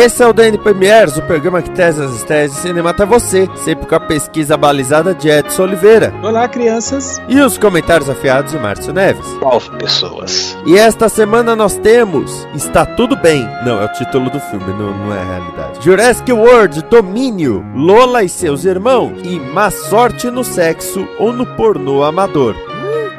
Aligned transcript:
Esse 0.00 0.22
é 0.22 0.26
o 0.28 0.32
DN 0.32 0.56
Premiers, 0.58 1.16
o 1.16 1.22
programa 1.22 1.60
que 1.60 1.70
traz 1.70 1.98
as 1.98 2.14
estreias 2.14 2.52
de 2.52 2.58
cinema 2.58 2.90
até 2.90 3.04
você, 3.04 3.48
sempre 3.64 3.84
com 3.84 3.96
a 3.96 4.00
pesquisa 4.00 4.56
balizada 4.56 5.12
de 5.12 5.28
Edson 5.28 5.64
Oliveira. 5.64 6.14
Olá, 6.22 6.46
crianças. 6.46 7.20
E 7.28 7.40
os 7.40 7.58
comentários 7.58 8.08
afiados 8.08 8.52
de 8.52 8.58
Márcio 8.60 8.92
Neves. 8.92 9.26
Nove 9.40 9.68
pessoas. 9.76 10.56
E 10.64 10.78
esta 10.78 11.08
semana 11.08 11.56
nós 11.56 11.76
temos 11.78 12.46
Está 12.54 12.86
Tudo 12.86 13.16
Bem. 13.16 13.42
Não, 13.64 13.82
é 13.82 13.86
o 13.86 13.92
título 13.92 14.30
do 14.30 14.38
filme, 14.38 14.72
não, 14.74 14.96
não 14.96 15.12
é 15.12 15.20
a 15.20 15.24
realidade. 15.24 15.84
Jurassic 15.84 16.32
World, 16.32 16.80
Domínio, 16.84 17.64
Lola 17.74 18.22
e 18.22 18.28
seus 18.28 18.64
irmãos 18.64 19.18
e 19.24 19.40
Má 19.40 19.68
Sorte 19.68 20.30
no 20.30 20.44
Sexo 20.44 21.08
ou 21.18 21.32
no 21.32 21.44
Pornô 21.56 22.04
Amador. 22.04 22.54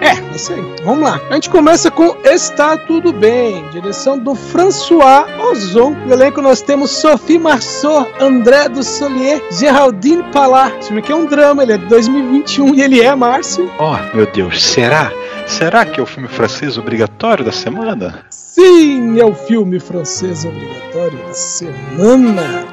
É, 0.01 0.13
isso 0.35 0.53
aí. 0.53 0.63
Vamos 0.83 1.03
lá. 1.03 1.19
A 1.29 1.33
gente 1.33 1.49
começa 1.49 1.91
com 1.91 2.15
Está 2.23 2.77
Tudo 2.77 3.11
Bem, 3.11 3.63
direção 3.71 4.17
do 4.17 4.33
François 4.33 5.25
Ozon. 5.39 5.91
No 6.05 6.13
elenco 6.13 6.41
nós 6.41 6.61
temos 6.61 6.91
Sophie 6.91 7.37
Marceau, 7.37 8.07
André 8.19 8.69
do 8.69 8.81
Solier, 8.81 9.41
Geraldine 9.51 10.23
Palar. 10.31 10.77
Esse 10.77 10.87
filme 10.87 11.01
aqui 11.01 11.11
é 11.11 11.15
um 11.15 11.25
drama, 11.25 11.63
ele 11.63 11.73
é 11.73 11.77
de 11.77 11.85
2021 11.87 12.75
e 12.75 12.81
ele 12.81 13.01
é, 13.01 13.13
Márcio. 13.13 13.69
Oh, 13.79 14.15
meu 14.15 14.25
Deus, 14.27 14.63
será? 14.63 15.11
Será 15.45 15.85
que 15.85 15.99
é 15.99 16.03
o 16.03 16.05
filme 16.05 16.29
francês 16.29 16.77
obrigatório 16.77 17.43
da 17.43 17.51
semana? 17.51 18.23
Sim, 18.29 19.19
é 19.19 19.25
o 19.25 19.33
filme 19.33 19.79
francês 19.79 20.45
obrigatório 20.45 21.17
da 21.25 21.33
semana. 21.33 22.65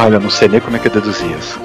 Olha, 0.00 0.14
eu 0.14 0.20
não 0.20 0.30
sei 0.30 0.48
nem 0.48 0.60
como 0.60 0.76
é 0.76 0.78
que 0.78 0.86
eu 0.86 0.92
deduzi 0.92 1.24
isso. 1.32 1.58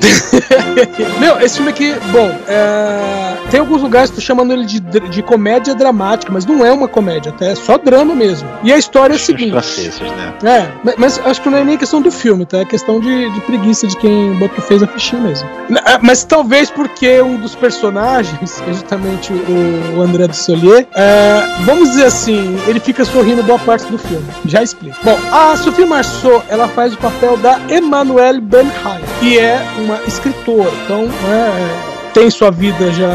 Meu, 1.19 1.39
esse 1.39 1.57
filme 1.57 1.69
aqui, 1.69 1.93
bom, 2.11 2.35
é, 2.47 3.32
tem 3.53 3.59
alguns 3.59 3.83
lugares 3.83 4.09
que 4.09 4.17
estão 4.17 4.35
chamando 4.35 4.51
ele 4.51 4.65
de, 4.65 4.79
de 4.79 5.21
comédia 5.21 5.75
dramática, 5.75 6.33
mas 6.33 6.43
não 6.43 6.65
é 6.65 6.71
uma 6.73 6.87
comédia, 6.87 7.31
até 7.31 7.51
é 7.51 7.55
só 7.55 7.77
drama 7.77 8.15
mesmo. 8.15 8.49
E 8.63 8.73
a 8.73 8.77
história 8.79 9.13
é 9.13 9.15
a 9.15 9.17
Os 9.17 9.21
seguinte. 9.21 9.51
franceses, 9.51 9.99
né? 10.01 10.33
É, 10.43 10.59
ma- 10.83 10.93
mas 10.97 11.21
acho 11.23 11.39
que 11.39 11.49
não 11.51 11.59
é 11.59 11.63
nem 11.63 11.77
questão 11.77 12.01
do 12.01 12.09
filme, 12.09 12.47
tá? 12.47 12.57
É 12.61 12.65
questão 12.65 12.99
de, 12.99 13.29
de 13.29 13.41
preguiça 13.41 13.85
de 13.85 13.95
quem 13.97 14.33
botou, 14.39 14.59
fez 14.63 14.81
a 14.81 14.87
fichinha 14.87 15.21
mesmo. 15.21 15.47
Ah, 15.85 15.99
Mas 16.01 16.23
talvez 16.23 16.71
porque 16.71 17.21
um 17.21 17.35
dos 17.35 17.53
personagens, 17.53 18.53
que 18.59 18.69
é 18.71 18.73
justamente 18.73 19.31
o, 19.31 19.97
o 19.97 20.01
André 20.01 20.27
do 20.27 20.35
Solier, 20.35 20.87
é, 20.95 21.43
vamos 21.63 21.89
dizer 21.91 22.05
assim, 22.05 22.57
ele 22.65 22.79
fica 22.79 23.05
sorrindo 23.05 23.43
boa 23.43 23.59
parte 23.59 23.85
do 23.91 23.99
filme. 23.99 24.25
Já 24.45 24.63
explico. 24.63 24.97
Bom, 25.03 25.15
a 25.31 25.55
Sophie 25.57 25.85
Marceau, 25.85 26.43
ela 26.49 26.67
faz 26.69 26.95
o 26.95 26.97
papel 26.97 27.37
da 27.37 27.59
Emmanuelle 27.69 28.41
Benheim, 28.41 28.73
que 29.19 29.37
é 29.37 29.61
uma 29.77 29.99
escritora. 30.07 30.71
Então, 30.85 31.03
é, 31.03 31.92
tem 32.13 32.29
sua 32.29 32.51
vida 32.51 32.91
já 32.91 33.09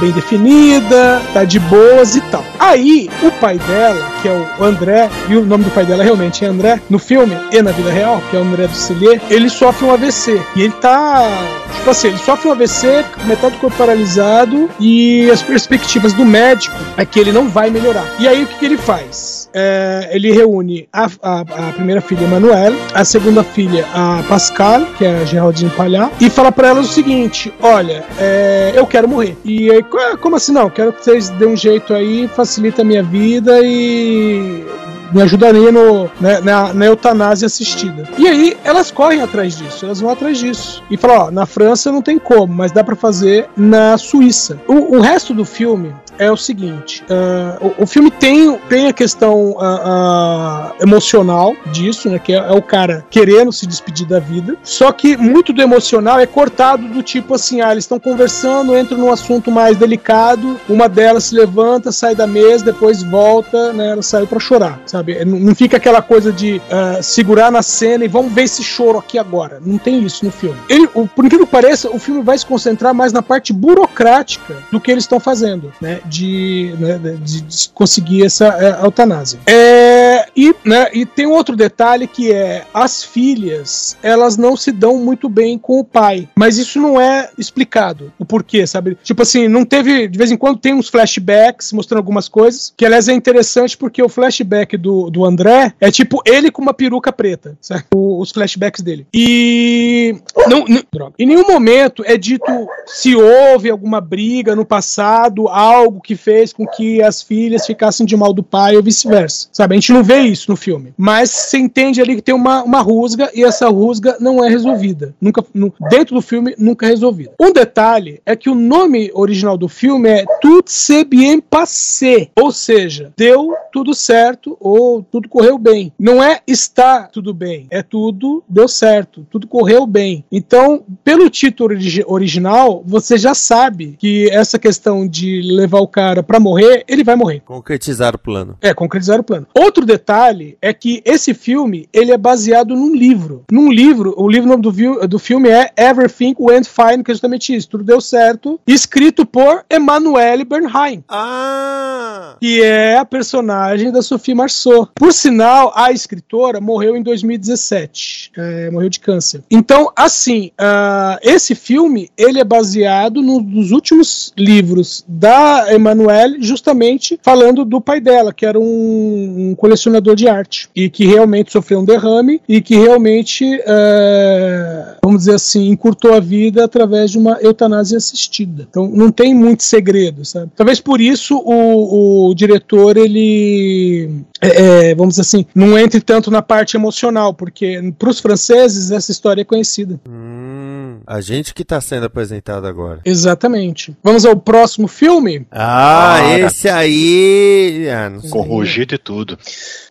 bem 0.00 0.10
definida, 0.10 1.22
tá 1.32 1.44
de 1.44 1.58
boas 1.60 2.16
e 2.16 2.20
tal. 2.22 2.44
Aí, 2.58 3.08
o 3.22 3.30
pai 3.32 3.58
dela, 3.58 4.04
que 4.20 4.28
é 4.28 4.46
o 4.58 4.64
André, 4.64 5.08
e 5.28 5.36
o 5.36 5.44
nome 5.44 5.64
do 5.64 5.70
pai 5.70 5.84
dela 5.84 6.02
realmente 6.02 6.44
é 6.44 6.48
André, 6.48 6.80
no 6.90 6.98
filme 6.98 7.36
e 7.50 7.62
na 7.62 7.70
vida 7.70 7.90
real, 7.90 8.22
que 8.30 8.36
é 8.36 8.40
o 8.40 8.42
André 8.42 8.66
do 8.66 8.74
Celier, 8.74 9.20
ele 9.30 9.48
sofre 9.48 9.86
um 9.86 9.92
AVC. 9.92 10.40
E 10.56 10.62
ele 10.62 10.72
tá. 10.74 11.28
Tipo 11.74 11.90
assim, 11.90 12.08
ele 12.08 12.18
sofre 12.18 12.48
um 12.48 12.52
AVC, 12.52 13.04
metade 13.24 13.54
do 13.54 13.60
corpo 13.60 13.76
paralisado, 13.76 14.68
e 14.78 15.30
as 15.30 15.42
perspectivas 15.42 16.12
do 16.12 16.24
médico 16.24 16.76
é 16.96 17.04
que 17.04 17.18
ele 17.18 17.32
não 17.32 17.48
vai 17.48 17.70
melhorar. 17.70 18.04
E 18.18 18.28
aí, 18.28 18.44
o 18.44 18.46
que, 18.46 18.58
que 18.58 18.64
ele 18.64 18.78
faz? 18.78 19.41
É, 19.54 20.10
ele 20.12 20.32
reúne 20.32 20.88
a, 20.92 21.08
a, 21.22 21.40
a 21.40 21.72
primeira 21.72 22.00
filha, 22.00 22.24
Emanuela, 22.24 22.76
a 22.94 23.04
segunda 23.04 23.42
filha, 23.42 23.86
a 23.92 24.22
Pascal, 24.28 24.82
que 24.96 25.04
é 25.04 25.20
a 25.20 25.24
Geraldine 25.24 25.70
Palhar, 25.70 26.10
e 26.20 26.30
fala 26.30 26.50
pra 26.50 26.68
elas 26.68 26.88
o 26.90 26.92
seguinte: 26.92 27.52
Olha, 27.60 28.04
é, 28.18 28.72
eu 28.74 28.86
quero 28.86 29.08
morrer. 29.08 29.36
E 29.44 29.70
aí, 29.70 29.84
"Ah, 29.94 30.16
como 30.16 30.36
assim 30.36 30.52
não? 30.52 30.70
Quero 30.70 30.92
que 30.92 31.04
vocês 31.04 31.28
dêem 31.30 31.52
um 31.52 31.56
jeito 31.56 31.92
aí, 31.94 32.28
facilita 32.28 32.82
a 32.82 32.84
minha 32.84 33.02
vida 33.02 33.60
e 33.62 34.64
me 35.12 35.22
ajudaria 35.22 35.70
no, 35.70 36.10
né, 36.20 36.40
na, 36.40 36.72
na 36.72 36.86
eutanásia 36.86 37.46
assistida. 37.46 38.08
E 38.16 38.26
aí 38.26 38.56
elas 38.64 38.90
correm 38.90 39.20
atrás 39.20 39.56
disso, 39.56 39.84
elas 39.84 40.00
vão 40.00 40.10
atrás 40.10 40.38
disso. 40.38 40.82
E 40.90 40.96
falam, 40.96 41.26
ó, 41.26 41.30
na 41.30 41.46
França 41.46 41.92
não 41.92 42.00
tem 42.02 42.18
como, 42.18 42.52
mas 42.52 42.72
dá 42.72 42.82
pra 42.82 42.96
fazer 42.96 43.46
na 43.56 43.98
Suíça. 43.98 44.58
O, 44.66 44.96
o 44.96 45.00
resto 45.00 45.34
do 45.34 45.44
filme 45.44 45.94
é 46.18 46.30
o 46.30 46.36
seguinte: 46.36 47.04
ah, 47.10 47.58
o, 47.60 47.84
o 47.84 47.86
filme 47.86 48.10
tem, 48.10 48.56
tem 48.68 48.86
a 48.88 48.92
questão 48.92 49.56
ah, 49.60 49.80
ah, 49.84 50.72
emocional 50.80 51.54
disso, 51.72 52.08
né? 52.08 52.18
Que 52.18 52.32
é, 52.32 52.36
é 52.36 52.52
o 52.52 52.62
cara 52.62 53.04
querendo 53.10 53.52
se 53.52 53.66
despedir 53.66 54.06
da 54.06 54.18
vida. 54.18 54.56
Só 54.62 54.92
que 54.92 55.16
muito 55.16 55.52
do 55.52 55.62
emocional 55.62 56.18
é 56.18 56.26
cortado 56.26 56.86
do 56.88 57.02
tipo 57.02 57.34
assim: 57.34 57.60
ah, 57.60 57.72
eles 57.72 57.84
estão 57.84 57.98
conversando, 57.98 58.76
entram 58.76 58.98
num 58.98 59.12
assunto 59.12 59.50
mais 59.50 59.76
delicado, 59.76 60.58
uma 60.68 60.88
delas 60.88 61.24
se 61.24 61.34
levanta, 61.34 61.92
sai 61.92 62.14
da 62.14 62.26
mesa, 62.26 62.64
depois 62.64 63.02
volta, 63.02 63.72
né? 63.72 63.90
Ela 63.92 64.02
saiu 64.02 64.26
pra 64.26 64.38
chorar, 64.40 64.80
sabe? 64.86 65.24
Não, 65.24 65.54
fica 65.54 65.76
aquela 65.76 66.02
coisa 66.02 66.32
de 66.32 66.60
segurar 67.02 67.50
na 67.50 67.62
cena 67.62 68.04
e 68.04 68.08
vamos 68.08 68.32
ver 68.32 68.42
esse 68.44 68.62
choro 68.62 68.98
aqui 68.98 69.18
agora. 69.18 69.60
Não 69.64 69.78
tem 69.78 70.02
isso 70.02 70.24
no 70.24 70.30
filme. 70.30 70.58
Ele, 70.68 70.88
o- 70.94 71.06
por 71.06 71.24
incrível 71.24 71.46
que 71.46 71.52
pareça, 71.52 71.90
o 71.90 71.98
filme 71.98 72.22
vai 72.22 72.36
se 72.38 72.46
concentrar 72.46 72.94
mais 72.94 73.12
na 73.12 73.22
parte 73.22 73.52
burocrática 73.52 74.56
do 74.70 74.80
que 74.80 74.90
eles 74.90 75.04
estão 75.04 75.20
fazendo, 75.20 75.72
né? 75.80 76.00
De, 76.06 76.74
né, 76.78 76.98
de- 77.22 77.68
conseguir 77.74 78.24
essa 78.24 78.46
é, 78.58 78.84
eutanásia. 78.84 79.38
É, 79.46 79.91
e, 80.36 80.54
né, 80.64 80.88
e 80.92 81.04
tem 81.06 81.26
outro 81.26 81.54
detalhe 81.56 82.06
que 82.06 82.32
é 82.32 82.64
as 82.72 83.02
filhas, 83.04 83.96
elas 84.02 84.36
não 84.36 84.56
se 84.56 84.70
dão 84.72 84.98
muito 84.98 85.28
bem 85.28 85.58
com 85.58 85.78
o 85.80 85.84
pai, 85.84 86.28
mas 86.36 86.58
isso 86.58 86.80
não 86.80 87.00
é 87.00 87.30
explicado 87.38 88.12
o 88.18 88.24
porquê, 88.24 88.66
sabe? 88.66 88.96
Tipo 89.02 89.22
assim, 89.22 89.48
não 89.48 89.64
teve, 89.64 90.08
de 90.08 90.18
vez 90.18 90.30
em 90.30 90.36
quando 90.36 90.58
tem 90.58 90.74
uns 90.74 90.88
flashbacks 90.88 91.72
mostrando 91.72 91.98
algumas 91.98 92.28
coisas, 92.28 92.72
que 92.76 92.84
aliás 92.84 93.08
é 93.08 93.12
interessante 93.12 93.76
porque 93.76 94.02
o 94.02 94.08
flashback 94.08 94.76
do, 94.76 95.10
do 95.10 95.24
André 95.24 95.74
é 95.80 95.90
tipo 95.90 96.20
ele 96.26 96.50
com 96.50 96.62
uma 96.62 96.74
peruca 96.74 97.12
preta, 97.12 97.56
sabe? 97.60 97.84
O- 97.94 98.20
os 98.20 98.30
flashbacks 98.30 98.82
dele. 98.82 99.06
E 99.12 100.16
não, 100.48 100.64
não- 100.66 100.82
droga. 100.92 101.14
em 101.18 101.26
nenhum 101.26 101.46
momento 101.46 102.02
é 102.06 102.16
dito 102.16 102.44
se 102.86 103.14
houve 103.14 103.70
alguma 103.70 104.00
briga 104.00 104.54
no 104.56 104.64
passado, 104.64 105.48
algo 105.48 106.00
que 106.00 106.14
fez 106.16 106.52
com 106.52 106.66
que 106.66 107.02
as 107.02 107.22
filhas 107.22 107.66
ficassem 107.66 108.04
de 108.06 108.16
mal 108.16 108.32
do 108.32 108.42
pai 108.42 108.76
ou 108.76 108.82
vice-versa. 108.82 109.48
Sabe? 109.52 109.74
A 109.74 109.78
gente 109.78 109.92
não 109.92 110.02
vê 110.02 110.20
isso 110.22 110.50
no 110.50 110.56
filme. 110.56 110.92
Mas 110.96 111.30
você 111.30 111.58
entende 111.58 112.00
ali 112.00 112.16
que 112.16 112.22
tem 112.22 112.34
uma, 112.34 112.62
uma 112.62 112.80
rusga 112.80 113.30
e 113.34 113.42
essa 113.44 113.68
rusga 113.68 114.16
não 114.20 114.44
é 114.44 114.48
resolvida. 114.48 115.14
Nunca, 115.20 115.44
nu- 115.54 115.72
dentro 115.90 116.14
do 116.14 116.22
filme, 116.22 116.54
nunca 116.58 116.86
é 116.86 116.90
resolvida. 116.90 117.32
Um 117.40 117.52
detalhe 117.52 118.20
é 118.24 118.34
que 118.36 118.48
o 118.50 118.54
nome 118.54 119.10
original 119.14 119.56
do 119.56 119.68
filme 119.68 120.08
é 120.08 120.24
Tout 120.40 120.70
s'est 120.70 121.04
bien 121.04 121.40
passé. 121.40 122.28
Ou 122.40 122.50
seja, 122.52 123.12
deu 123.16 123.54
tudo 123.72 123.94
certo 123.94 124.56
ou 124.60 125.02
tudo 125.02 125.28
correu 125.28 125.58
bem. 125.58 125.92
Não 125.98 126.22
é 126.22 126.40
está 126.46 127.04
tudo 127.04 127.32
bem, 127.32 127.66
é 127.70 127.82
tudo 127.82 128.42
deu 128.48 128.68
certo, 128.68 129.26
tudo 129.30 129.46
correu 129.46 129.86
bem. 129.86 130.24
Então, 130.30 130.82
pelo 131.02 131.28
título 131.30 131.70
origi- 131.70 132.04
original, 132.06 132.82
você 132.86 133.16
já 133.16 133.34
sabe 133.34 133.96
que 133.98 134.28
essa 134.30 134.58
questão 134.58 135.06
de 135.06 135.40
levar 135.42 135.80
o 135.80 135.86
cara 135.88 136.22
pra 136.22 136.38
morrer, 136.40 136.84
ele 136.88 137.02
vai 137.04 137.16
morrer. 137.16 137.40
Concretizar 137.44 138.14
o 138.14 138.18
plano. 138.18 138.56
É, 138.60 138.74
concretizar 138.74 139.18
o 139.20 139.24
plano. 139.24 139.46
Outro 139.58 139.84
detalhe 139.86 140.11
detalhe 140.12 140.56
é 140.60 140.72
que 140.74 141.02
esse 141.04 141.32
filme 141.32 141.88
ele 141.92 142.12
é 142.12 142.18
baseado 142.18 142.74
num 142.74 142.94
livro. 142.94 143.44
Num 143.50 143.72
livro, 143.72 144.14
o 144.16 144.28
livro 144.28 144.48
nome 144.48 144.62
do, 144.62 145.08
do 145.08 145.18
filme 145.18 145.48
é 145.48 145.70
Everything 145.76 146.34
Went 146.38 146.66
Fine, 146.66 147.02
que 147.02 147.10
é 147.10 147.14
justamente 147.14 147.54
isso, 147.54 147.68
tudo 147.68 147.82
deu 147.84 148.00
certo, 148.00 148.60
escrito 148.66 149.24
por 149.24 149.64
Emanuele 149.70 150.44
Bernheim 150.44 151.02
Ah! 151.08 152.36
que 152.40 152.62
é 152.62 152.96
a 152.98 153.04
personagem 153.04 153.90
da 153.90 154.02
Sophie 154.02 154.34
Marceau. 154.34 154.88
Por 154.94 155.12
sinal, 155.12 155.72
a 155.74 155.92
escritora 155.92 156.60
morreu 156.60 156.96
em 156.96 157.02
2017, 157.02 158.32
é, 158.36 158.70
morreu 158.70 158.88
de 158.88 159.00
câncer. 159.00 159.42
Então, 159.50 159.90
assim, 159.96 160.50
ah, 160.58 161.18
esse 161.22 161.54
filme 161.54 162.10
ele 162.16 162.38
é 162.40 162.44
baseado 162.44 163.22
no- 163.22 163.40
nos 163.40 163.70
últimos 163.70 164.32
livros 164.36 165.04
da 165.06 165.72
Emanuele, 165.72 166.42
justamente 166.42 167.18
falando 167.22 167.64
do 167.64 167.80
pai 167.80 168.00
dela, 168.00 168.32
que 168.32 168.44
era 168.44 168.58
um, 168.58 169.50
um 169.50 169.54
colecionador 169.54 170.01
de 170.02 170.28
arte 170.28 170.68
e 170.74 170.90
que 170.90 171.06
realmente 171.06 171.52
sofreu 171.52 171.80
um 171.80 171.84
derrame 171.84 172.40
e 172.48 172.60
que 172.60 172.76
realmente, 172.76 173.44
é, 173.64 174.96
vamos 175.02 175.20
dizer 175.20 175.34
assim, 175.34 175.68
encurtou 175.68 176.14
a 176.14 176.20
vida 176.20 176.64
através 176.64 177.10
de 177.10 177.18
uma 177.18 177.38
eutanásia 177.40 177.98
assistida. 177.98 178.66
Então, 178.68 178.88
não 178.88 179.10
tem 179.10 179.34
muito 179.34 179.62
segredo, 179.62 180.24
sabe? 180.24 180.50
Talvez 180.56 180.80
por 180.80 181.00
isso 181.00 181.36
o, 181.36 182.30
o 182.30 182.34
diretor 182.34 182.96
ele 182.96 184.24
é, 184.40 184.90
é, 184.90 184.94
vamos 184.94 185.14
dizer 185.14 185.22
assim, 185.22 185.46
não 185.54 185.78
entre 185.78 186.00
tanto 186.00 186.30
na 186.30 186.42
parte 186.42 186.76
emocional, 186.76 187.32
porque 187.32 187.92
para 187.96 188.10
os 188.10 188.18
franceses 188.18 188.90
essa 188.90 189.12
história 189.12 189.42
é 189.42 189.44
conhecida. 189.44 190.00
Hum, 190.08 190.61
a 191.06 191.20
gente 191.20 191.54
que 191.54 191.64
tá 191.64 191.80
sendo 191.80 192.06
apresentado 192.06 192.66
agora. 192.66 193.00
Exatamente. 193.04 193.96
Vamos 194.02 194.24
ao 194.24 194.36
próximo 194.36 194.88
filme? 194.88 195.46
Ah, 195.50 196.38
esse 196.38 196.68
aí. 196.68 197.86
Ah. 197.90 198.12
Com 198.30 198.40
rugido 198.40 198.94
e 198.94 198.98
tudo. 198.98 199.38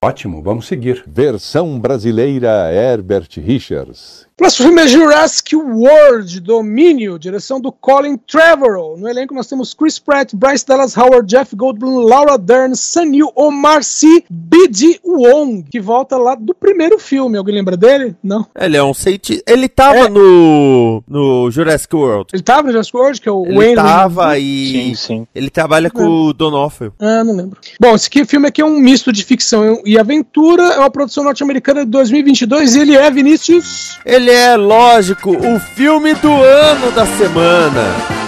Ótimo, 0.04 0.42
vamos 0.42 0.68
seguir. 0.68 1.04
Versão 1.08 1.80
brasileira 1.80 2.72
Herbert 2.74 3.30
Richards. 3.38 4.31
Próximo 4.42 4.70
filme 4.70 4.82
é 4.82 4.88
Jurassic 4.88 5.56
World 5.56 6.40
Domínio, 6.40 7.20
direção 7.20 7.62
do 7.62 7.72
Colin 7.72 8.18
Trevorrow. 8.18 8.98
No 8.98 9.08
elenco 9.08 9.36
nós 9.36 9.46
temos 9.46 9.72
Chris 9.76 10.00
Pratt, 10.00 10.34
Bryce 10.34 10.66
Dallas 10.66 10.98
Howard, 10.98 11.28
Jeff 11.30 11.56
Goldblum, 11.56 12.00
Laura 12.00 12.40
Dern, 12.40 12.76
Sanil 12.76 13.32
Omar 13.36 13.84
Sy, 13.84 14.26
B.D. 14.28 15.00
Wong, 15.06 15.64
que 15.70 15.80
volta 15.80 16.18
lá 16.18 16.34
do 16.34 16.56
primeiro 16.56 16.98
filme. 16.98 17.38
Alguém 17.38 17.54
lembra 17.54 17.78
dele? 17.78 18.16
Não. 18.24 18.48
Ele 18.60 18.76
é 18.76 18.84
um 18.84 18.96
cientista. 18.96 19.44
Ele 19.48 19.70
tava 19.70 20.00
É. 20.00 20.10
no. 20.10 21.04
no 21.08 21.52
Jurassic 21.52 21.96
World. 21.96 22.30
Ele 22.34 22.42
tava 22.42 22.64
no 22.64 22.72
Jurassic 22.72 22.98
World, 22.98 23.22
que 23.22 23.30
é 23.30 23.32
o 23.32 23.46
Ele 23.46 23.56
Wayne. 23.58 23.76
tava 23.76 24.40
e. 24.40 24.72
Sim, 24.72 24.96
sim. 24.96 25.28
Ele 25.36 25.52
trabalha 25.52 25.92
com 25.92 26.04
o 26.04 26.34
Donofrio. 26.34 26.92
Ah, 27.00 27.24
não 27.24 27.36
lembro. 27.36 27.60
Bom, 27.80 27.94
esse 27.94 28.08
aqui, 28.08 28.26
filme 28.26 28.48
aqui 28.48 28.60
é 28.62 28.66
um 28.66 28.80
misto 28.80 29.14
de 29.14 29.24
ficção 29.24 29.84
e 29.86 30.00
aventura, 30.00 30.64
é 30.64 30.80
uma 30.80 30.90
produção 30.90 31.24
norte-americana 31.24 31.86
de 31.86 31.92
2022 31.92 32.74
e 32.74 32.80
ele 32.80 32.98
é, 32.98 33.12
Vinícius... 33.12 34.00
Ele 34.04 34.31
é, 34.32 34.56
lógico, 34.56 35.32
o 35.32 35.60
filme 35.60 36.14
do 36.14 36.32
ano 36.32 36.92
da 36.92 37.06
semana. 37.06 38.21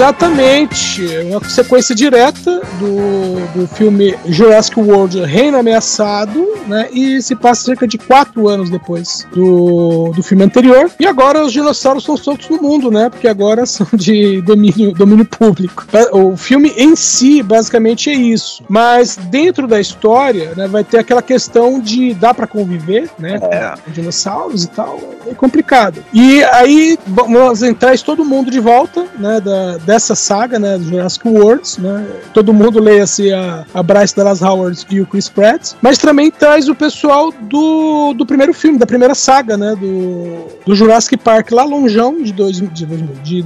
Exatamente, 0.00 1.06
uma 1.26 1.46
sequência 1.46 1.94
direta 1.94 2.62
do, 2.78 3.60
do 3.60 3.68
filme 3.68 4.16
Jurassic 4.24 4.80
World 4.80 5.20
Reino 5.26 5.58
Ameaçado, 5.58 6.42
né? 6.66 6.88
E 6.90 7.20
se 7.20 7.36
passa 7.36 7.64
cerca 7.64 7.86
de 7.86 7.98
quatro 7.98 8.48
anos 8.48 8.70
depois 8.70 9.26
do, 9.30 10.10
do 10.16 10.22
filme 10.22 10.42
anterior. 10.42 10.90
E 10.98 11.06
agora 11.06 11.44
os 11.44 11.52
dinossauros 11.52 12.02
são 12.02 12.16
soltos 12.16 12.48
no 12.48 12.62
mundo, 12.62 12.90
né? 12.90 13.10
Porque 13.10 13.28
agora 13.28 13.66
são 13.68 13.86
de 13.92 14.40
domínio, 14.40 14.92
domínio 14.92 15.26
público. 15.26 15.84
O 16.12 16.34
filme 16.34 16.72
em 16.78 16.96
si, 16.96 17.42
basicamente, 17.42 18.08
é 18.08 18.14
isso. 18.14 18.64
Mas 18.70 19.16
dentro 19.16 19.68
da 19.68 19.78
história, 19.78 20.54
né, 20.56 20.66
vai 20.66 20.82
ter 20.82 20.96
aquela 20.96 21.20
questão 21.20 21.78
de 21.78 22.14
dá 22.14 22.32
pra 22.32 22.46
conviver, 22.46 23.10
né? 23.18 23.38
Com 23.84 23.90
dinossauros 23.90 24.64
e 24.64 24.68
tal. 24.68 24.98
É 25.26 25.34
complicado. 25.34 26.02
E 26.10 26.42
aí 26.44 26.98
vamos 27.06 27.62
entrar 27.62 27.98
todo 27.98 28.24
mundo 28.24 28.50
de 28.50 28.60
volta, 28.60 29.04
né? 29.20 29.40
Da, 29.40 29.76
dessa 29.78 30.14
saga, 30.14 30.58
né? 30.58 30.76
Do 30.78 30.84
Jurassic 30.84 31.28
Worlds, 31.28 31.78
né? 31.78 32.06
Todo 32.34 32.52
mundo 32.52 32.78
leia-se 32.80 33.32
a, 33.32 33.64
a 33.74 33.82
Bryce 33.82 34.16
Dallas 34.16 34.42
Howard 34.42 34.86
e 34.90 35.00
o 35.00 35.06
Chris 35.06 35.28
Pratt. 35.28 35.72
Mas 35.82 35.98
também 35.98 36.30
traz 36.30 36.68
o 36.68 36.74
pessoal 36.74 37.32
do, 37.32 38.12
do 38.14 38.24
primeiro 38.26 38.52
filme, 38.54 38.78
da 38.78 38.86
primeira 38.86 39.14
saga, 39.14 39.56
né? 39.56 39.74
Do, 39.76 40.46
do 40.66 40.74
Jurassic 40.74 41.16
Park 41.16 41.50
lá 41.52 41.64
longeão, 41.64 42.22
de, 42.22 42.32
dois, 42.32 42.56
de, 42.56 42.86
de 43.22 43.42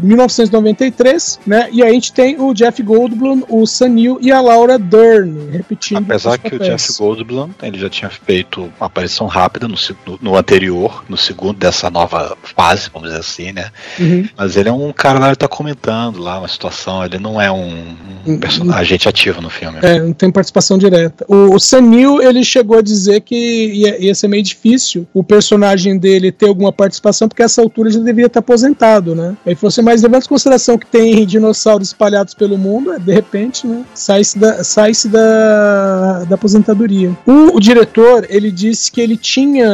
1993, 0.49 1.41
né? 1.47 1.69
E 1.73 1.82
aí 1.82 1.91
a 1.91 1.93
gente 1.93 2.12
tem 2.12 2.41
o 2.41 2.53
Jeff 2.55 2.82
Goldblum, 2.82 3.43
o 3.49 3.67
Sanil 3.67 4.19
e 4.20 4.31
a 4.31 4.41
Laura 4.41 4.79
Dern, 4.79 5.50
repetindo. 5.50 5.99
Apesar 5.99 6.38
que 6.38 6.49
o 6.49 6.59
papéis. 6.59 6.82
Jeff 6.82 6.99
Goldblum 6.99 7.50
ele 7.62 7.79
já 7.79 7.88
tinha 7.91 8.11
feito 8.11 8.62
uma 8.79 8.87
aparição 8.87 9.27
rápida 9.27 9.67
no, 9.69 9.75
no- 10.06 10.19
no 10.20 10.37
anterior, 10.37 11.05
no 11.09 11.17
segundo 11.17 11.59
dessa 11.59 11.91
nova 11.91 12.37
fase, 12.56 12.91
vamos 12.93 13.09
dizer 13.09 13.20
assim, 13.20 13.53
né? 13.53 13.70
Uhum. 13.99 14.29
Mas 14.37 14.56
ele 14.56 14.69
é 14.69 14.73
um 14.73 14.93
cara 14.93 15.19
lá, 15.19 15.27
ele 15.29 15.37
tá 15.37 15.49
comentando 15.65 16.19
lá 16.19 16.39
uma 16.39 16.49
situação, 16.49 17.03
ele 17.03 17.19
não 17.19 17.41
é 17.41 17.51
um, 17.51 17.97
um 18.27 18.39
personagem 18.39 18.83
agente 18.83 19.09
ativo 19.09 19.41
no 19.41 19.49
filme. 19.49 19.79
É, 19.81 19.99
não 19.99 20.13
tem 20.13 20.31
participação 20.31 20.77
direta. 20.77 21.25
O, 21.27 21.55
o 21.55 21.59
Sanil, 21.59 22.21
ele 22.21 22.45
chegou 22.45 22.79
a 22.79 22.83
dizer 22.83 23.23
que 23.23 23.35
ia, 23.35 24.05
ia 24.05 24.15
ser 24.15 24.29
meio 24.29 24.43
difícil 24.43 25.07
o 25.15 25.25
personagem 25.25 25.99
dele 25.99 26.31
ter 26.31 26.47
alguma 26.47 26.71
participação, 26.71 27.29
porque 27.29 27.41
a 27.41 27.47
essa 27.47 27.63
altura 27.63 27.89
ele 27.89 27.97
já 27.97 28.05
deveria 28.05 28.27
estar 28.27 28.41
aposentado, 28.41 29.15
né? 29.15 29.35
Aí 29.47 29.55
falou 29.55 29.69
assim, 29.69 29.81
mas 29.81 30.03
levando 30.03 30.25
em 30.25 30.29
consideração 30.29 30.77
que 30.77 30.87
tem 30.87 31.25
dinossauros 31.25 31.89
espalhados 31.89 32.35
pelo 32.35 32.59
mundo, 32.59 32.93
é, 32.93 32.99
de 32.99 33.13
repente, 33.13 33.67
né? 33.67 33.85
Sai-se 33.95 34.39
da, 34.39 34.63
sai-se 34.63 35.09
da, 35.09 36.25
da 36.25 36.35
aposentadoria. 36.35 37.17
O, 37.27 37.57
o 37.57 37.61
diretor, 37.61 38.27
ele 38.29 38.51
disse 38.51 38.93
que 38.93 39.01
ele 39.01 39.17
tinha 39.17 39.67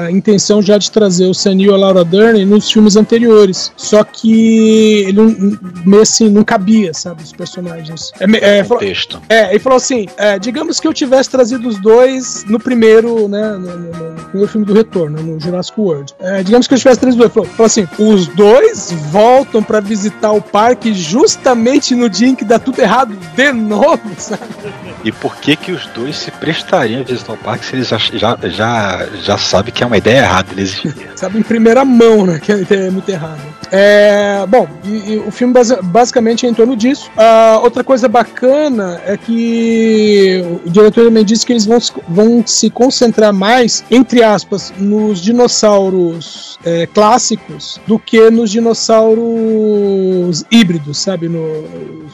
a 0.00 0.10
intenção 0.10 0.60
já 0.60 0.76
de 0.76 0.90
trazer 0.90 1.26
o 1.26 1.34
Sanil 1.34 1.70
e 1.70 1.74
a 1.74 1.78
Laura 1.78 2.04
Dern 2.04 2.44
nos 2.44 2.70
filmes 2.70 2.96
anteriores, 2.96 3.72
só 3.76 4.04
que 4.04 5.06
ele 5.08 5.19
não- 5.28 5.58
meio 5.84 6.02
assim, 6.02 6.28
não 6.28 6.42
cabia, 6.44 6.92
sabe, 6.94 7.22
os 7.22 7.32
personagens. 7.32 8.12
É, 8.20 8.58
é, 8.58 8.64
falou- 8.64 8.82
é, 9.28 9.50
ele 9.50 9.58
falou 9.58 9.76
assim: 9.76 10.06
é, 10.16 10.38
digamos 10.38 10.80
que 10.80 10.86
eu 10.88 10.92
tivesse 10.94 11.28
trazido 11.30 11.68
os 11.68 11.78
dois 11.78 12.44
no 12.48 12.58
primeiro, 12.58 13.28
né? 13.28 13.52
No, 13.52 13.58
no- 13.76 14.10
no 14.10 14.22
primeiro 14.30 14.48
filme 14.52 14.66
do 14.66 14.72
Retorno, 14.74 15.22
no 15.22 15.40
Jurassic 15.40 15.78
World. 15.80 16.14
É, 16.20 16.42
digamos 16.42 16.66
que 16.66 16.74
eu 16.74 16.78
tivesse 16.78 17.00
trazido 17.00 17.22
os 17.24 17.30
dois. 17.30 17.32
Falou, 17.32 17.48
falou 17.56 17.66
assim: 17.66 17.88
os 17.98 18.26
dois 18.28 18.92
voltam 19.10 19.62
pra 19.62 19.80
visitar 19.80 20.32
o 20.32 20.40
parque 20.40 20.92
justamente 20.94 21.94
no 21.94 22.08
dia 22.08 22.28
em 22.28 22.34
que 22.34 22.44
dá 22.44 22.58
tudo 22.58 22.80
errado 22.80 23.16
de 23.36 23.52
novo, 23.52 24.00
sabe? 24.18 24.42
E 25.04 25.10
por 25.12 25.36
que 25.36 25.56
que 25.56 25.72
os 25.72 25.86
dois 25.88 26.16
se 26.18 26.30
prestariam 26.30 27.00
a 27.00 27.04
visitar 27.04 27.32
o 27.32 27.36
parque 27.36 27.64
se 27.66 27.74
eles 27.76 27.88
já, 27.88 27.98
já, 27.98 28.38
já, 28.44 29.06
já 29.22 29.38
sabem 29.38 29.72
que 29.72 29.82
é 29.82 29.86
uma 29.86 29.96
ideia 29.96 30.18
errada 30.20 30.48
eles 30.52 30.70
existirem? 30.78 31.08
Sabe, 31.16 31.38
em 31.38 31.42
primeira 31.42 31.84
mão, 31.84 32.26
né? 32.26 32.38
Que 32.40 32.52
é 32.52 32.90
muito 32.90 33.08
errado. 33.08 33.40
É, 33.72 34.44
bom, 34.48 34.68
e- 34.84 35.09
e 35.10 35.16
o 35.18 35.30
filme 35.30 35.52
basi- 35.52 35.76
basicamente 35.82 36.46
é 36.46 36.48
em 36.48 36.54
torno 36.54 36.76
disso. 36.76 37.10
Ah, 37.16 37.60
outra 37.62 37.82
coisa 37.84 38.08
bacana 38.08 39.00
é 39.04 39.16
que 39.16 40.42
o 40.64 40.70
diretor 40.70 41.04
também 41.04 41.24
disse 41.24 41.44
que 41.44 41.52
eles 41.52 41.66
vão, 41.66 41.78
vão 42.08 42.46
se 42.46 42.70
concentrar 42.70 43.32
mais, 43.32 43.84
entre 43.90 44.22
aspas, 44.22 44.72
nos 44.78 45.20
dinossauros 45.20 46.58
é, 46.64 46.86
clássicos 46.86 47.80
do 47.86 47.98
que 47.98 48.30
nos 48.30 48.50
dinossauros 48.50 50.44
híbridos, 50.50 50.98
sabe? 50.98 51.28
No- 51.28 51.64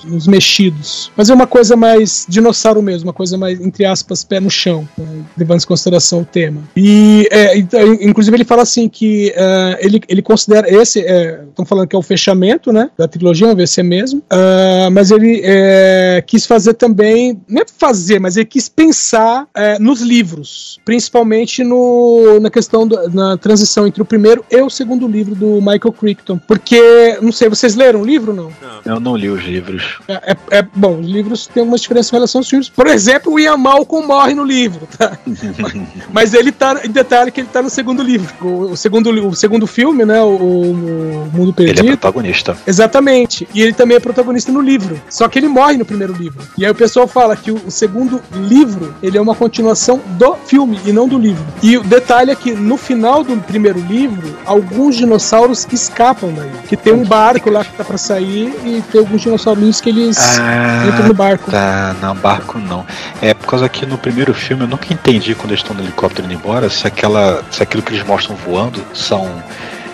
nos 0.04 0.26
mexidos. 0.26 1.10
Mas 1.16 1.30
é 1.30 1.34
uma 1.34 1.46
coisa 1.46 1.74
mais 1.74 2.26
dinossauro 2.28 2.82
mesmo, 2.82 3.08
uma 3.08 3.12
coisa 3.12 3.36
mais, 3.38 3.60
entre 3.60 3.84
aspas, 3.84 4.22
pé 4.22 4.38
no 4.38 4.50
chão, 4.50 4.86
né, 4.96 5.04
levando 5.36 5.62
em 5.62 5.66
consideração 5.66 6.20
o 6.20 6.24
tema. 6.24 6.62
E, 6.76 7.26
é, 7.30 7.56
então, 7.58 7.80
inclusive, 7.94 8.36
ele 8.36 8.44
fala 8.44 8.62
assim 8.62 8.88
que 8.88 9.32
é, 9.34 9.78
ele, 9.80 10.00
ele 10.08 10.22
considera 10.22 10.70
esse, 10.72 11.00
estão 11.48 11.64
falando 11.64 11.88
que 11.88 11.96
é 11.96 11.98
o 11.98 12.02
fechamento, 12.02 12.72
né, 12.72 12.85
da 12.96 13.06
trilogia, 13.08 13.46
vamos 13.46 13.58
ver 13.58 13.68
se 13.68 13.80
é 13.80 13.82
mesmo, 13.82 14.22
ah, 14.30 14.88
mas 14.92 15.10
ele 15.10 15.40
é, 15.44 16.22
quis 16.26 16.46
fazer 16.46 16.74
também, 16.74 17.40
não 17.48 17.62
é 17.62 17.64
fazer, 17.78 18.18
mas 18.18 18.36
ele 18.36 18.46
quis 18.46 18.68
pensar 18.68 19.46
é, 19.54 19.78
nos 19.78 20.00
livros, 20.00 20.78
principalmente 20.84 21.62
no, 21.64 22.38
na 22.40 22.50
questão, 22.50 22.86
do- 22.86 23.08
na 23.10 23.36
transição 23.36 23.86
entre 23.86 24.02
o 24.02 24.04
primeiro 24.04 24.44
e 24.50 24.60
o 24.60 24.70
segundo 24.70 25.06
livro 25.06 25.34
do 25.34 25.56
Michael 25.60 25.92
Crichton, 25.98 26.38
porque, 26.46 27.18
não 27.20 27.32
sei, 27.32 27.48
vocês 27.48 27.74
leram 27.74 28.00
o 28.02 28.04
livro 28.04 28.30
ou 28.32 28.36
não? 28.36 28.52
Eu 28.84 29.00
não 29.00 29.16
li 29.16 29.28
os 29.28 29.42
livros. 29.44 29.98
É, 30.08 30.32
é- 30.32 30.58
é- 30.58 30.66
bom, 30.74 30.98
os 31.00 31.06
livros 31.06 31.46
têm 31.46 31.62
uma 31.62 31.76
diferença 31.76 32.10
em 32.14 32.16
relação 32.16 32.40
aos 32.40 32.48
filmes. 32.48 32.68
Por 32.68 32.86
exemplo, 32.86 33.32
o 33.32 33.38
Ian 33.40 33.56
Malcolm 33.56 34.06
morre 34.06 34.34
no 34.34 34.44
livro, 34.44 34.86
tá? 34.98 35.18
Mas 36.12 36.34
ele 36.34 36.52
tá, 36.52 36.80
em 36.84 36.90
detalhe 36.90 37.30
que 37.30 37.40
ele 37.40 37.48
tá 37.52 37.62
no 37.62 37.70
segundo 37.70 38.02
livro. 38.02 38.32
O, 38.40 38.72
o 38.72 38.76
segundo, 38.76 39.10
o 39.28 39.34
segundo 39.34 39.66
filme, 39.66 40.04
né, 40.04 40.20
o, 40.22 40.36
o 40.36 41.30
Mundo 41.32 41.54
Ele 41.58 41.70
é 41.70 41.74
Perdido. 41.74 41.86
protagonista. 41.98 42.56
Exatamente. 42.66 42.75
Exatamente. 42.76 43.48
E 43.54 43.62
ele 43.62 43.72
também 43.72 43.96
é 43.96 44.00
protagonista 44.00 44.52
no 44.52 44.60
livro. 44.60 45.00
Só 45.08 45.26
que 45.28 45.38
ele 45.38 45.48
morre 45.48 45.78
no 45.78 45.84
primeiro 45.84 46.12
livro. 46.12 46.40
E 46.58 46.64
aí 46.64 46.70
o 46.70 46.74
pessoal 46.74 47.08
fala 47.08 47.34
que 47.34 47.50
o, 47.50 47.56
o 47.66 47.70
segundo 47.70 48.20
livro, 48.34 48.94
ele 49.02 49.16
é 49.16 49.20
uma 49.20 49.34
continuação 49.34 49.98
do 50.18 50.34
filme 50.46 50.78
e 50.84 50.92
não 50.92 51.08
do 51.08 51.18
livro. 51.18 51.42
E 51.62 51.78
o 51.78 51.82
detalhe 51.82 52.30
é 52.30 52.36
que 52.36 52.52
no 52.52 52.76
final 52.76 53.24
do 53.24 53.34
primeiro 53.38 53.80
livro, 53.80 54.36
alguns 54.44 54.96
dinossauros 54.96 55.66
escapam 55.72 56.30
daí. 56.34 56.50
Que 56.68 56.76
tem 56.76 56.92
um 56.92 57.04
barco 57.04 57.48
lá 57.50 57.64
que 57.64 57.72
tá 57.72 57.84
pra 57.84 57.96
sair 57.96 58.54
e 58.64 58.82
tem 58.92 59.00
alguns 59.00 59.22
dinossaurinhos 59.22 59.80
que 59.80 59.88
eles 59.88 60.18
Ah, 60.38 60.84
entram 60.86 61.08
no 61.08 61.14
barco. 61.14 61.50
Tá, 61.50 61.96
não, 62.02 62.14
barco 62.14 62.58
não. 62.58 62.84
É 63.22 63.32
por 63.32 63.46
causa 63.46 63.68
que 63.70 63.86
no 63.86 63.96
primeiro 63.96 64.34
filme 64.34 64.64
eu 64.64 64.68
nunca 64.68 64.92
entendi 64.92 65.34
quando 65.34 65.50
eles 65.52 65.60
estão 65.60 65.74
no 65.74 65.82
helicóptero 65.82 66.26
indo 66.26 66.34
embora 66.34 66.68
se 66.68 66.86
aquela. 66.86 67.42
se 67.50 67.62
aquilo 67.62 67.82
que 67.82 67.92
eles 67.92 68.06
mostram 68.06 68.36
voando 68.36 68.82
são 68.92 69.30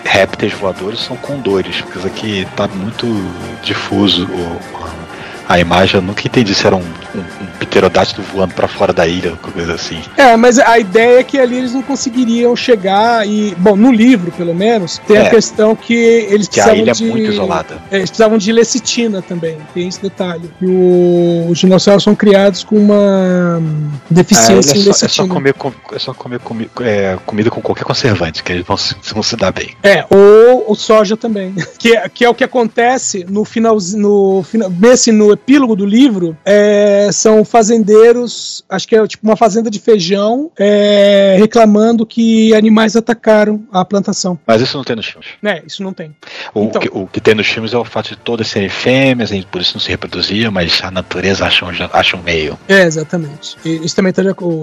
répteis 0.03 0.53
voadores 0.53 0.99
são 0.99 1.15
condores. 1.17 1.81
Porque 1.81 1.97
isso 1.99 2.07
aqui 2.07 2.47
tá 2.55 2.67
muito 2.67 3.05
difuso 3.63 4.25
o- 4.25 4.59
a 5.47 5.59
imagem. 5.59 5.95
Eu 5.95 6.01
nunca 6.01 6.21
entendi 6.25 6.53
se 6.53 6.65
era 6.65 6.75
um, 6.75 6.79
um, 6.79 7.19
um 7.19 7.45
pterodátilo 7.59 8.23
voando 8.33 8.53
pra 8.53 8.67
fora 8.67 8.93
da 8.93 9.07
ilha, 9.07 9.31
alguma 9.31 9.51
coisa 9.53 9.73
assim. 9.73 10.01
É, 10.17 10.35
mas 10.37 10.59
a 10.59 10.79
ideia 10.79 11.19
é 11.19 11.23
que 11.23 11.39
ali 11.39 11.57
eles 11.57 11.73
não 11.73 11.81
conseguiriam 11.81 12.55
chegar 12.55 13.27
e. 13.27 13.53
Bom, 13.57 13.75
no 13.75 13.91
livro, 13.91 14.31
pelo 14.31 14.53
menos, 14.53 14.99
tem 15.07 15.17
a 15.17 15.23
É. 15.25 15.29
questão 15.29 15.75
que 15.75 15.93
eles 15.93 16.47
Que 16.47 16.59
a 16.59 16.63
precisavam 16.65 16.75
ilha 16.81 16.91
é 16.91 16.93
de. 16.93 17.05
muito 17.05 17.31
isolada. 17.31 17.77
É, 17.91 17.97
eles 17.97 18.09
precisavam 18.09 18.37
de 18.37 18.51
lecitina 18.51 19.21
também, 19.21 19.57
tem 19.73 19.87
esse 19.87 20.01
detalhe. 20.01 20.49
E 20.61 20.65
o- 20.65 21.47
os 21.49 21.57
dinossauros 21.59 22.03
são 22.03 22.15
criados 22.15 22.63
com 22.63 22.75
uma 22.77 23.57
hum, 23.61 23.89
deficiência 24.09 24.73
é, 24.73 24.77
em 24.77 24.83
só, 24.83 24.89
é 24.89 24.93
só 24.93 25.05
lecitina. 25.05 25.27
comer, 25.27 25.53
com- 25.53 25.71
é 25.93 25.99
só 25.99 26.13
comer 26.13 26.39
comi- 26.39 26.69
é, 26.81 27.17
comida 27.25 27.49
com 27.49 27.61
qualquer 27.61 27.83
conservante, 27.83 28.43
que 28.43 28.51
eles 28.51 28.65
vão, 28.65 28.77
vão 29.13 29.23
se 29.23 29.35
dar 29.35 29.51
bem. 29.51 29.75
É, 29.83 30.05
ou 30.09 30.62
o 30.67 30.75
soja 30.75 31.15
também. 31.17 31.53
Que 31.83 31.97
é, 31.97 32.07
que 32.07 32.23
é 32.23 32.29
o 32.29 32.33
que 32.33 32.45
acontece 32.45 33.25
no 33.27 33.43
final, 33.43 33.77
no 33.95 34.45
nesse 34.79 35.11
no 35.11 35.33
epílogo 35.33 35.75
do 35.75 35.85
livro, 35.85 36.37
é, 36.45 37.09
são 37.11 37.43
fazendeiros, 37.43 38.63
acho 38.69 38.87
que 38.87 38.95
é 38.95 39.05
tipo 39.05 39.27
uma 39.27 39.35
fazenda 39.35 39.69
de 39.69 39.79
feijão, 39.79 40.49
é, 40.57 41.35
reclamando 41.37 42.05
que 42.05 42.53
animais 42.55 42.95
atacaram 42.95 43.63
a 43.71 43.83
plantação. 43.83 44.39
Mas 44.47 44.61
isso 44.61 44.77
não 44.77 44.83
tem 44.85 44.95
nos 44.95 45.07
filmes. 45.07 45.29
É, 45.43 45.61
isso 45.67 45.83
não 45.83 45.91
tem. 45.91 46.15
O, 46.53 46.63
Então. 46.63 46.81
que, 46.81 46.89
o 46.91 47.05
que 47.05 47.19
tem 47.19 47.35
nos 47.35 47.47
filmes 47.47 47.73
é 47.73 47.77
o 47.77 47.83
fato 47.83 48.09
de 48.09 48.17
todas 48.17 48.47
serem 48.47 48.69
fêmeas, 48.69 49.31
e 49.31 49.41
por 49.41 49.59
isso 49.59 49.73
não 49.75 49.81
se 49.81 49.89
reproduziam, 49.89 50.51
mas 50.51 50.81
a 50.83 50.89
natureza 50.89 51.45
acha 51.45 51.65
um, 51.65 51.69
acha 51.91 52.15
um 52.15 52.21
meio. 52.21 52.57
É, 52.67 52.83
exatamente. 52.83 53.57
Isso 53.65 53.95
também, 53.95 54.13
tá, 54.13 54.21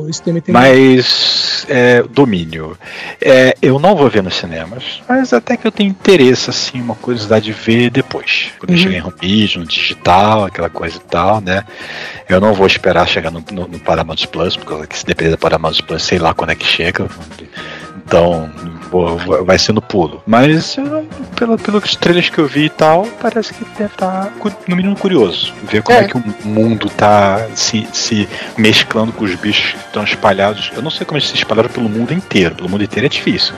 isso 0.09 0.23
também 0.23 0.41
tem. 0.41 0.53
Mas 0.53 1.67
é, 1.69 2.03
domínio. 2.03 2.79
É, 3.21 3.55
eu 3.61 3.79
não 3.79 3.95
vou 3.95 4.09
ver 4.09 4.23
nos 4.23 4.37
cinemas, 4.37 5.03
mas 5.09 5.33
até 5.33 5.57
que 5.57 5.67
eu 5.67 5.73
tenho 5.73 5.90
interesse, 5.91 6.51
assim, 6.51 6.81
uma 6.81 6.95
curiosidade 6.95 7.45
de 7.47 7.53
ver 7.53 7.91
depois. 7.91 8.51
Quando 8.59 8.71
Uhum. 8.71 8.77
chegar 8.77 8.97
em 8.97 9.03
home 9.03 9.51
no 9.57 9.67
digital, 9.67 10.45
aquela 10.45 10.71
coisa 10.71 10.97
e 10.97 11.01
tal, 11.01 11.41
né? 11.41 11.65
Eu 12.29 12.41
não 12.41 12.55
vou 12.55 12.67
esperar 12.67 13.07
chegar 13.09 13.31
no, 13.31 13.45
no, 13.53 13.67
no 13.69 13.79
Paramount 13.81 14.27
Plus, 14.31 14.57
porque 14.57 14.97
se 14.97 15.05
depender 15.05 15.31
da 15.33 15.37
Paramount 15.39 15.75
Plus, 15.87 16.03
sei 16.03 16.19
lá 16.19 16.33
quando 16.33 16.51
é 16.51 16.55
que 16.55 16.65
chega. 16.67 17.07
Então, 18.07 18.51
vou- 18.91 19.45
vai 19.45 19.59
ser 19.59 19.73
no 19.73 19.81
pulo. 19.83 20.21
Mas, 20.27 20.77
eu, 20.77 21.07
pelo, 21.37 21.57
pelos 21.59 21.95
trailers 21.97 22.29
que 22.29 22.39
eu 22.39 22.47
vi 22.47 22.65
e 22.65 22.71
tal, 22.71 23.07
parece 23.21 23.55
que 23.55 23.65
deve 23.79 23.93
estar, 23.93 24.33
no 24.67 24.77
mínimo, 24.77 24.97
curioso. 24.97 25.53
Ver 25.65 25.83
como 25.83 25.97
é, 25.99 26.03
É. 26.03 26.09
que 26.09 26.17
o 26.17 26.25
mundo 26.45 26.89
tá 26.91 27.47
se, 27.55 27.87
se 27.93 28.29
mesclando 28.59 29.13
com 29.13 29.25
os 29.25 29.35
bichos 29.37 29.73
que 29.73 29.87
estão 29.87 30.03
espalhados. 30.03 30.73
Eu 30.75 30.83
não 30.83 30.91
sei 30.91 31.07
como 31.07 31.19
eles 31.19 31.29
se 31.29 31.37
espalharam 31.37 31.69
pelo 31.69 31.89
mundo 31.89 32.13
inteiro. 32.13 32.55
Pelo 32.57 32.69
mundo 32.69 32.83
inteiro 32.83 33.07
é 33.07 33.09
difícil. 33.09 33.55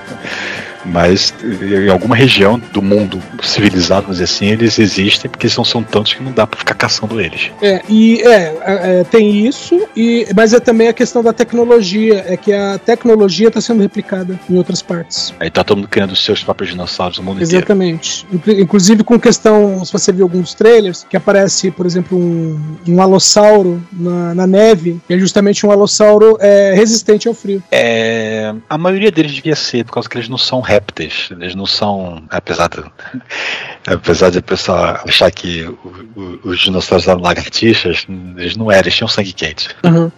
Mas 0.85 1.33
em 1.61 1.89
alguma 1.89 2.17
região 2.17 2.61
do 2.73 2.83
mundo 2.83 3.21
civilizado, 3.43 4.03
vamos 4.03 4.19
dizer 4.19 4.25
assim, 4.33 4.47
eles 4.47 4.79
existem 4.79 5.31
porque 5.31 5.49
são, 5.49 5.65
são 5.65 5.83
tantos 5.83 6.15
que 6.15 6.23
não 6.23 6.33
dá 6.33 6.47
pra 6.47 6.59
ficar 6.59 6.75
caçando 6.75 7.21
eles. 7.21 7.51
É, 7.61 7.81
e 7.89 8.21
é, 8.23 8.31
é, 8.31 9.01
é, 9.01 9.05
tem 9.05 9.47
isso, 9.47 9.81
e, 9.97 10.27
mas 10.35 10.53
é 10.53 10.61
também 10.61 10.89
a 10.89 10.93
questão 10.93 11.23
da 11.23 11.33
tecnologia, 11.33 12.25
é 12.27 12.37
que 12.37 12.53
a 12.53 12.79
tecnologia 12.79 13.49
está 13.49 13.61
sendo 13.61 13.81
replicada 13.83 14.39
em 14.49 14.57
outras 14.57 14.83
partes. 14.83 15.33
Aí 15.39 15.51
tá 15.51 15.63
todo 15.65 15.79
mundo 15.79 15.89
criando 15.89 16.13
os 16.13 16.25
seus 16.25 16.43
próprios 16.43 16.71
dinossauros 16.71 17.19
no 17.19 17.25
mundo 17.25 17.43
inteiro. 17.43 17.57
Exatamente. 17.59 18.27
Inclu- 18.33 18.53
Inclusive 18.61 19.05
com 19.05 19.19
questão, 19.19 19.85
se 19.85 19.93
você 19.93 20.13
viu 20.13 20.25
alguns 20.25 20.55
trailers, 20.55 21.07
que 21.09 21.17
aparece, 21.17 21.71
por 21.71 21.87
exemplo, 21.87 22.19
um, 22.19 22.61
um 22.89 23.01
alossauro 23.03 23.83
na, 23.93 24.35
na 24.35 24.47
neve, 24.47 25.01
que 25.07 25.15
é 25.15 25.19
justamente 25.19 25.67
um 25.67 25.71
alossauro 25.71 26.37
é, 26.41 26.73
resistente 26.75 27.29
ao 27.29 27.35
frio. 27.35 27.63
É, 27.71 28.55
a 28.69 28.79
maioria 28.79 29.11
deles 29.11 29.33
devia 29.33 29.57
ser, 29.57 29.85
por 29.85 29.93
causa 29.93 30.09
que 30.09 30.17
eles 30.17 30.29
não 30.29 30.39
são 30.39 30.61
répteis. 30.73 31.29
Eles 31.31 31.55
não 31.55 31.67
são. 31.67 32.25
Apesar, 32.31 32.69
do, 32.69 32.91
apesar 33.87 34.31
de 34.31 34.39
o 34.39 34.43
pessoal 34.43 35.01
achar 35.07 35.31
que 35.31 35.63
o- 35.65 35.79
o- 36.17 36.41
os 36.51 36.61
dinossauros 36.61 37.07
eram 37.09 37.21
lagartixas, 37.21 38.07
eles 38.37 38.57
não 38.57 38.71
eram, 38.71 38.83
eles 38.83 38.95
tinham 38.95 39.09
sangue 39.09 39.33
quente. 39.33 39.69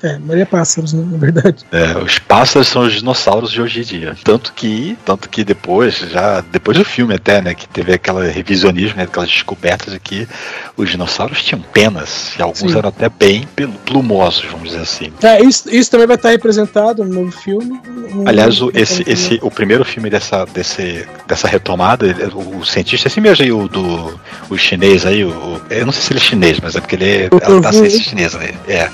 É, 0.02 0.18
Maria 0.18 0.46
Pássaros, 0.46 0.92
né, 0.92 1.06
na 1.10 1.18
verdade. 1.18 1.64
É, 1.72 1.96
os 1.98 2.18
pássaros 2.18 2.68
são 2.68 2.82
os 2.82 2.92
dinossauros 2.94 3.50
de 3.50 3.60
hoje 3.60 3.80
em 3.80 3.84
dia. 3.84 4.16
Tanto 4.24 4.52
que, 4.52 4.96
tanto 5.04 5.28
que 5.28 5.44
depois, 5.44 5.96
já 5.98 6.40
depois 6.40 6.76
do 6.78 6.84
filme 6.84 7.14
até, 7.14 7.40
né, 7.40 7.54
que 7.54 7.66
teve 7.68 7.92
aquela 7.92 8.24
revisionismo, 8.24 8.96
né, 8.96 9.04
aquelas 9.04 9.28
descobertas 9.30 9.92
de 9.92 10.00
que 10.00 10.28
os 10.76 10.90
dinossauros 10.90 11.42
tinham 11.42 11.60
penas 11.62 12.34
e 12.38 12.42
alguns 12.42 12.72
Sim. 12.72 12.78
eram 12.78 12.88
até 12.88 13.08
bem 13.08 13.48
plumosos, 13.86 14.44
vamos 14.50 14.68
dizer 14.70 14.82
assim. 14.82 15.12
É, 15.22 15.40
isso, 15.42 15.68
isso 15.74 15.90
também 15.90 16.06
vai 16.06 16.16
estar 16.16 16.30
representado 16.30 17.04
no 17.04 17.12
novo 17.24 17.32
filme. 17.32 17.80
Um- 18.14 18.28
Aliás, 18.28 18.60
o, 18.60 18.70
esse, 18.74 19.02
esse, 19.08 19.38
o 19.42 19.50
primeiro 19.50 19.84
filme 19.84 20.10
dessa, 20.10 20.44
desse, 20.46 21.06
dessa 21.26 21.46
retomada, 21.48 22.06
ele- 22.06 22.24
o, 22.34 22.58
o 22.58 22.64
cientista, 22.66 23.08
esse 23.08 23.20
mesmo 23.20 23.44
aí, 23.44 23.52
o 23.54 23.68
do 23.68 24.20
o 24.50 24.58
chinês 24.58 25.06
aí, 25.06 25.24
o, 25.24 25.60
eu 25.70 25.86
não 25.86 25.92
sei 25.92 26.02
se 26.02 26.12
ele 26.12 26.20
é 26.20 26.22
chinês, 26.22 26.60
mas 26.60 26.76
é 26.76 26.80
porque 26.80 26.96
ele 26.96 27.04
é, 27.04 27.28
ela 27.30 27.60
tá 27.60 27.72
né? 27.72 27.90
chinesa, 27.90 28.38
né? 28.38 28.52
É. 28.68 28.90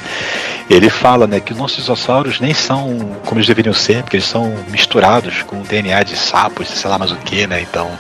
Ele 0.69 0.89
fala, 0.89 1.27
né, 1.27 1.41
que 1.41 1.53
os 1.53 1.59
nossos 1.59 1.83
dinossauros 1.83 2.39
nem 2.39 2.55
são 2.55 3.19
como 3.25 3.39
eles 3.39 3.49
deveriam 3.49 3.75
ser, 3.75 4.03
porque 4.03 4.17
eles 4.17 4.27
são 4.27 4.55
misturados 4.69 5.43
com 5.43 5.63
DNA 5.63 6.05
de 6.05 6.17
sapos, 6.17 6.69
sei 6.69 6.89
lá 6.89 6.97
mais 6.97 7.11
o 7.11 7.17
que, 7.17 7.45
né? 7.47 7.61
Então, 7.61 7.91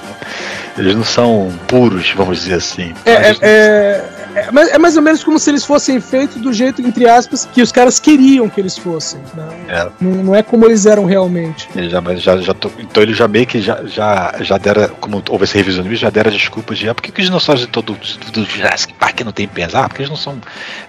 eles 0.79 0.95
não 0.95 1.02
são 1.02 1.52
puros, 1.67 2.12
vamos 2.17 2.38
dizer 2.43 2.55
assim. 2.55 2.95
É, 3.05 3.35
é, 3.40 4.05
é, 4.34 4.49
é 4.75 4.78
mais- 4.78 4.94
é 4.96 4.99
ou 4.99 5.02
menos 5.04 5.22
como 5.25 5.38
se 5.38 5.50
eles 5.50 5.64
fossem 5.64 6.00
feitos 6.00 6.37
do 6.40 6.52
jeito, 6.52 6.82
entre 6.82 7.08
aspas, 7.08 7.46
que 7.52 7.62
os 7.62 7.70
caras 7.72 7.99
queriam 7.99 8.49
que 8.49 8.60
eles 8.60 8.76
fossem. 8.76 9.20
né? 9.34 9.49
É. 9.68 9.88
Não, 10.00 10.10
não 10.25 10.34
é 10.34 10.42
como 10.42 10.66
eles 10.66 10.87
eram 10.87 11.04
realmente. 11.04 11.68
Ele 11.75 11.88
já, 11.88 12.00
já, 12.16 12.37
já 12.38 12.54
tô- 12.54 12.70
então 12.78 13.02
ele 13.02 13.14
já 13.14 13.26
meio 13.28 13.46
que 13.46 13.60
já, 13.60 13.84
já, 13.84 14.34
já 14.40 14.58
dera, 14.58 14.88
como 15.00 15.22
houve 15.28 15.44
esse 15.44 15.56
revisionismo, 15.56 15.96
já 15.96 16.10
dera 16.10 16.30
desculpas 16.30 16.78
de 16.78 16.88
ah, 16.88 16.94
por 16.94 17.02
que, 17.02 17.12
que 17.12 17.20
os 17.20 17.26
dinossauros 17.26 17.62
de 17.62 17.68
todo 17.68 17.96
do 18.32 18.44
Jurassic 18.44 18.92
Park 18.94 19.20
não 19.22 19.32
tem 19.32 19.46
penas? 19.49 19.75
Ah, 19.75 19.88
porque 19.88 20.02
eles 20.02 20.10
não 20.10 20.16
são. 20.16 20.38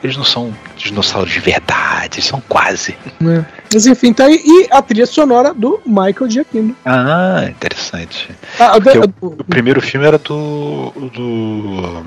Eles 0.04 0.18
não 0.18 0.24
são 0.24 0.54
dinossauros 0.78 1.32
de 1.32 1.40
verdade, 1.40 2.16
eles 2.16 2.26
são 2.26 2.42
quase. 2.48 2.96
né? 3.20 3.46
Mas 3.74 3.86
enfim, 3.86 4.14
tá 4.14 4.26
aí. 4.26 4.42
E 4.44 4.68
a 4.72 4.82
trilha 4.82 5.06
sonora 5.06 5.54
do 5.54 5.80
Michael 5.86 6.30
Giacchino. 6.30 6.76
Ah, 6.86 7.46
interessante. 7.48 8.30
Ah, 8.60 8.74
o- 8.78 9.26
o- 9.28 9.36
O 9.40 9.44
primeiro 9.44 9.82
filme 9.82 10.06
era 10.06 10.18
do. 10.18 10.92
do. 11.14 12.04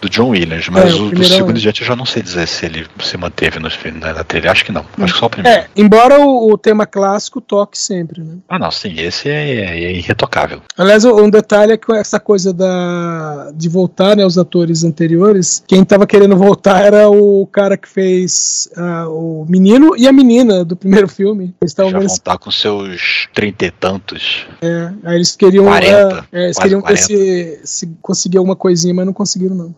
Do 0.00 0.08
John 0.08 0.30
Williams, 0.30 0.68
mas 0.68 0.92
É, 0.92 0.96
o 0.96 1.06
o, 1.06 1.10
do 1.10 1.24
segundo 1.24 1.56
é. 1.56 1.60
diante 1.60 1.82
eu 1.82 1.86
já 1.86 1.96
não 1.96 2.06
sei 2.06 2.22
dizer 2.22 2.46
se 2.46 2.66
ele 2.66 2.86
se 3.00 3.16
manteve 3.16 3.58
no, 3.58 3.68
na, 4.00 4.14
na 4.14 4.24
trilha. 4.24 4.50
Acho 4.50 4.64
que 4.64 4.72
não. 4.72 4.84
Acho 4.98 5.12
que 5.12 5.18
só 5.18 5.26
o 5.26 5.30
primeiro. 5.30 5.58
é, 5.58 5.66
embora 5.76 6.20
o, 6.20 6.52
o 6.52 6.58
tema 6.58 6.86
clássico 6.86 7.40
toque 7.40 7.78
sempre, 7.78 8.22
né? 8.22 8.36
Ah, 8.48 8.58
não, 8.58 8.70
sim, 8.70 8.94
esse 8.98 9.28
é, 9.28 9.70
é 9.70 9.92
irretocável. 9.92 10.62
Aliás, 10.76 11.04
um 11.04 11.28
detalhe 11.28 11.72
é 11.72 11.76
que 11.76 11.92
essa 11.92 12.18
coisa 12.18 12.52
da 12.52 13.50
de 13.54 13.68
voltar, 13.68 14.16
né, 14.16 14.24
os 14.24 14.38
atores 14.38 14.84
anteriores, 14.84 15.62
quem 15.66 15.84
tava 15.84 16.06
querendo 16.06 16.36
voltar 16.36 16.84
era 16.84 17.08
o 17.08 17.46
cara 17.46 17.76
que 17.76 17.88
fez 17.88 18.68
ah, 18.76 19.08
o 19.08 19.44
menino 19.48 19.96
e 19.96 20.06
a 20.06 20.12
menina 20.12 20.64
do 20.64 20.76
primeiro 20.76 21.08
filme. 21.08 21.54
Eles 21.60 21.74
Já 21.76 21.84
vão 21.84 22.02
estar 22.02 22.38
com 22.38 22.50
seus 22.50 23.28
trinta 23.34 23.66
e 23.66 23.70
tantos. 23.70 24.46
É, 24.62 24.92
aí 25.04 25.16
eles 25.16 25.36
queriam. 25.36 25.64
40, 25.64 26.26
é, 26.32 26.40
é, 26.40 26.44
eles 26.44 26.58
queriam 26.58 26.80
ver 26.80 26.86
40. 26.86 27.02
se, 27.02 27.60
se 27.64 27.86
conseguir 28.00 28.38
alguma 28.38 28.56
coisinha, 28.56 28.94
mas 28.94 29.06
não 29.06 29.12
conseguiram, 29.12 29.54
não. 29.54 29.74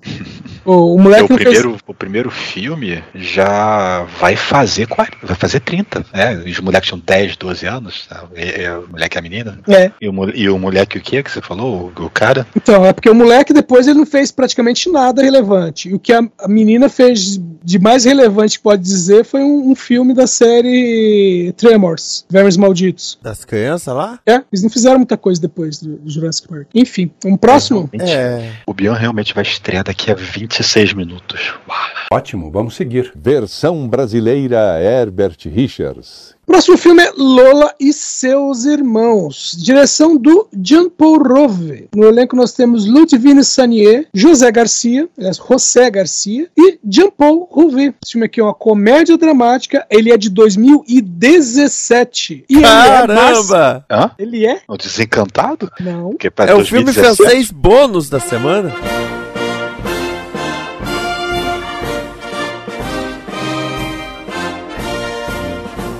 O, 0.64 0.94
o 0.94 0.98
moleque 1.00 1.24
o 1.24 1.28
não 1.28 1.36
fez- 1.38 1.48
primeiro, 1.58 1.76
o 1.86 1.94
primeiro 1.94 2.30
filme 2.30 3.02
já 3.14 4.04
vai 4.20 4.36
fazer 4.36 4.86
40, 4.86 5.16
vai 5.26 5.36
fazer 5.36 5.60
30, 5.60 6.04
né? 6.12 6.34
Os 6.46 6.60
moleques 6.60 6.88
tinham 6.88 7.02
10, 7.04 7.36
12 7.36 7.66
anos, 7.66 8.06
tá? 8.06 8.24
E- 8.36 8.62
e 8.62 8.68
o 8.70 8.88
moleque 8.90 9.16
e 9.16 9.18
a 9.18 9.22
menina. 9.22 9.58
É, 9.68 9.90
E 10.00 10.08
o, 10.08 10.30
e 10.34 10.48
o 10.48 10.58
moleque 10.58 10.98
o 10.98 11.00
que 11.00 11.22
que 11.22 11.30
você 11.30 11.40
falou? 11.40 11.92
O, 11.98 12.04
o 12.04 12.10
cara? 12.10 12.46
então, 12.56 12.84
é 12.84 12.92
porque 12.92 13.08
o 13.10 13.14
moleque 13.14 13.52
depois 13.52 13.86
ele 13.88 13.98
não 13.98 14.06
fez 14.06 14.30
praticamente 14.30 14.90
nada 14.90 15.22
relevante. 15.22 15.88
E 15.88 15.94
o 15.94 15.98
que 15.98 16.12
a, 16.12 16.20
a 16.38 16.48
menina 16.48 16.88
fez 16.88 17.40
de 17.64 17.78
mais 17.78 18.04
relevante, 18.04 18.58
pode 18.58 18.82
dizer, 18.82 19.24
foi 19.24 19.40
um, 19.42 19.70
um 19.70 19.74
filme 19.74 20.12
da 20.14 20.26
série 20.26 21.52
Tremors, 21.56 22.24
Vermes 22.30 22.56
Malditos. 22.56 23.18
Das 23.22 23.44
crianças 23.44 23.94
lá? 23.94 24.18
É, 24.26 24.34
eles 24.52 24.62
não 24.62 24.70
fizeram 24.70 24.96
muita 24.98 25.16
coisa 25.16 25.40
depois 25.40 25.78
do, 25.80 25.96
do 25.96 26.10
Jurassic 26.10 26.48
Park. 26.48 26.66
Enfim, 26.74 27.10
um 27.24 27.36
próximo. 27.36 27.88
Realmente, 27.92 28.12
É. 28.16 28.52
O 28.66 28.74
Bion 28.74 28.94
realmente 28.94 29.34
vai 29.34 29.42
estrear 29.42 29.84
daqui 29.84 30.01
daqui 30.02 30.10
a 30.10 30.14
26 30.14 30.94
minutos. 30.94 31.52
Uau. 31.68 31.78
Ótimo, 32.12 32.50
vamos 32.50 32.74
seguir. 32.74 33.12
Versão 33.14 33.86
brasileira 33.86 34.80
Herbert 34.80 35.36
Richards. 35.46 36.34
Próximo 36.44 36.76
filme 36.76 37.04
é 37.04 37.12
Lola 37.16 37.72
e 37.78 37.92
seus 37.92 38.64
irmãos. 38.64 39.56
Direção 39.56 40.16
do 40.16 40.48
Jean 40.60 40.90
Paul 40.90 41.22
Rove. 41.22 41.88
No 41.94 42.04
elenco 42.04 42.34
nós 42.34 42.52
temos 42.52 42.84
Ludivine 42.84 43.44
Sanier, 43.44 44.08
José 44.12 44.50
Garcia, 44.50 45.08
aliás, 45.16 45.36
José 45.36 45.88
Garcia 45.88 46.48
e 46.58 46.80
Jean 46.86 47.10
Paul 47.10 47.48
Rove. 47.50 47.94
Esse 48.02 48.12
filme 48.12 48.26
aqui 48.26 48.40
é 48.40 48.44
uma 48.44 48.52
comédia 48.52 49.16
dramática. 49.16 49.86
Ele 49.88 50.12
é 50.12 50.18
de 50.18 50.28
2017. 50.28 52.44
E 52.48 52.56
ele 52.56 52.64
é 52.64 52.68
Caramba! 52.68 53.86
Hã? 53.88 54.10
Ele 54.18 54.44
é? 54.44 54.62
O 54.68 54.76
Desencantado? 54.76 55.70
Não. 55.78 56.16
É 56.38 56.54
o 56.54 56.64
filme 56.64 56.86
2017. 56.86 57.16
francês 57.16 57.52
bônus 57.52 58.10
da 58.10 58.18
semana. 58.18 58.74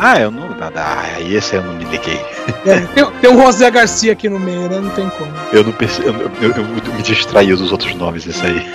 Ah, 0.05 0.19
eu 0.21 0.31
não. 0.33 0.49
Ah, 0.77 1.21
esse 1.21 1.55
eu 1.55 1.63
não 1.63 1.75
me 1.75 1.85
liguei. 1.85 2.21
É, 2.67 2.79
tem, 2.81 3.05
tem 3.21 3.31
um 3.31 3.45
José 3.45 3.69
Garcia 3.71 4.13
aqui 4.13 4.29
no 4.29 4.39
meio, 4.39 4.69
né? 4.69 4.79
Não 4.81 4.91
tem 4.91 5.09
como. 5.11 5.33
Eu 5.53 5.65
não 5.65 5.73
perce... 5.73 6.01
eu, 6.03 6.13
eu, 6.41 6.51
eu- 6.53 6.95
me 6.95 7.03
distraí 7.03 7.49
dos 7.55 7.73
outros 7.73 7.93
nomes, 7.97 8.27
esse 8.27 8.45
aí. 8.45 8.67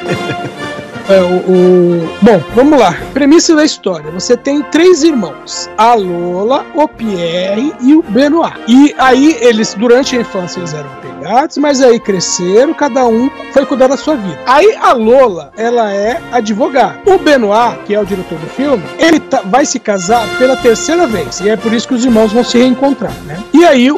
É, 1.09 1.21
o, 1.21 1.35
o- 1.37 2.17
Bom, 2.21 2.43
vamos 2.53 2.77
lá. 2.77 2.93
Premissa 3.13 3.55
da 3.55 3.63
história. 3.63 4.11
Você 4.11 4.35
tem 4.35 4.61
três 4.63 5.03
irmãos: 5.03 5.69
a 5.77 5.93
Lola, 5.93 6.65
o 6.75 6.85
Pierre 6.85 7.73
e 7.81 7.95
o 7.95 8.03
Benoit. 8.03 8.53
E 8.67 8.93
aí 8.97 9.37
eles, 9.39 9.73
durante 9.73 10.17
a 10.17 10.19
infância, 10.21 10.59
eles 10.59 10.73
eram 10.73 10.89
mas 11.57 11.81
aí 11.81 11.99
cresceram, 11.99 12.73
cada 12.73 13.05
um 13.05 13.29
foi 13.51 13.65
cuidar 13.65 13.87
da 13.87 13.97
sua 13.97 14.15
vida. 14.15 14.37
Aí 14.45 14.75
a 14.79 14.93
Lola, 14.93 15.51
ela 15.57 15.91
é 15.93 16.21
advogada. 16.31 16.99
O 17.05 17.17
Benoit, 17.17 17.79
que 17.85 17.93
é 17.93 17.99
o 17.99 18.05
diretor 18.05 18.37
do 18.37 18.47
filme, 18.47 18.83
ele 18.99 19.19
tá- 19.19 19.41
vai 19.45 19.65
se 19.65 19.79
casar 19.79 20.27
pela 20.37 20.55
terceira 20.55 21.07
vez. 21.07 21.39
E 21.41 21.49
é 21.49 21.55
por 21.55 21.73
isso 21.73 21.87
que 21.87 21.93
os 21.93 22.03
irmãos 22.05 22.31
vão 22.31 22.43
se 22.43 22.57
reencontrar, 22.57 23.13
né? 23.25 23.37
E 23.53 23.65
aí 23.65 23.91
o, 23.91 23.97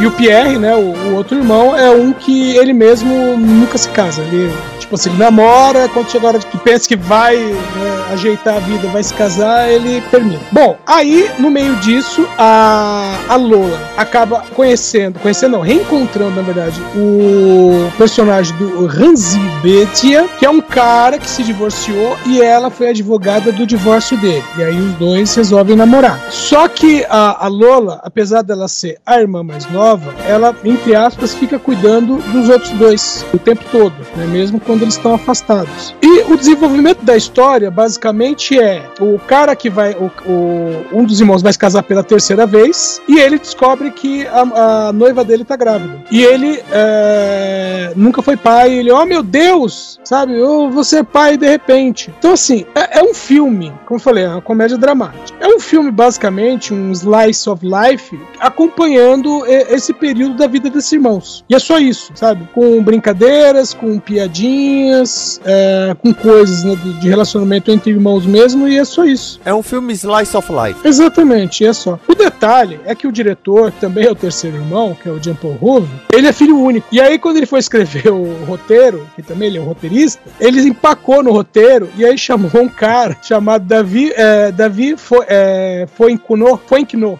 e 0.00 0.06
o 0.06 0.10
Pierre, 0.12 0.58
né, 0.58 0.74
o, 0.74 0.94
o 1.10 1.14
outro 1.16 1.36
irmão, 1.36 1.76
é 1.76 1.90
um 1.90 2.12
que 2.12 2.56
ele 2.56 2.72
mesmo 2.72 3.36
nunca 3.36 3.76
se 3.78 3.88
casa. 3.88 4.22
Ele, 4.22 4.52
tipo 4.78 4.94
assim, 4.94 5.10
namora, 5.16 5.88
quando 5.88 6.10
chega 6.10 6.26
a 6.26 6.28
hora 6.28 6.38
de 6.38 6.46
que 6.46 6.58
pensa 6.58 6.88
que 6.88 6.96
vai 6.96 7.36
né, 7.36 8.04
ajeitar 8.12 8.56
a 8.56 8.60
vida, 8.60 8.88
vai 8.88 9.02
se 9.02 9.12
casar, 9.14 9.68
ele 9.70 10.00
termina. 10.10 10.40
Bom, 10.52 10.76
aí 10.86 11.30
no 11.38 11.50
meio 11.50 11.74
disso, 11.76 12.26
a, 12.38 13.14
a 13.28 13.36
Lola 13.36 13.78
acaba 13.96 14.44
conhecendo, 14.54 15.18
conhecendo 15.18 15.52
não, 15.52 15.60
reencontrando, 15.60 16.36
na 16.36 16.42
verdade, 16.44 16.80
o 16.96 17.90
personagem 17.96 18.56
do 18.56 18.86
Ranzi 18.86 19.38
Betia, 19.62 20.28
que 20.38 20.46
é 20.46 20.50
um 20.50 20.60
cara 20.60 21.18
que 21.18 21.28
se 21.28 21.42
divorciou 21.42 22.16
e 22.26 22.40
ela 22.40 22.70
foi 22.70 22.88
advogada 22.88 23.50
do 23.52 23.66
divórcio 23.66 24.16
dele. 24.20 24.44
E 24.58 24.62
aí 24.62 24.78
os 24.80 24.92
dois 24.94 25.34
resolvem 25.34 25.76
namorar. 25.76 26.20
Só 26.30 26.68
que 26.68 27.04
a, 27.08 27.44
a 27.44 27.48
Lola, 27.48 28.00
apesar 28.02 28.42
dela 28.42 28.68
ser 28.68 28.98
a 29.04 29.20
irmã 29.20 29.42
mais 29.42 29.68
nova, 29.70 30.14
ela, 30.26 30.54
entre 30.64 30.94
aspas, 30.94 31.34
fica 31.34 31.58
cuidando 31.58 32.16
dos 32.32 32.48
outros 32.48 32.70
dois 32.72 33.24
o 33.32 33.38
tempo 33.38 33.64
todo, 33.70 33.94
né? 34.16 34.26
mesmo 34.26 34.60
quando 34.60 34.82
eles 34.82 34.94
estão 34.94 35.14
afastados. 35.14 35.94
E 36.02 36.22
o 36.32 36.36
desenvolvimento 36.36 37.02
da 37.04 37.16
história, 37.16 37.70
basicamente, 37.70 38.58
é 38.58 38.82
o 39.00 39.18
cara 39.18 39.54
que 39.56 39.70
vai. 39.70 39.92
O, 39.94 40.10
o- 40.30 40.84
um 40.92 41.04
dos 41.04 41.20
irmãos 41.20 41.42
vai 41.42 41.52
se 41.52 41.58
casar 41.58 41.82
pela 41.82 42.02
terceira 42.02 42.46
vez 42.46 43.00
e 43.08 43.18
ele 43.18 43.38
descobre 43.38 43.90
que 43.90 44.26
a, 44.26 44.88
a 44.88 44.92
noiva 44.92 45.24
dele 45.24 45.44
tá 45.44 45.56
grávida. 45.56 46.02
E 46.10 46.22
ele 46.22 46.33
é, 46.70 47.92
nunca 47.96 48.22
foi 48.22 48.36
pai. 48.36 48.72
Ele, 48.72 48.90
oh 48.90 49.04
meu 49.04 49.22
Deus, 49.22 49.98
sabe? 50.04 50.38
Eu 50.38 50.70
vou 50.70 50.84
ser 50.84 51.04
pai 51.04 51.36
de 51.36 51.48
repente. 51.48 52.12
Então, 52.18 52.32
assim, 52.32 52.64
é, 52.74 53.00
é 53.00 53.02
um 53.02 53.14
filme, 53.14 53.72
como 53.86 53.98
eu 53.98 54.02
falei, 54.02 54.24
é 54.24 54.28
uma 54.28 54.42
comédia 54.42 54.76
dramática. 54.76 55.36
É 55.40 55.46
um 55.46 55.60
filme, 55.60 55.90
basicamente, 55.90 56.72
um 56.72 56.92
slice 56.92 57.48
of 57.48 57.64
life, 57.64 58.18
acompanhando 58.38 59.44
esse 59.46 59.92
período 59.92 60.36
da 60.36 60.46
vida 60.46 60.70
desses 60.70 60.92
irmãos. 60.92 61.44
E 61.48 61.54
é 61.54 61.58
só 61.58 61.78
isso, 61.78 62.12
sabe? 62.14 62.48
Com 62.52 62.82
brincadeiras, 62.82 63.72
com 63.74 63.98
piadinhas, 63.98 65.40
é, 65.44 65.94
com 66.00 66.12
coisas 66.12 66.64
né, 66.64 66.76
de 67.00 67.08
relacionamento 67.08 67.70
entre 67.70 67.90
irmãos 67.90 68.26
mesmo, 68.26 68.68
e 68.68 68.78
é 68.78 68.84
só 68.84 69.04
isso. 69.04 69.40
É 69.44 69.54
um 69.54 69.62
filme 69.62 69.92
Slice 69.92 70.36
of 70.36 70.50
Life. 70.52 70.86
Exatamente, 70.86 71.64
é 71.64 71.72
só. 71.72 71.98
O 72.06 72.14
detalhe 72.14 72.80
é 72.84 72.94
que 72.94 73.06
o 73.06 73.12
diretor, 73.12 73.72
que 73.72 73.80
também 73.80 74.06
é 74.06 74.10
o 74.10 74.14
terceiro 74.14 74.56
irmão, 74.56 74.96
que 75.00 75.08
é 75.08 75.12
o 75.12 75.22
Jean 75.22 75.34
Paul 75.34 75.54
Rouve, 75.54 75.88
ele 76.12 76.23
é 76.28 76.32
filho 76.32 76.58
único. 76.58 76.86
E 76.90 77.00
aí, 77.00 77.18
quando 77.18 77.36
ele 77.36 77.46
foi 77.46 77.58
escrever 77.60 78.08
o 78.10 78.44
roteiro, 78.44 79.06
que 79.16 79.22
também 79.22 79.48
ele 79.48 79.58
é 79.58 79.60
um 79.60 79.64
roteirista, 79.64 80.20
ele 80.40 80.60
empacou 80.62 81.22
no 81.22 81.32
roteiro 81.32 81.88
e 81.96 82.04
aí 82.04 82.16
chamou 82.18 82.50
um 82.62 82.68
cara 82.68 83.16
chamado 83.22 83.64
Davi, 83.64 84.12
é, 84.14 84.50
Davi 84.52 84.96
Fo- 84.96 85.24
é, 85.26 85.86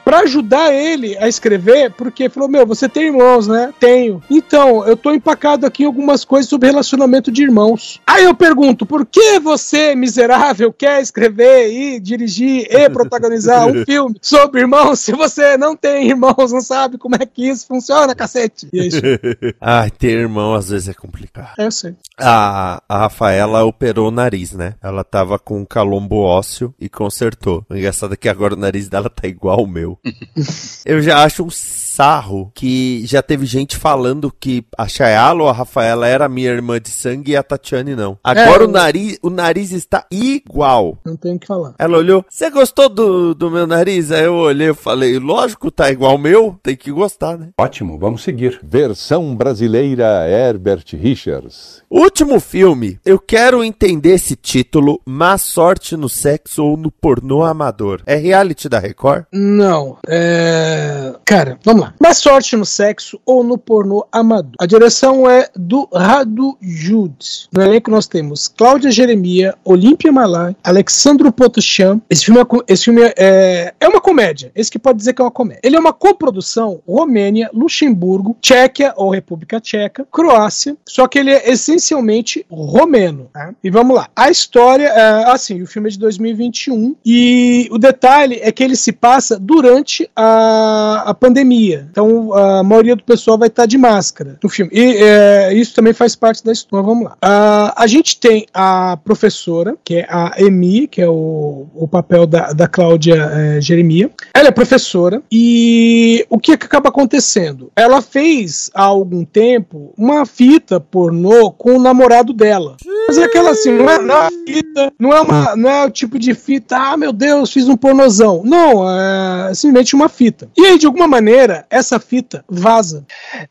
pra 0.05 0.21
ajudar 0.21 0.73
ele 0.73 1.17
a 1.19 1.29
escrever, 1.29 1.91
porque 1.93 2.29
falou: 2.29 2.49
Meu, 2.49 2.67
você 2.67 2.89
tem 2.89 3.05
irmãos, 3.07 3.47
né? 3.49 3.73
Tenho. 3.79 4.23
Então, 4.31 4.85
eu 4.87 4.97
tô 4.97 5.13
empacado 5.13 5.67
aqui 5.67 5.83
em 5.83 5.87
algumas 5.87 6.25
coisas 6.25 6.49
sobre 6.49 6.69
relacionamento 6.69 7.31
de 7.31 7.43
irmãos. 7.43 8.01
Aí 8.07 8.25
eu 8.25 8.35
pergunto: 8.35 8.87
por 8.87 9.05
que 9.07 9.39
você, 9.41 9.95
miserável, 9.95 10.73
quer 10.73 11.01
escrever 11.01 11.71
e 11.73 12.01
dirigir 12.01 12.67
e 12.71 12.89
protagonizar 12.91 13.67
um 13.67 13.85
filme 13.85 14.17
sobre 14.21 14.61
irmãos 14.61 15.01
se 15.01 15.13
você 15.13 15.57
não 15.57 15.77
tem 15.77 16.09
irmãos, 16.09 16.53
não 16.53 16.61
sabe 16.61 16.99
como 16.99 17.15
é 17.17 17.27
que 17.27 17.49
isso 17.49 17.67
funciona, 17.67 18.15
cacete? 18.15 18.69
E 18.73 18.81
é 18.81 18.87
isso. 18.97 19.55
Ai, 19.61 19.91
ter 19.91 20.19
irmão 20.19 20.55
às 20.55 20.69
vezes 20.69 20.89
é 20.89 20.95
complicado. 20.95 21.55
É, 21.59 21.67
eu 21.67 21.71
sei. 21.73 21.95
A, 22.19 22.83
a 22.89 22.99
Rafaela 22.99 23.65
operou 23.65 24.09
o 24.09 24.13
nariz, 24.13 24.53
né? 24.53 24.75
Ela 24.83 25.05
tava 25.05 25.39
com 25.39 25.61
um 25.61 25.65
calombo 25.65 26.17
ósseo 26.17 26.75
e 26.81 26.89
consertou. 26.89 27.65
O 27.69 27.77
engraçado 27.77 28.15
é 28.15 28.17
que 28.17 28.29
agora 28.29 28.55
o 28.55 28.59
nariz 28.59 28.89
dela 28.89 29.11
tá 29.11 29.27
igual 29.27 29.61
ao 29.61 29.67
meu. 29.67 29.99
Eu 30.85 31.01
já 31.03 31.25
acho 31.25 31.45
um 31.45 31.51
sarro 31.95 32.51
que 32.55 33.07
já 33.07 33.23
teve 33.23 33.47
gente 33.47 33.77
falando 33.77 34.33
que 34.33 34.65
a 34.77 34.89
Chayala 34.89 35.45
ou 35.45 35.49
a 35.49 35.53
Rafaela 35.53 36.09
era 36.09 36.29
minha 36.29 36.51
irmã 36.51 36.81
de 36.81 36.91
sangue 36.91 37.33
e 37.33 37.37
a 37.37 37.43
Tatiane 37.43 37.95
não. 37.95 38.19
Agora 38.23 38.65
É, 38.65 38.67
o, 38.67 38.69
nariz, 38.69 39.19
o 39.23 39.31
nariz 39.31 39.71
está 39.71 40.05
igual. 40.11 40.99
Não 41.05 41.17
tenho 41.17 41.37
o 41.37 41.39
que 41.39 41.47
falar. 41.47 41.75
Ela 41.79 41.99
olhou, 41.99 42.25
você 42.29 42.51
gostou 42.51 42.89
do, 42.89 43.35
do 43.35 43.51
meu 43.51 43.67
nariz? 43.67 44.11
Aí 44.11 44.25
eu 44.25 44.35
olhei 44.35 44.71
e 44.71 44.75
falei, 44.75 45.19
lógico, 45.19 45.71
tá 45.71 45.91
igual 45.91 46.13
ao 46.13 46.19
meu, 46.19 46.59
tem 46.63 46.77
que 46.77 46.91
gostar, 46.91 47.39
né? 47.39 47.51
Ótimo, 47.59 47.99
vamos 47.99 48.23
seguir. 48.23 48.59
Versão 48.87 49.35
brasileira 49.35 50.29
Herbert 50.29 50.85
Richards. 50.93 51.83
Último 51.91 52.39
filme. 52.39 53.01
Eu 53.03 53.19
quero 53.19 53.65
entender 53.65 54.11
esse 54.11 54.37
título, 54.37 55.01
Má 55.07 55.39
Sorte 55.39 55.97
no 55.97 56.07
Sexo 56.07 56.63
ou 56.63 56.77
no 56.77 56.91
Pornô 56.91 57.43
Amador. 57.43 58.03
É 58.05 58.15
reality 58.15 58.69
da 58.69 58.79
Record? 58.79 59.25
Não. 59.33 59.97
É... 60.07 61.15
Cara, 61.25 61.59
vamos 61.65 61.83
lá. 61.83 61.95
Má 61.99 62.13
sorte 62.13 62.57
no 62.57 62.67
sexo 62.67 63.19
ou 63.25 63.43
no 63.43 63.57
pornô 63.57 64.07
amador. 64.13 64.53
A 64.61 64.67
direção 64.67 65.29
é 65.29 65.49
do 65.57 65.89
Radu 65.93 66.57
Jude. 66.61 67.49
No 67.53 67.63
elenco 67.63 67.91
nós 67.91 68.07
temos 68.07 68.49
Cláudia 68.49 68.91
Jeremia, 68.91 69.55
Olímpia 69.65 70.13
Malai, 70.13 70.55
Alexandro 70.63 71.33
Potuchan. 71.33 72.01
Esse 72.11 72.27
filme, 72.27 72.41
é, 72.41 72.45
esse 72.69 72.85
filme 72.85 73.01
é, 73.17 73.75
é 73.81 73.89
uma 73.89 74.01
comédia. 74.01 74.53
Esse 74.55 74.71
que 74.71 74.79
pode 74.79 74.99
dizer 74.99 75.15
que 75.15 75.23
é 75.23 75.25
uma 75.25 75.31
comédia. 75.31 75.61
Ele 75.65 75.77
é 75.77 75.81
uma 75.81 75.93
coprodução 75.93 76.83
Romênia, 76.87 77.51
Luxemburgo, 77.53 78.37
Tchequia 78.75 78.93
ou 78.97 79.11
República 79.11 79.61
Tcheca, 79.61 80.07
Croácia. 80.11 80.77
Só 80.87 81.07
que 81.07 81.19
ele 81.19 81.31
é 81.31 81.51
essencialmente 81.51 82.45
romeno. 82.51 83.31
tá? 83.33 83.55
E 83.63 83.71
vamos 83.71 83.97
lá. 83.97 84.09
A 84.15 84.31
história 84.31 84.89
é 84.89 85.31
assim: 85.31 85.63
o 85.63 85.67
filme 85.67 85.89
é 85.89 85.93
de 85.93 85.99
2021 85.99 86.97
e 87.05 87.69
o 87.71 87.79
detalhe 87.79 88.41
é 88.43 88.51
que 88.51 88.63
ele 88.63 88.77
se 88.77 88.93
passa 88.93 89.39
durante 89.39 90.11
a, 90.15 91.05
a 91.07 91.15
pandemia. 91.15 91.87
Então 91.91 92.35
a 92.35 92.63
maioria 92.63 92.97
do 92.97 93.05
pessoal 93.05 93.39
vai 93.39 93.49
estar 93.49 93.67
de 93.67 93.79
máscara 93.79 94.39
no 94.43 94.49
filme. 94.49 94.71
E 94.75 94.97
é, 94.97 95.55
isso 95.55 95.75
também 95.75 95.93
faz 95.93 96.17
parte 96.17 96.45
da 96.45 96.53
história. 96.53 96.85
Vamos 96.85 97.05
lá. 97.05 97.17
Ah, 97.23 97.73
a 97.77 97.87
gente 97.87 98.19
tem 98.19 98.47
a 98.53 98.99
professora, 99.05 99.77
que 99.85 99.97
é 99.97 100.07
a 100.09 100.33
Emi, 100.39 100.89
que 100.89 101.01
é 101.01 101.09
o, 101.09 101.67
o 101.75 101.87
papel 101.87 102.27
da, 102.27 102.53
da 102.53 102.67
Cláudia 102.67 103.31
eh, 103.33 103.61
Jeremia. 103.61 104.11
Ela 104.35 104.49
é 104.49 104.51
professora 104.51 105.23
e 105.31 106.27
o 106.29 106.39
que, 106.39 106.53
é 106.53 106.57
que 106.57 106.67
acaba 106.67 106.89
acontecendo? 106.89 107.71
Ela 107.77 108.03
fez 108.03 108.64
há 108.75 108.85
algum 108.85 109.25
tempo 109.25 109.93
uma 109.97 110.25
fita 110.25 110.79
pornô 110.81 111.51
com 111.51 111.77
o 111.77 111.81
namorado 111.81 112.33
dela. 112.33 112.77
Aquela 113.25 113.51
assim, 113.51 113.73
não 113.73 113.89
é, 113.89 113.99
não 114.01 114.23
é 114.23 114.29
fita, 114.47 114.93
não 114.99 115.13
é, 115.13 115.21
uma, 115.21 115.57
não 115.57 115.71
é 115.71 115.85
o 115.87 115.91
tipo 115.91 116.19
de 116.19 116.35
fita, 116.35 116.77
ah 116.77 116.97
meu 116.97 117.13
Deus, 117.13 117.53
fiz 117.53 117.69
um 117.69 117.77
pornozão. 117.77 118.43
Não, 118.45 118.89
é 118.89 119.55
simplesmente 119.55 119.95
uma 119.95 120.09
fita. 120.09 120.49
E 120.57 120.65
aí, 120.65 120.79
de 120.79 120.87
alguma 120.87 121.07
maneira, 121.07 121.67
essa 121.71 121.99
fita 121.99 122.45
vaza. 122.49 123.05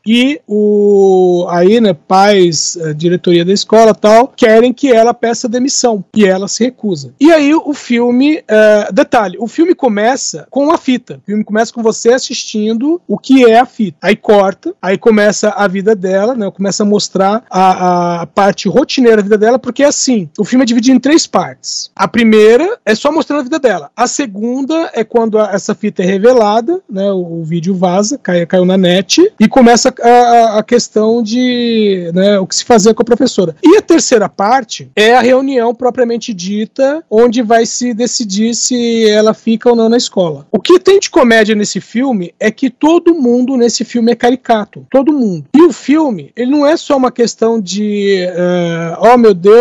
E 0.06 0.40
o 0.46 1.46
aí, 1.48 1.80
né, 1.80 1.92
pais, 1.92 2.76
a 2.84 2.92
diretoria 2.92 3.44
da 3.44 3.52
escola 3.52 3.94
tal, 3.94 4.28
querem 4.28 4.72
que 4.72 4.92
ela 4.92 5.14
peça 5.14 5.48
demissão. 5.48 6.04
E 6.14 6.24
ela 6.24 6.48
se 6.48 6.64
recusa. 6.64 7.12
E 7.20 7.32
aí 7.32 7.54
o 7.54 7.72
filme, 7.72 8.42
é, 8.46 8.92
detalhe, 8.92 9.36
o 9.38 9.46
filme 9.46 9.74
começa 9.74 10.46
com 10.50 10.70
a 10.70 10.78
fita. 10.78 11.20
O 11.22 11.26
filme 11.26 11.44
começa 11.44 11.72
com 11.72 11.82
você 11.82 12.12
assistindo 12.12 13.00
o 13.06 13.18
que 13.18 13.44
é 13.44 13.58
a 13.58 13.66
fita. 13.66 13.98
Aí 14.02 14.16
corta, 14.16 14.74
aí 14.80 14.98
começa 14.98 15.50
a 15.50 15.66
vida 15.66 15.94
dela, 15.94 16.34
né? 16.34 16.50
Começa 16.50 16.82
a 16.82 16.86
mostrar 16.86 17.44
a, 17.50 18.22
a 18.22 18.26
parte 18.26 18.68
rotineira 18.68 19.16
da 19.16 19.22
vida 19.22 19.38
dela, 19.38 19.58
Porque 19.64 19.82
assim, 19.82 20.28
o 20.38 20.44
filme 20.44 20.62
é 20.62 20.66
dividido 20.66 20.94
em 20.94 21.00
três 21.00 21.26
partes. 21.26 21.90
A 21.96 22.06
primeira 22.06 22.78
é 22.84 22.94
só 22.94 23.10
mostrando 23.10 23.40
a 23.40 23.44
vida 23.44 23.58
dela. 23.58 23.90
A 23.96 24.06
segunda 24.06 24.90
é 24.92 25.02
quando 25.02 25.38
a, 25.38 25.52
essa 25.54 25.74
fita 25.74 26.02
é 26.02 26.06
revelada, 26.06 26.82
né? 26.88 27.10
O, 27.10 27.40
o 27.40 27.44
vídeo 27.44 27.74
vaza, 27.74 28.18
cai, 28.18 28.44
caiu 28.44 28.66
na 28.66 28.76
net, 28.76 29.32
e 29.40 29.48
começa 29.48 29.92
a, 30.02 30.58
a, 30.58 30.62
questão 30.62 31.22
de 31.22 32.10
né, 32.12 32.38
o 32.38 32.46
que 32.46 32.54
se 32.54 32.64
fazer 32.64 32.92
com 32.92 33.00
a 33.00 33.06
professora. 33.06 33.56
E 33.64 33.78
a 33.78 33.80
terceira 33.80 34.28
parte 34.28 34.90
é 34.94 35.14
a 35.14 35.22
reunião 35.22 35.74
propriamente 35.74 36.34
dita, 36.34 37.02
onde 37.10 37.40
vai 37.40 37.64
se 37.64 37.94
decidir 37.94 38.54
se 38.54 39.08
ela 39.08 39.32
fica 39.32 39.70
ou 39.70 39.76
não 39.76 39.88
na 39.88 39.96
escola. 39.96 40.46
O 40.52 40.60
que 40.60 40.78
tem 40.78 41.00
de 41.00 41.08
comédia 41.08 41.54
nesse 41.54 41.80
filme 41.80 42.34
é 42.38 42.50
que 42.50 42.68
todo 42.68 43.14
mundo 43.14 43.56
nesse 43.56 43.82
filme 43.82 44.12
é 44.12 44.14
caricato. 44.14 44.86
Todo 44.90 45.10
mundo. 45.10 45.46
E 45.54 45.62
o 45.62 45.72
filme, 45.72 46.32
ele 46.36 46.50
não 46.50 46.66
é 46.66 46.76
só 46.76 46.98
uma 46.98 47.10
questão 47.10 47.58
de, 47.58 48.26
uh, 48.28 49.08
oh 49.14 49.16
meu 49.16 49.32
Deus, 49.32 49.53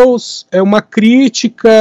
é 0.52 0.62
uma 0.62 0.82
crítica 0.82 1.72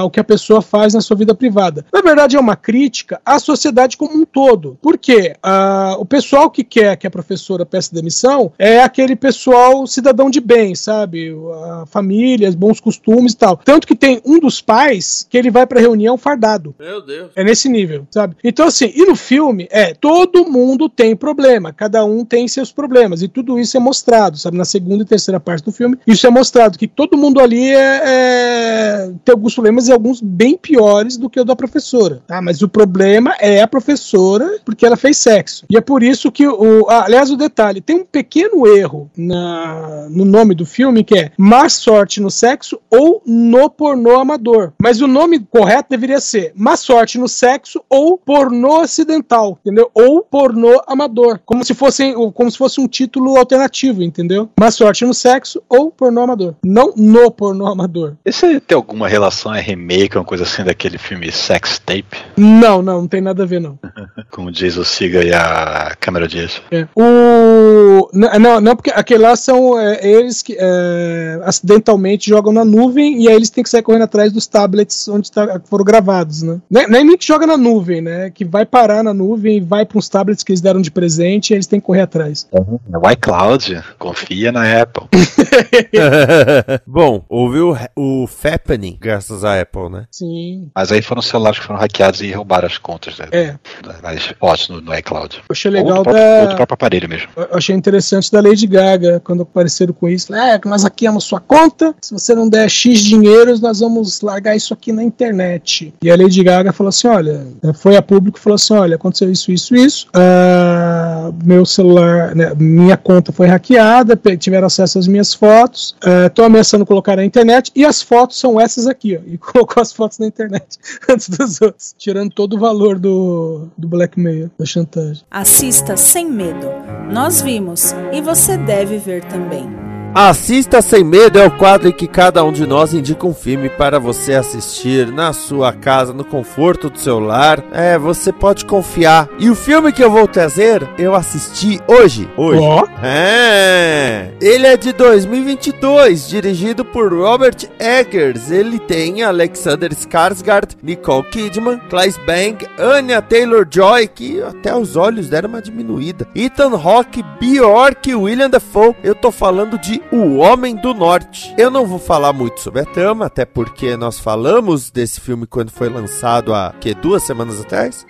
ao 0.00 0.10
que 0.10 0.20
a 0.20 0.24
pessoa 0.24 0.62
faz 0.62 0.94
na 0.94 1.00
sua 1.00 1.16
vida 1.16 1.34
privada. 1.34 1.84
Na 1.92 2.00
verdade, 2.00 2.36
é 2.36 2.40
uma 2.40 2.56
crítica 2.56 3.20
à 3.24 3.38
sociedade 3.38 3.96
como 3.96 4.16
um 4.16 4.24
todo. 4.24 4.78
Por 4.80 4.98
quê? 4.98 5.34
Uh, 5.44 6.00
o 6.00 6.04
pessoal 6.04 6.50
que 6.50 6.64
quer 6.64 6.96
que 6.96 7.06
a 7.06 7.10
professora 7.10 7.66
peça 7.66 7.94
demissão 7.94 8.52
é 8.58 8.82
aquele 8.82 9.16
pessoal 9.16 9.86
cidadão 9.86 10.30
de 10.30 10.40
bem, 10.40 10.74
sabe? 10.74 11.32
Uh, 11.32 11.86
famílias, 11.86 12.54
bons 12.54 12.80
costumes 12.80 13.32
e 13.32 13.36
tal. 13.36 13.56
Tanto 13.56 13.86
que 13.86 13.94
tem 13.94 14.20
um 14.24 14.38
dos 14.38 14.60
pais 14.60 15.26
que 15.28 15.36
ele 15.36 15.50
vai 15.50 15.66
pra 15.66 15.80
reunião 15.80 16.16
fardado. 16.16 16.74
Meu 16.78 17.00
Deus. 17.00 17.30
É 17.34 17.44
nesse 17.44 17.68
nível, 17.68 18.06
sabe? 18.10 18.36
Então, 18.42 18.66
assim, 18.66 18.92
e 18.94 19.04
no 19.04 19.16
filme, 19.16 19.68
é, 19.70 19.94
todo 19.94 20.50
mundo 20.50 20.88
tem 20.88 21.14
problema, 21.16 21.72
cada 21.72 22.04
um 22.04 22.24
tem 22.24 22.46
seus 22.48 22.72
problemas, 22.72 23.22
e 23.22 23.28
tudo 23.28 23.58
isso 23.58 23.76
é 23.76 23.80
mostrado, 23.80 24.36
sabe? 24.38 24.56
Na 24.56 24.64
segunda 24.64 25.02
e 25.02 25.06
terceira 25.06 25.40
parte 25.40 25.64
do 25.64 25.72
filme, 25.72 25.98
isso 26.06 26.26
é 26.26 26.30
mostrado, 26.30 26.78
que 26.78 26.86
todo 26.86 27.11
mundo 27.16 27.40
ali 27.40 27.68
é, 27.68 28.02
é, 28.04 29.12
tem 29.24 29.32
alguns 29.32 29.54
problemas 29.54 29.88
e 29.88 29.92
alguns 29.92 30.20
bem 30.20 30.56
piores 30.56 31.16
do 31.16 31.28
que 31.28 31.40
o 31.40 31.44
da 31.44 31.56
professora, 31.56 32.22
tá? 32.26 32.40
Mas 32.40 32.62
o 32.62 32.68
problema 32.68 33.34
é 33.40 33.62
a 33.62 33.68
professora, 33.68 34.58
porque 34.64 34.86
ela 34.86 34.96
fez 34.96 35.18
sexo. 35.18 35.64
E 35.70 35.76
é 35.76 35.80
por 35.80 36.02
isso 36.02 36.30
que, 36.30 36.46
o, 36.46 36.86
ah, 36.88 37.04
aliás, 37.04 37.30
o 37.30 37.36
detalhe, 37.36 37.80
tem 37.80 37.96
um 37.96 38.04
pequeno 38.04 38.66
erro 38.66 39.10
na, 39.16 40.08
no 40.10 40.24
nome 40.24 40.54
do 40.54 40.66
filme, 40.66 41.04
que 41.04 41.18
é 41.18 41.32
Má 41.36 41.68
Sorte 41.68 42.20
no 42.20 42.30
Sexo 42.30 42.80
ou 42.90 43.22
No 43.26 43.68
Pornô 43.70 44.18
Amador. 44.18 44.72
Mas 44.80 45.00
o 45.00 45.06
nome 45.06 45.40
correto 45.40 45.90
deveria 45.90 46.20
ser 46.20 46.52
Má 46.54 46.76
Sorte 46.76 47.18
no 47.18 47.28
Sexo 47.28 47.82
ou 47.88 48.18
Pornô 48.18 48.80
Acidental, 48.80 49.58
entendeu? 49.64 49.90
Ou 49.94 50.22
Pornô 50.22 50.82
Amador. 50.86 51.40
Como 51.44 51.64
se 51.64 51.74
fosse, 51.74 52.12
como 52.34 52.50
se 52.50 52.58
fosse 52.58 52.80
um 52.80 52.88
título 52.88 53.36
alternativo, 53.36 54.02
entendeu? 54.02 54.48
Má 54.58 54.70
Sorte 54.70 55.04
no 55.04 55.14
Sexo 55.14 55.62
ou 55.68 55.90
Pornô 55.90 56.22
Amador. 56.22 56.54
Não 56.64 56.92
no 57.02 57.30
Pornô 57.32 57.66
Amador. 57.66 58.14
Esse 58.24 58.60
tem 58.60 58.76
alguma 58.76 59.08
relação, 59.08 59.52
é 59.52 59.60
remake, 59.60 60.16
uma 60.16 60.24
coisa 60.24 60.44
assim 60.44 60.62
daquele 60.62 60.98
filme 60.98 61.32
Sex 61.32 61.80
Tape? 61.80 62.06
Não, 62.36 62.80
não, 62.80 63.02
não 63.02 63.08
tem 63.08 63.20
nada 63.20 63.42
a 63.42 63.46
ver, 63.46 63.60
não. 63.60 63.76
Com 64.30 64.44
o 64.44 64.52
Jason 64.52 64.84
Siga 64.84 65.24
e 65.24 65.32
a 65.32 65.94
câmera 65.98 66.28
Dias. 66.28 66.62
É. 66.70 66.86
O... 66.94 68.08
Não, 68.12 68.60
não, 68.60 68.76
porque 68.76 68.90
aquele 68.90 69.22
lá 69.22 69.34
são 69.34 69.78
é, 69.78 70.06
eles 70.06 70.42
que 70.42 70.56
é, 70.58 71.40
acidentalmente 71.44 72.28
jogam 72.28 72.52
na 72.52 72.64
nuvem 72.64 73.22
e 73.22 73.28
aí 73.28 73.34
eles 73.34 73.50
têm 73.50 73.64
que 73.64 73.70
sair 73.70 73.82
correndo 73.82 74.02
atrás 74.02 74.32
dos 74.32 74.46
tablets 74.46 75.08
onde 75.08 75.30
tá, 75.30 75.60
foram 75.64 75.84
gravados, 75.84 76.42
né? 76.42 76.60
Nem, 76.70 76.88
nem 76.88 77.16
que 77.16 77.26
joga 77.26 77.46
na 77.46 77.56
nuvem, 77.56 78.00
né? 78.00 78.30
Que 78.30 78.44
vai 78.44 78.64
parar 78.64 79.02
na 79.02 79.12
nuvem 79.12 79.56
e 79.56 79.60
vai 79.60 79.84
para 79.84 79.98
uns 79.98 80.08
tablets 80.08 80.44
que 80.44 80.52
eles 80.52 80.60
deram 80.60 80.80
de 80.80 80.90
presente 80.90 81.50
e 81.50 81.54
eles 81.54 81.66
têm 81.66 81.80
que 81.80 81.86
correr 81.86 82.02
atrás. 82.02 82.46
Uhum. 82.52 82.78
O 82.94 83.10
iCloud, 83.10 83.82
confia 83.98 84.52
na 84.52 84.82
Apple. 84.82 85.08
Bom, 86.92 87.24
houve 87.26 87.58
o, 87.58 87.74
o 87.96 88.26
Fappening, 88.26 88.98
graças 89.00 89.46
à 89.46 89.58
Apple, 89.58 89.88
né? 89.88 90.04
Sim. 90.10 90.70
Mas 90.74 90.92
aí 90.92 91.00
foram 91.00 91.22
celulares 91.22 91.58
que 91.58 91.64
foram 91.64 91.80
hackeados 91.80 92.20
e 92.20 92.30
roubaram 92.32 92.66
as 92.66 92.76
contas 92.76 93.18
né? 93.18 93.28
É. 93.32 93.54
das 94.02 94.26
fotos 94.38 94.68
no, 94.68 94.82
no 94.82 94.94
iCloud. 94.96 95.36
Eu 95.36 95.42
achei 95.48 95.70
Ou 95.70 95.74
legal 95.74 95.96
do 95.96 96.02
próprio, 96.02 96.22
ou 96.22 96.42
do 96.42 96.48
da. 96.50 96.56
próprio 96.56 96.74
aparelho 96.74 97.08
mesmo. 97.08 97.28
Eu 97.34 97.48
achei 97.56 97.74
interessante 97.74 98.30
da 98.30 98.42
Lady 98.42 98.66
Gaga, 98.66 99.22
quando 99.24 99.42
apareceram 99.42 99.94
com 99.94 100.06
isso. 100.06 100.34
É, 100.34 100.58
que 100.58 100.68
nós 100.68 100.82
hackeamos 100.82 101.24
sua 101.24 101.40
conta. 101.40 101.94
Se 102.02 102.12
você 102.12 102.34
não 102.34 102.46
der 102.46 102.68
X 102.68 103.00
dinheiros, 103.00 103.58
nós 103.58 103.80
vamos 103.80 104.20
largar 104.20 104.54
isso 104.54 104.74
aqui 104.74 104.92
na 104.92 105.02
internet. 105.02 105.94
E 106.02 106.10
a 106.10 106.16
Lady 106.16 106.44
Gaga 106.44 106.74
falou 106.74 106.90
assim: 106.90 107.08
olha, 107.08 107.46
foi 107.72 107.96
a 107.96 108.02
público 108.02 108.36
e 108.36 108.40
falou 108.42 108.56
assim: 108.56 108.74
olha, 108.74 108.96
aconteceu 108.96 109.32
isso, 109.32 109.50
isso, 109.50 109.74
isso. 109.74 110.08
Ah, 110.12 111.30
meu 111.42 111.64
celular, 111.64 112.34
né, 112.34 112.52
minha 112.54 112.98
conta 112.98 113.32
foi 113.32 113.46
hackeada, 113.46 114.14
tiveram 114.38 114.66
acesso 114.66 114.98
às 114.98 115.08
minhas 115.08 115.32
fotos. 115.32 115.96
Estou 116.26 116.44
ameaçando 116.44 116.81
colocar 116.86 117.16
na 117.16 117.24
internet. 117.24 117.70
E 117.74 117.84
as 117.84 118.02
fotos 118.02 118.38
são 118.38 118.60
essas 118.60 118.86
aqui, 118.86 119.16
ó. 119.16 119.20
E 119.26 119.36
colocou 119.38 119.80
as 119.80 119.92
fotos 119.92 120.18
na 120.18 120.26
internet 120.26 120.78
antes 121.08 121.28
dos 121.28 121.60
outros. 121.60 121.94
Tirando 121.98 122.32
todo 122.32 122.54
o 122.54 122.58
valor 122.58 122.98
do, 122.98 123.68
do 123.76 123.88
blackmail, 123.88 124.50
da 124.58 124.66
chantagem. 124.66 125.24
Assista 125.30 125.96
sem 125.96 126.30
medo. 126.30 126.68
Nós 127.10 127.40
vimos 127.40 127.92
e 128.12 128.20
você 128.20 128.56
deve 128.56 128.98
ver 128.98 129.24
também. 129.24 129.81
Assista 130.14 130.82
Sem 130.82 131.02
Medo 131.02 131.38
é 131.38 131.46
o 131.46 131.50
quadro 131.50 131.88
em 131.88 131.92
que 131.92 132.06
cada 132.06 132.44
um 132.44 132.52
de 132.52 132.66
nós 132.66 132.92
indica 132.92 133.26
um 133.26 133.32
filme 133.32 133.70
para 133.70 133.98
você 133.98 134.34
assistir 134.34 135.10
na 135.10 135.32
sua 135.32 135.72
casa, 135.72 136.12
no 136.12 136.22
conforto 136.22 136.90
do 136.90 136.98
seu 136.98 137.18
lar. 137.18 137.64
É, 137.72 137.96
você 137.96 138.30
pode 138.30 138.66
confiar. 138.66 139.26
E 139.38 139.48
o 139.48 139.54
filme 139.54 139.90
que 139.90 140.04
eu 140.04 140.10
vou 140.10 140.28
trazer, 140.28 140.86
eu 140.98 141.14
assisti 141.14 141.80
hoje. 141.88 142.28
Hoje. 142.36 142.60
Ó. 142.60 142.86
É. 143.02 144.32
Ele 144.38 144.66
é 144.66 144.76
de 144.76 144.92
2022, 144.92 146.28
dirigido 146.28 146.84
por 146.84 147.10
Robert 147.10 147.66
Eggers. 147.80 148.50
Ele 148.50 148.78
tem 148.78 149.22
Alexander 149.22 149.90
Skarsgård, 149.92 150.76
Nicole 150.82 151.24
Kidman, 151.30 151.80
Claes 151.88 152.18
Bang, 152.26 152.66
Anya 152.78 153.22
Taylor-Joy, 153.22 154.08
que 154.08 154.42
até 154.42 154.76
os 154.76 154.94
olhos 154.94 155.30
deram 155.30 155.48
uma 155.48 155.62
diminuída. 155.62 156.28
Ethan 156.34 156.76
Hawke, 156.76 157.24
Bjork 157.40 158.10
e 158.10 158.14
William 158.14 158.50
Dafoe. 158.50 158.94
Eu 159.02 159.14
tô 159.14 159.30
falando 159.30 159.78
de 159.78 160.01
O 160.10 160.36
Homem 160.36 160.74
do 160.76 160.92
Norte. 160.94 161.54
Eu 161.56 161.70
não 161.70 161.86
vou 161.86 161.98
falar 161.98 162.32
muito 162.32 162.60
sobre 162.60 162.80
a 162.80 162.84
trama, 162.84 163.26
até 163.26 163.44
porque 163.44 163.96
nós 163.96 164.18
falamos 164.18 164.90
desse 164.90 165.20
filme 165.20 165.46
quando 165.46 165.70
foi 165.70 165.88
lançado 165.88 166.52
há 166.54 166.74
que 166.80 166.94
duas 166.94 167.22
semanas 167.22 167.60
atrás. 167.60 168.04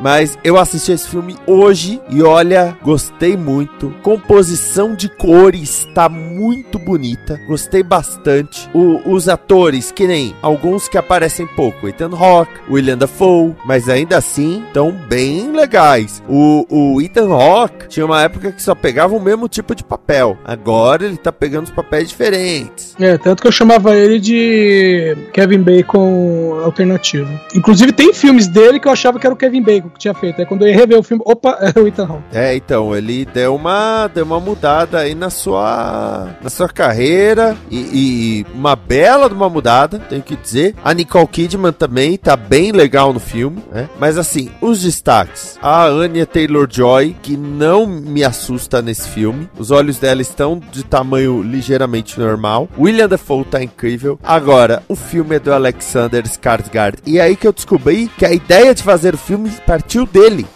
Mas 0.00 0.38
eu 0.44 0.56
assisti 0.58 0.92
esse 0.92 1.08
filme 1.08 1.36
hoje 1.46 2.00
e 2.10 2.22
olha, 2.22 2.76
gostei 2.82 3.36
muito. 3.36 3.90
Composição 4.02 4.94
de 4.94 5.08
cores 5.08 5.86
tá 5.94 6.08
muito 6.08 6.78
bonita. 6.78 7.40
Gostei 7.46 7.82
bastante. 7.82 8.68
O- 8.74 9.00
os 9.12 9.28
atores, 9.28 9.90
que 9.92 10.06
nem 10.06 10.34
alguns 10.42 10.88
que 10.88 10.96
aparecem 10.98 11.46
pouco, 11.46 11.88
Ethan 11.88 12.10
Hawke, 12.16 12.52
William 12.70 12.96
Dafoe, 12.98 13.54
mas 13.64 13.88
ainda 13.88 14.16
assim 14.18 14.62
estão 14.66 14.92
bem 15.08 15.52
legais. 15.52 16.22
O, 16.28 16.66
o 16.70 17.00
Ethan 17.02 17.32
Hawke 17.32 17.88
tinha 17.88 18.06
uma 18.06 18.22
época 18.22 18.52
que 18.52 18.62
só 18.62 18.74
pegava 18.74 19.14
o 19.16 19.20
mesmo 19.20 19.48
tipo 19.48 19.74
de 19.74 19.84
papel. 19.84 20.36
Agora 20.44 21.04
ele 21.04 21.16
tá 21.22 21.32
pegando 21.32 21.64
os 21.64 21.70
papéis 21.70 22.08
diferentes. 22.08 22.94
É, 23.00 23.16
tanto 23.18 23.42
que 23.42 23.48
eu 23.48 23.52
chamava 23.52 23.94
ele 23.94 24.18
de 24.18 25.16
Kevin 25.32 25.60
Bacon 25.60 26.60
alternativo. 26.62 27.28
Inclusive, 27.54 27.92
tem 27.92 28.12
filmes 28.12 28.48
dele 28.48 28.80
que 28.80 28.88
eu 28.88 28.92
achava 28.92 29.18
que 29.18 29.26
era 29.26 29.34
o 29.34 29.36
Kevin 29.36 29.62
Bacon 29.62 29.88
que 29.90 29.98
tinha 29.98 30.14
feito. 30.14 30.40
Aí 30.40 30.46
quando 30.46 30.62
eu 30.62 30.68
ia 30.68 30.76
rever 30.76 30.98
o 30.98 31.02
filme, 31.02 31.22
opa, 31.26 31.58
é 31.74 31.78
o 31.78 31.86
Ethan 31.86 32.06
Hawke. 32.06 32.24
É, 32.32 32.54
então, 32.54 32.94
ele 32.94 33.24
deu 33.24 33.54
uma, 33.54 34.08
deu 34.08 34.24
uma 34.24 34.40
mudada 34.40 34.98
aí 34.98 35.14
na 35.14 35.30
sua, 35.30 36.28
na 36.42 36.50
sua 36.50 36.68
carreira 36.68 37.56
e, 37.70 37.76
e 37.76 38.46
uma 38.54 38.74
bela 38.74 39.28
de 39.28 39.34
uma 39.34 39.48
mudada, 39.48 39.98
tenho 39.98 40.22
que 40.22 40.36
dizer. 40.36 40.74
A 40.82 40.92
Nicole 40.92 41.26
Kidman 41.26 41.72
também 41.72 42.16
tá 42.16 42.36
bem 42.36 42.72
legal 42.72 43.12
no 43.12 43.20
filme, 43.20 43.62
né? 43.70 43.88
Mas 43.98 44.18
assim, 44.18 44.50
os 44.60 44.82
destaques. 44.82 45.58
A 45.62 45.84
Anya 45.84 46.26
Taylor-Joy, 46.26 47.16
que 47.22 47.36
não 47.36 47.86
me 47.86 48.24
assusta 48.24 48.82
nesse 48.82 49.08
filme. 49.08 49.48
Os 49.58 49.70
olhos 49.70 49.98
dela 49.98 50.22
estão 50.22 50.60
de 50.70 50.84
tamanho 50.84 51.11
ligeiramente 51.16 52.18
normal. 52.18 52.68
William 52.78 53.08
Dafoe 53.08 53.44
tá 53.44 53.62
incrível. 53.62 54.18
Agora, 54.22 54.82
o 54.88 54.96
filme 54.96 55.36
é 55.36 55.38
do 55.38 55.52
Alexander 55.52 56.24
Skarsgård. 56.24 56.98
E 57.06 57.18
é 57.18 57.22
aí 57.22 57.36
que 57.36 57.46
eu 57.46 57.52
descobri 57.52 58.10
que 58.16 58.24
a 58.24 58.32
ideia 58.32 58.74
de 58.74 58.82
fazer 58.82 59.14
o 59.14 59.18
filme 59.18 59.50
partiu 59.66 60.06
dele 60.06 60.46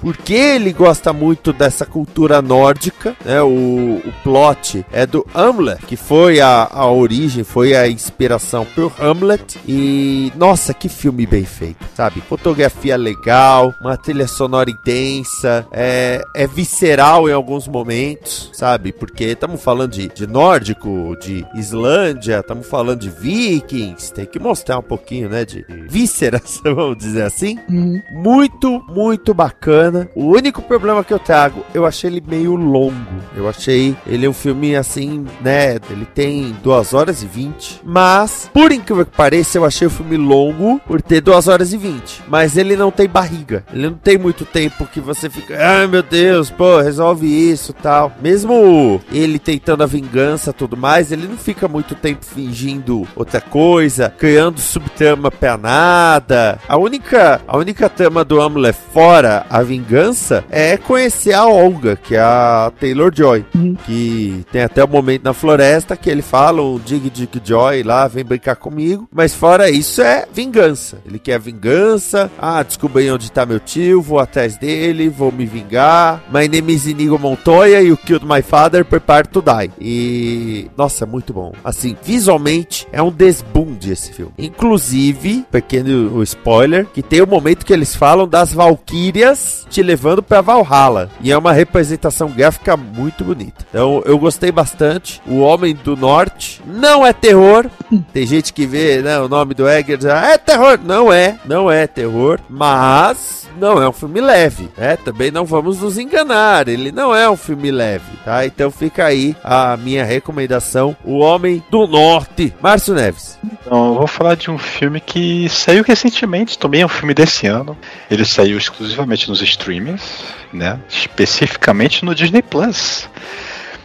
porque 0.00 0.34
ele 0.34 0.72
gosta 0.72 1.12
muito 1.12 1.52
dessa 1.52 1.86
cultura 1.86 2.42
nórdica, 2.42 3.16
né? 3.24 3.42
O, 3.42 4.02
o 4.04 4.12
plot 4.22 4.84
é 4.92 5.06
do 5.06 5.26
Hamlet, 5.34 5.84
que 5.86 5.96
foi 5.96 6.40
a, 6.40 6.68
a 6.70 6.90
origem, 6.90 7.44
foi 7.44 7.74
a 7.74 7.88
inspiração 7.88 8.66
por 8.74 8.92
Hamlet. 9.00 9.58
E 9.66 10.32
nossa, 10.36 10.74
que 10.74 10.88
filme 10.88 11.26
bem 11.26 11.44
feito, 11.44 11.84
sabe? 11.94 12.20
Fotografia 12.20 12.96
legal, 12.96 13.72
uma 13.80 13.96
trilha 13.96 14.26
sonora 14.26 14.70
intensa, 14.70 15.66
é, 15.72 16.22
é 16.34 16.46
visceral 16.46 17.28
em 17.28 17.32
alguns 17.32 17.66
momentos, 17.68 18.50
sabe? 18.52 18.92
Porque 18.92 19.24
estamos 19.24 19.62
falando 19.62 19.92
de 19.92 20.03
de, 20.04 20.08
de 20.08 20.26
nórdico, 20.26 21.16
de 21.20 21.46
Islândia, 21.54 22.40
estamos 22.40 22.66
falando 22.66 23.00
de 23.00 23.10
vikings, 23.10 24.12
tem 24.12 24.26
que 24.26 24.38
mostrar 24.38 24.78
um 24.78 24.82
pouquinho, 24.82 25.28
né, 25.28 25.44
de 25.44 25.64
vísceras, 25.88 26.60
vamos 26.64 26.96
dizer 26.96 27.22
assim. 27.22 27.58
Uhum. 27.68 28.02
Muito, 28.12 28.82
muito 28.88 29.32
bacana. 29.32 30.08
O 30.14 30.26
único 30.26 30.62
problema 30.62 31.04
que 31.04 31.12
eu 31.12 31.18
trago, 31.18 31.64
eu 31.72 31.86
achei 31.86 32.10
ele 32.10 32.22
meio 32.26 32.54
longo. 32.54 32.94
Eu 33.36 33.48
achei 33.48 33.96
ele 34.06 34.28
um 34.28 34.32
filme 34.32 34.76
assim, 34.76 35.24
né, 35.40 35.76
ele 35.90 36.04
tem 36.04 36.54
2 36.62 36.94
horas 36.94 37.22
e 37.22 37.26
20, 37.26 37.80
mas, 37.84 38.50
por 38.52 38.72
incrível 38.72 39.06
que 39.06 39.16
pareça, 39.16 39.58
eu 39.58 39.64
achei 39.64 39.86
o 39.86 39.90
filme 39.90 40.16
longo 40.16 40.80
por 40.86 41.00
ter 41.00 41.20
2 41.20 41.48
horas 41.48 41.72
e 41.72 41.76
20, 41.76 42.24
mas 42.28 42.56
ele 42.56 42.76
não 42.76 42.90
tem 42.90 43.08
barriga. 43.08 43.64
Ele 43.72 43.88
não 43.88 43.96
tem 43.96 44.18
muito 44.18 44.44
tempo 44.44 44.86
que 44.86 45.00
você 45.00 45.30
fica, 45.30 45.56
ai 45.58 45.86
meu 45.86 46.02
Deus, 46.02 46.50
pô, 46.50 46.80
resolve 46.80 47.26
isso 47.26 47.72
tal. 47.72 48.12
Mesmo 48.20 49.00
ele 49.12 49.38
tentando 49.38 49.82
vingança 49.94 50.52
tudo 50.52 50.76
mais, 50.76 51.12
ele 51.12 51.28
não 51.28 51.36
fica 51.36 51.68
muito 51.68 51.94
tempo 51.94 52.24
fingindo 52.24 53.06
outra 53.14 53.40
coisa, 53.40 54.12
criando 54.18 54.58
subtrama 54.58 55.30
pra 55.30 55.56
nada. 55.56 56.58
A 56.68 56.76
única, 56.76 57.40
a 57.46 57.56
única 57.56 57.88
trama 57.88 58.24
do 58.24 58.40
Amulet 58.40 58.76
fora 58.92 59.46
a 59.48 59.62
vingança 59.62 60.44
é 60.50 60.76
conhecer 60.76 61.32
a 61.32 61.46
Olga, 61.46 61.94
que 61.94 62.16
é 62.16 62.20
a 62.20 62.72
Taylor 62.80 63.12
Joy, 63.14 63.44
Uhum. 63.54 63.76
que 63.86 64.44
tem 64.50 64.62
até 64.62 64.82
o 64.82 64.88
momento 64.88 65.22
na 65.24 65.32
floresta 65.32 65.96
que 65.96 66.10
ele 66.10 66.22
fala 66.22 66.60
um 66.60 66.78
Dig 66.78 67.08
Dig 67.10 67.40
Joy 67.44 67.84
lá, 67.84 68.08
vem 68.08 68.24
brincar 68.24 68.56
comigo. 68.56 69.08
Mas 69.12 69.32
fora 69.32 69.70
isso 69.70 70.02
é 70.02 70.26
vingança. 70.32 70.98
Ele 71.06 71.18
quer 71.20 71.38
vingança. 71.38 72.30
Ah, 72.38 72.62
descobri 72.64 73.08
onde 73.10 73.30
tá 73.30 73.46
meu 73.46 73.60
tio, 73.60 74.02
vou 74.02 74.18
atrás 74.18 74.56
dele, 74.56 75.08
vou 75.08 75.30
me 75.30 75.46
vingar. 75.46 76.20
My 76.32 76.48
name 76.48 76.72
is 76.72 76.86
Inigo 76.86 77.16
Montoya 77.18 77.80
e 77.80 77.88
you 77.88 77.96
killed 77.96 78.26
my 78.26 78.42
father, 78.42 78.84
prepare 78.84 79.26
to 79.28 79.40
die. 79.40 79.70
E 79.86 80.70
nossa, 80.78 81.04
muito 81.04 81.34
bom. 81.34 81.52
Assim, 81.62 81.94
visualmente 82.02 82.88
é 82.90 83.02
um 83.02 83.10
desbunde 83.10 83.92
esse 83.92 84.14
filme. 84.14 84.32
Inclusive, 84.38 85.44
pequeno 85.50 86.22
spoiler, 86.22 86.86
que 86.86 87.02
tem 87.02 87.20
o 87.20 87.26
momento 87.26 87.66
que 87.66 87.72
eles 87.72 87.94
falam 87.94 88.26
das 88.26 88.54
Valkyrias 88.54 89.66
te 89.68 89.82
levando 89.82 90.22
pra 90.22 90.40
Valhalla. 90.40 91.10
E 91.20 91.30
é 91.30 91.36
uma 91.36 91.52
representação 91.52 92.30
gráfica 92.30 92.78
muito 92.78 93.22
bonita. 93.22 93.66
Então, 93.68 94.02
eu 94.06 94.18
gostei 94.18 94.50
bastante. 94.50 95.20
O 95.26 95.40
Homem 95.40 95.74
do 95.74 95.94
Norte 95.94 96.62
não 96.66 97.04
é 97.04 97.12
terror. 97.12 97.68
Tem 98.12 98.26
gente 98.26 98.54
que 98.54 98.64
vê 98.64 99.02
né, 99.02 99.20
o 99.20 99.28
nome 99.28 99.52
do 99.52 99.68
Egger 99.68 99.96
e 99.96 99.98
diz, 99.98 100.06
"Ah, 100.06 100.32
é 100.32 100.38
terror. 100.38 100.78
Não 100.82 101.12
é, 101.12 101.38
não 101.44 101.70
é 101.70 101.86
terror. 101.86 102.40
Mas 102.48 103.44
não 103.58 103.82
é 103.82 103.88
um 103.88 103.92
filme 103.92 104.20
leve, 104.20 104.68
né? 104.76 104.96
Também 104.96 105.30
não 105.30 105.44
vamos 105.44 105.80
nos 105.80 105.98
enganar. 105.98 106.68
Ele 106.68 106.90
não 106.90 107.14
é 107.14 107.28
um 107.28 107.36
filme 107.36 107.70
leve, 107.70 108.16
tá? 108.24 108.44
Então 108.46 108.70
fica 108.70 109.04
aí 109.04 109.36
a 109.42 109.63
minha 109.78 110.04
recomendação: 110.04 110.96
O 111.04 111.18
Homem 111.18 111.62
do 111.70 111.86
Norte. 111.86 112.52
Márcio 112.60 112.94
Neves. 112.94 113.38
Então, 113.44 113.88
eu 113.88 113.94
vou 113.94 114.06
falar 114.06 114.34
de 114.34 114.50
um 114.50 114.58
filme 114.58 115.00
que 115.00 115.48
saiu 115.48 115.82
recentemente, 115.82 116.58
também 116.58 116.82
é 116.82 116.86
um 116.86 116.88
filme 116.88 117.14
desse 117.14 117.46
ano. 117.46 117.76
Ele 118.10 118.24
saiu 118.24 118.58
exclusivamente 118.58 119.28
nos 119.28 119.42
streamings, 119.42 120.24
né? 120.52 120.78
Especificamente 120.88 122.04
no 122.04 122.14
Disney 122.14 122.42
Plus. 122.42 123.08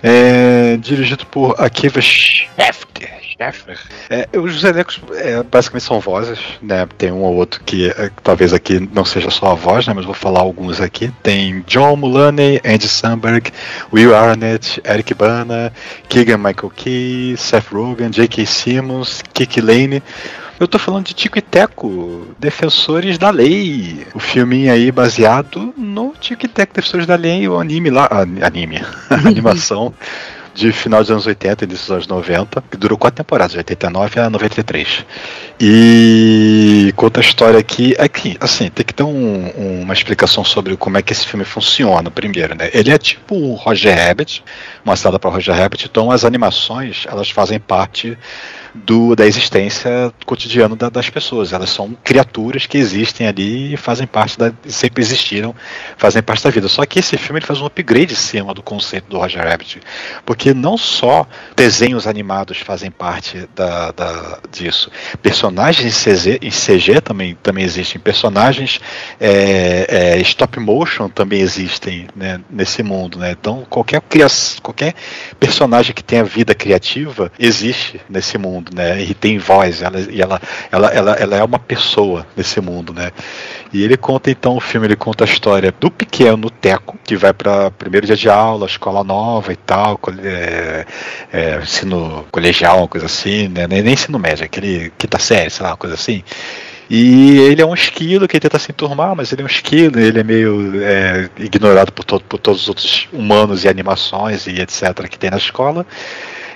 É, 0.01 0.77
dirigido 0.77 1.25
por 1.25 1.55
Akiva 1.59 1.99
Schefter. 2.01 3.18
É, 4.09 4.27
os 4.37 4.63
elencos 4.63 4.99
é, 5.13 5.41
basicamente 5.43 5.83
são 5.85 5.99
vozes, 5.99 6.39
né? 6.61 6.85
Tem 6.97 7.11
um 7.11 7.21
ou 7.21 7.35
outro 7.35 7.61
que 7.63 7.89
é, 7.89 8.11
talvez 8.21 8.53
aqui 8.53 8.79
não 8.93 9.05
seja 9.05 9.29
só 9.29 9.51
a 9.51 9.55
voz, 9.55 9.87
né? 9.87 9.93
Mas 9.95 10.03
vou 10.05 10.13
falar 10.13 10.41
alguns 10.41 10.81
aqui. 10.81 11.11
Tem 11.23 11.63
John 11.65 11.95
Mulaney, 11.95 12.59
Andy 12.65 12.87
Samberg, 12.89 13.51
Will 13.93 14.13
Arnett, 14.15 14.81
Eric 14.85 15.13
Bana, 15.13 15.71
Keegan 16.09 16.37
Michael 16.37 16.71
Key, 16.75 17.35
Seth 17.37 17.71
Rogen, 17.71 18.09
J.K. 18.11 18.45
Simmons, 18.45 19.21
Kiki 19.33 19.61
Lane. 19.61 20.03
Eu 20.59 20.67
tô 20.67 20.77
falando 20.77 21.05
de 21.05 21.13
Tico 21.13 21.37
e 21.39 21.41
Teco, 21.41 22.35
Defensores 22.37 23.17
da 23.17 23.29
Lei. 23.29 24.05
O 24.13 24.19
filminho 24.19 24.73
aí 24.73 24.91
baseado 24.91 25.73
no 25.77 26.13
Tico 26.19 26.45
e 26.45 26.49
Teco, 26.49 26.73
Defensores 26.73 27.05
da 27.07 27.15
Lei, 27.15 27.47
o 27.47 27.57
anime 27.57 27.89
lá. 27.89 28.09
a- 28.11 28.45
Anime. 28.45 28.81
A 29.09 29.15
animação 29.15 29.93
de 30.59 30.73
final 30.73 30.99
dos 30.99 31.09
anos 31.09 31.25
80 31.25 31.63
e 31.63 31.67
início 31.67 31.85
dos 31.85 31.91
anos 31.91 32.07
90, 32.07 32.61
que 32.69 32.75
durou 32.75 32.97
quatro 32.97 33.23
temporadas, 33.23 33.53
de 33.53 33.59
89 33.59 34.19
a 34.19 34.29
93. 34.29 35.05
E 35.57 36.91
conta 36.97 37.21
a 37.21 37.23
história 37.23 37.57
aqui. 37.57 37.95
Aqui, 37.97 38.35
assim, 38.41 38.69
tem 38.69 38.85
que 38.85 38.93
ter 38.93 39.03
um- 39.03 39.81
uma 39.81 39.93
explicação 39.93 40.43
sobre 40.43 40.75
como 40.75 40.97
é 40.97 41.01
que 41.01 41.13
esse 41.13 41.25
filme 41.25 41.45
funciona 41.45 42.11
primeiro, 42.11 42.55
né? 42.55 42.69
Ele 42.73 42.91
é 42.91 42.97
tipo 42.97 43.35
um 43.35 43.53
Roger 43.53 43.97
Rabbit, 43.97 44.43
uma 44.83 44.95
estrada 44.95 45.17
para 45.17 45.29
Roger 45.29 45.55
Rabbit, 45.55 45.85
então 45.89 46.11
as 46.11 46.25
animações 46.25 47.05
elas 47.07 47.29
fazem 47.29 47.57
parte 47.57 48.17
do, 48.73 49.15
da 49.15 49.25
existência 49.25 50.13
cotidiana 50.25 50.75
da- 50.75 50.89
das 50.89 51.09
pessoas. 51.09 51.53
Elas 51.53 51.69
são 51.69 51.97
criaturas 52.03 52.65
que 52.65 52.77
existem 52.77 53.27
ali 53.27 53.73
e 53.73 53.77
fazem 53.77 54.05
parte 54.07 54.37
da. 54.37 54.51
sempre 54.67 55.01
existiram, 55.03 55.55
fazem 55.97 56.21
parte 56.21 56.43
da 56.43 56.49
vida. 56.49 56.67
Só 56.67 56.85
que 56.85 56.99
esse 56.99 57.17
filme 57.17 57.39
ele 57.39 57.45
faz 57.45 57.59
um 57.61 57.65
upgrade 57.65 58.13
em 58.13 58.17
cima 58.17 58.53
do 58.53 58.61
conceito 58.61 59.05
do 59.09 59.17
Roger 59.17 59.43
Rabbit. 59.43 59.79
Porque 60.25 60.53
não 60.53 60.77
só 60.77 61.25
desenhos 61.55 62.07
animados 62.07 62.59
fazem 62.59 62.91
parte 62.91 63.47
da, 63.55 63.91
da- 63.91 64.39
disso. 64.51 64.91
Personagens 65.21 65.85
em 66.07 66.13
CG, 66.15 66.39
em 66.41 66.49
CG 66.51 67.01
também, 67.01 67.35
também 67.41 67.63
existem. 67.63 67.99
Personagens 67.99 68.79
é, 69.19 70.15
é, 70.17 70.19
stop 70.21 70.59
motion 70.59 71.09
também 71.09 71.39
existem 71.41 72.07
né, 72.15 72.39
nesse 72.49 72.83
mundo. 72.83 73.19
Né? 73.19 73.31
Então 73.31 73.65
qualquer 73.69 74.01
qualquer 74.61 74.93
personagem 75.39 75.93
que 75.93 76.03
tenha 76.03 76.23
vida 76.23 76.53
criativa 76.53 77.31
existe 77.39 77.99
nesse 78.09 78.37
mundo, 78.37 78.58
né? 78.73 79.01
E 79.01 79.13
tem 79.13 79.37
voz, 79.37 79.81
ela, 79.81 79.99
e 79.99 80.21
ela, 80.21 80.41
ela, 80.71 80.87
ela, 80.89 81.11
ela 81.13 81.37
é 81.37 81.43
uma 81.43 81.59
pessoa 81.59 82.25
nesse 82.35 82.59
mundo, 82.61 82.93
né? 82.93 83.11
E 83.71 83.83
ele 83.83 83.97
conta 83.97 84.31
então 84.31 84.57
o 84.57 84.59
filme, 84.59 84.87
ele 84.87 84.95
conta 84.95 85.23
a 85.23 85.27
história 85.27 85.73
do 85.79 85.91
pequeno 85.91 86.49
Teco, 86.49 86.97
que 87.03 87.15
vai 87.15 87.33
para 87.33 87.69
primeiro 87.71 88.07
dia 88.07 88.15
de 88.15 88.29
aula, 88.29 88.65
escola 88.65 89.03
nova 89.03 89.53
e 89.53 89.55
tal, 89.55 89.99
é, 90.23 90.85
é, 91.31 91.59
ensino 91.61 92.25
colegial, 92.31 92.79
uma 92.79 92.87
coisa 92.87 93.05
assim, 93.05 93.47
né? 93.47 93.67
Nem, 93.67 93.87
ensino 93.87 94.17
médio, 94.17 94.45
aquele 94.45 94.91
quinta 94.97 95.19
série, 95.19 95.49
sei 95.49 95.63
lá, 95.63 95.71
uma 95.71 95.77
coisa 95.77 95.95
assim. 95.95 96.23
E 96.89 97.37
ele 97.37 97.61
é 97.61 97.65
um 97.65 97.75
esquilo 97.75 98.27
que 98.27 98.39
tenta 98.39 98.57
se 98.57 98.71
enturmar, 98.71 99.15
mas 99.15 99.31
ele 99.31 99.43
é 99.43 99.45
um 99.45 99.47
esquilo, 99.47 99.99
ele 99.99 100.19
é 100.19 100.23
meio 100.23 100.83
é, 100.83 101.29
ignorado 101.37 101.91
por, 101.91 102.03
todo, 102.03 102.23
por 102.23 102.39
todos 102.39 102.63
os 102.63 102.67
outros 102.67 103.07
humanos 103.13 103.63
e 103.63 103.67
animações 103.69 104.47
e 104.47 104.59
etc. 104.59 105.07
que 105.07 105.19
tem 105.19 105.29
na 105.29 105.37
escola. 105.37 105.85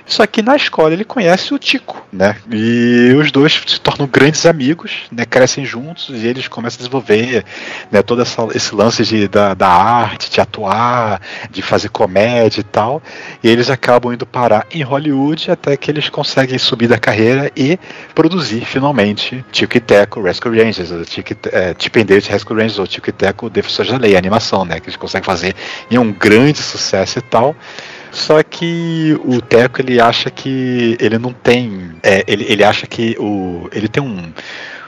Só 0.06 0.26
que 0.26 0.42
na 0.42 0.54
escola 0.54 0.92
ele 0.92 1.04
conhece 1.04 1.54
o 1.54 1.58
Tico, 1.58 2.06
né? 2.12 2.36
E 2.50 3.14
os 3.18 3.32
dois 3.32 3.62
se 3.66 3.80
tornam 3.80 4.06
grandes 4.06 4.44
amigos, 4.44 5.04
né? 5.10 5.24
Crescem 5.24 5.64
juntos 5.64 6.10
e 6.10 6.26
eles 6.26 6.46
começam 6.46 6.76
a 6.76 6.78
desenvolver 6.78 7.44
né, 7.90 8.02
todo 8.02 8.20
essa, 8.20 8.46
esse 8.54 8.74
lance 8.74 9.02
de, 9.02 9.26
da, 9.26 9.54
da 9.54 9.68
arte, 9.68 10.30
de 10.30 10.40
atuar, 10.40 11.20
de 11.50 11.62
fazer 11.62 11.88
comédia 11.88 12.60
e 12.60 12.64
tal. 12.64 13.02
E 13.42 13.48
eles 13.48 13.70
acabam 13.70 14.12
indo 14.12 14.26
parar 14.26 14.66
em 14.70 14.82
Hollywood 14.82 15.50
até 15.50 15.74
que 15.76 15.90
eles 15.90 16.10
conseguem 16.10 16.58
subir 16.58 16.86
da 16.86 16.98
carreira 16.98 17.50
e 17.56 17.78
produzir 18.14 18.64
finalmente 18.66 19.42
Tico 19.50 19.78
e 19.78 19.80
Teco 19.80 20.22
Rescue 20.22 20.62
Rangers, 20.62 20.90
Tico, 21.08 21.34
é, 21.50 21.74
Chip 21.78 21.98
and 21.98 22.04
Dale 22.04 22.20
Rescue 22.20 22.54
Rangers, 22.54 22.78
ou 22.78 22.86
Tico 22.86 23.08
e 23.08 23.12
Teco 23.12 23.48
Defensores 23.48 23.90
da 23.90 23.98
Lei, 23.98 24.14
a 24.14 24.18
animação, 24.18 24.66
né? 24.66 24.80
Que 24.80 24.86
eles 24.86 24.96
conseguem 24.96 25.24
fazer 25.24 25.54
e 25.90 25.96
é 25.96 26.00
um 26.00 26.12
grande 26.12 26.58
sucesso 26.58 27.18
e 27.18 27.22
tal. 27.22 27.56
Só 28.14 28.42
que 28.44 29.18
o 29.24 29.42
Teco 29.42 29.82
ele 29.82 30.00
acha 30.00 30.30
que 30.30 30.96
ele 31.00 31.18
não 31.18 31.32
tem. 31.32 31.96
é, 32.02 32.24
ele, 32.26 32.46
ele 32.48 32.62
acha 32.64 32.86
que 32.86 33.16
o. 33.18 33.68
Ele 33.72 33.88
tem 33.88 34.02
um. 34.02 34.32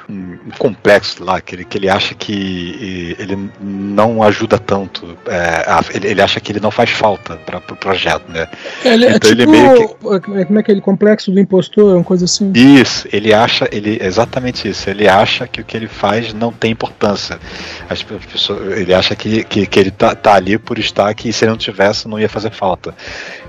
Um 0.09 0.39
complexo 0.59 1.25
lá, 1.25 1.41
que 1.41 1.55
ele, 1.57 1.65
que 1.65 1.77
ele 1.79 1.89
acha 1.89 2.15
que 2.15 3.17
ele 3.19 3.37
não 3.61 4.23
ajuda 4.23 4.57
tanto. 4.59 5.19
é, 5.27 5.65
ele, 5.97 6.09
ele 6.09 6.23
acha 6.23 6.39
que 6.41 6.53
ele 6.53 6.61
não 6.61 6.71
faz 6.71 6.91
falta 6.91 7.37
para 7.45 7.59
o 7.59 7.61
pro 7.61 7.75
projeto, 7.77 8.23
né? 8.31 8.47
Ele 8.85 9.05
é 9.07 9.17
Então 9.17 9.31
ele 9.31 9.41
tipo. 9.47 9.51
meio 9.51 9.89
Como 10.21 10.39
é 10.39 10.45
que 10.45 10.53
é 10.55 10.59
aquele 10.61 10.81
complexo 10.81 11.33
do 11.33 11.41
impostor? 11.41 11.95
Uma 11.97 12.05
coisa 12.05 12.25
assim. 12.25 12.53
Isso, 12.55 13.09
ele 13.13 13.35
acha, 13.35 13.69
ele 13.73 13.99
exatamente 14.01 14.69
isso. 14.69 14.89
Ele 14.89 15.09
acha 15.09 15.47
que 15.49 15.61
o 15.61 15.65
que 15.65 15.77
ele 15.77 15.89
faz 15.89 16.33
não 16.33 16.53
tem 16.53 16.71
importância. 16.71 17.39
As 17.91 18.03
pe- 18.03 18.15
pessoas, 18.31 18.79
ele 18.79 18.95
acha 18.95 19.17
que, 19.17 19.43
que, 19.43 19.67
que 19.67 19.81
ele 19.81 19.91
tá, 19.91 20.15
tá 20.15 20.35
ali 20.35 20.57
por 20.57 20.79
estar 20.79 21.13
que 21.15 21.33
se 21.33 21.45
ele 21.45 21.51
não 21.51 21.59
tivesse 21.59 22.07
não 22.07 22.19
ia 22.19 22.29
fazer 22.29 22.51
falta. 22.53 22.95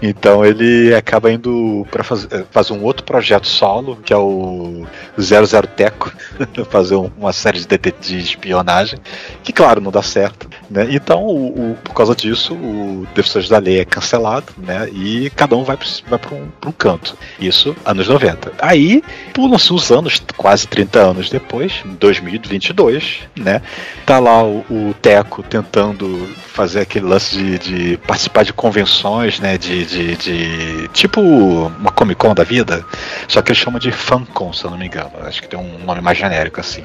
Então 0.01 0.43
ele 0.43 0.93
acaba 0.95 1.31
indo 1.31 1.85
para 1.91 2.03
fazer, 2.03 2.45
fazer 2.49 2.73
um 2.73 2.83
outro 2.83 3.03
projeto 3.03 3.45
solo, 3.47 3.97
que 4.03 4.11
é 4.11 4.17
o 4.17 4.85
00 5.19 5.67
Teco, 5.75 6.11
fazer 6.69 6.95
um- 6.95 7.11
uma 7.17 7.33
série 7.33 7.59
de, 7.59 7.67
det- 7.67 7.95
de 8.01 8.17
espionagem, 8.19 8.99
que 9.43 9.51
claro 9.53 9.81
não 9.81 9.91
dá 9.91 10.01
certo. 10.01 10.49
Né? 10.69 10.87
Então 10.91 11.23
o, 11.23 11.71
o, 11.71 11.77
por 11.83 11.93
causa 11.93 12.15
disso, 12.15 12.53
o 12.53 13.07
Defensores 13.15 13.49
da 13.49 13.57
Lei 13.57 13.79
é 13.79 13.85
cancelado, 13.85 14.53
né? 14.57 14.89
E 14.89 15.29
cada 15.35 15.55
um 15.55 15.63
vai, 15.63 15.77
vai 16.07 16.19
para 16.19 16.35
um, 16.35 16.47
um 16.65 16.71
canto. 16.71 17.17
Isso, 17.39 17.75
anos 17.85 18.07
90. 18.07 18.53
Aí, 18.59 19.01
pulam-se 19.33 19.71
os 19.73 19.91
anos, 19.91 20.21
quase 20.35 20.67
30 20.67 20.99
anos 20.99 21.29
depois, 21.29 21.73
2022, 21.85 23.19
né? 23.35 23.61
Tá 24.05 24.19
lá 24.19 24.43
o, 24.43 24.59
o 24.69 24.95
Teco 25.01 25.43
tentando 25.43 26.27
fazer 26.47 26.81
aquele 26.81 27.05
lance 27.05 27.37
de, 27.37 27.57
de 27.59 27.97
participar 27.99 28.43
de 28.43 28.53
convenções, 28.53 29.39
né? 29.39 29.57
De, 29.57 29.85
de, 29.85 30.15
de, 30.17 30.87
tipo 30.89 31.21
uma 31.21 31.91
Comic 31.91 32.19
Con 32.19 32.33
da 32.33 32.43
vida, 32.43 32.83
só 33.27 33.41
que 33.41 33.51
ele 33.51 33.59
chama 33.59 33.79
de 33.79 33.91
FanCon, 33.91 34.51
se 34.53 34.63
eu 34.65 34.71
não 34.71 34.77
me 34.77 34.87
engano. 34.87 35.11
Acho 35.21 35.41
que 35.41 35.47
tem 35.47 35.59
um 35.59 35.77
nome 35.85 36.01
mais 36.01 36.17
genérico 36.17 36.36
assim. 36.57 36.83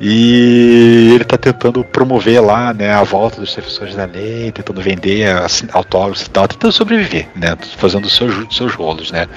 E 0.00 1.12
ele 1.14 1.22
está 1.22 1.38
tentando 1.38 1.84
promover 1.84 2.42
lá, 2.42 2.74
né, 2.74 2.90
a 2.90 3.04
volta 3.04 3.40
dos 3.40 3.54
defensores 3.54 3.94
da 3.94 4.04
lei, 4.04 4.50
tentando 4.50 4.80
vender 4.80 5.28
assim, 5.28 5.66
autógrafos 5.72 6.26
e 6.26 6.30
tal, 6.30 6.48
tentando 6.48 6.72
sobreviver, 6.72 7.28
né, 7.36 7.56
fazendo 7.76 8.06
os 8.06 8.16
seus, 8.16 8.56
seus 8.56 8.74
rolos, 8.74 9.12
né. 9.12 9.28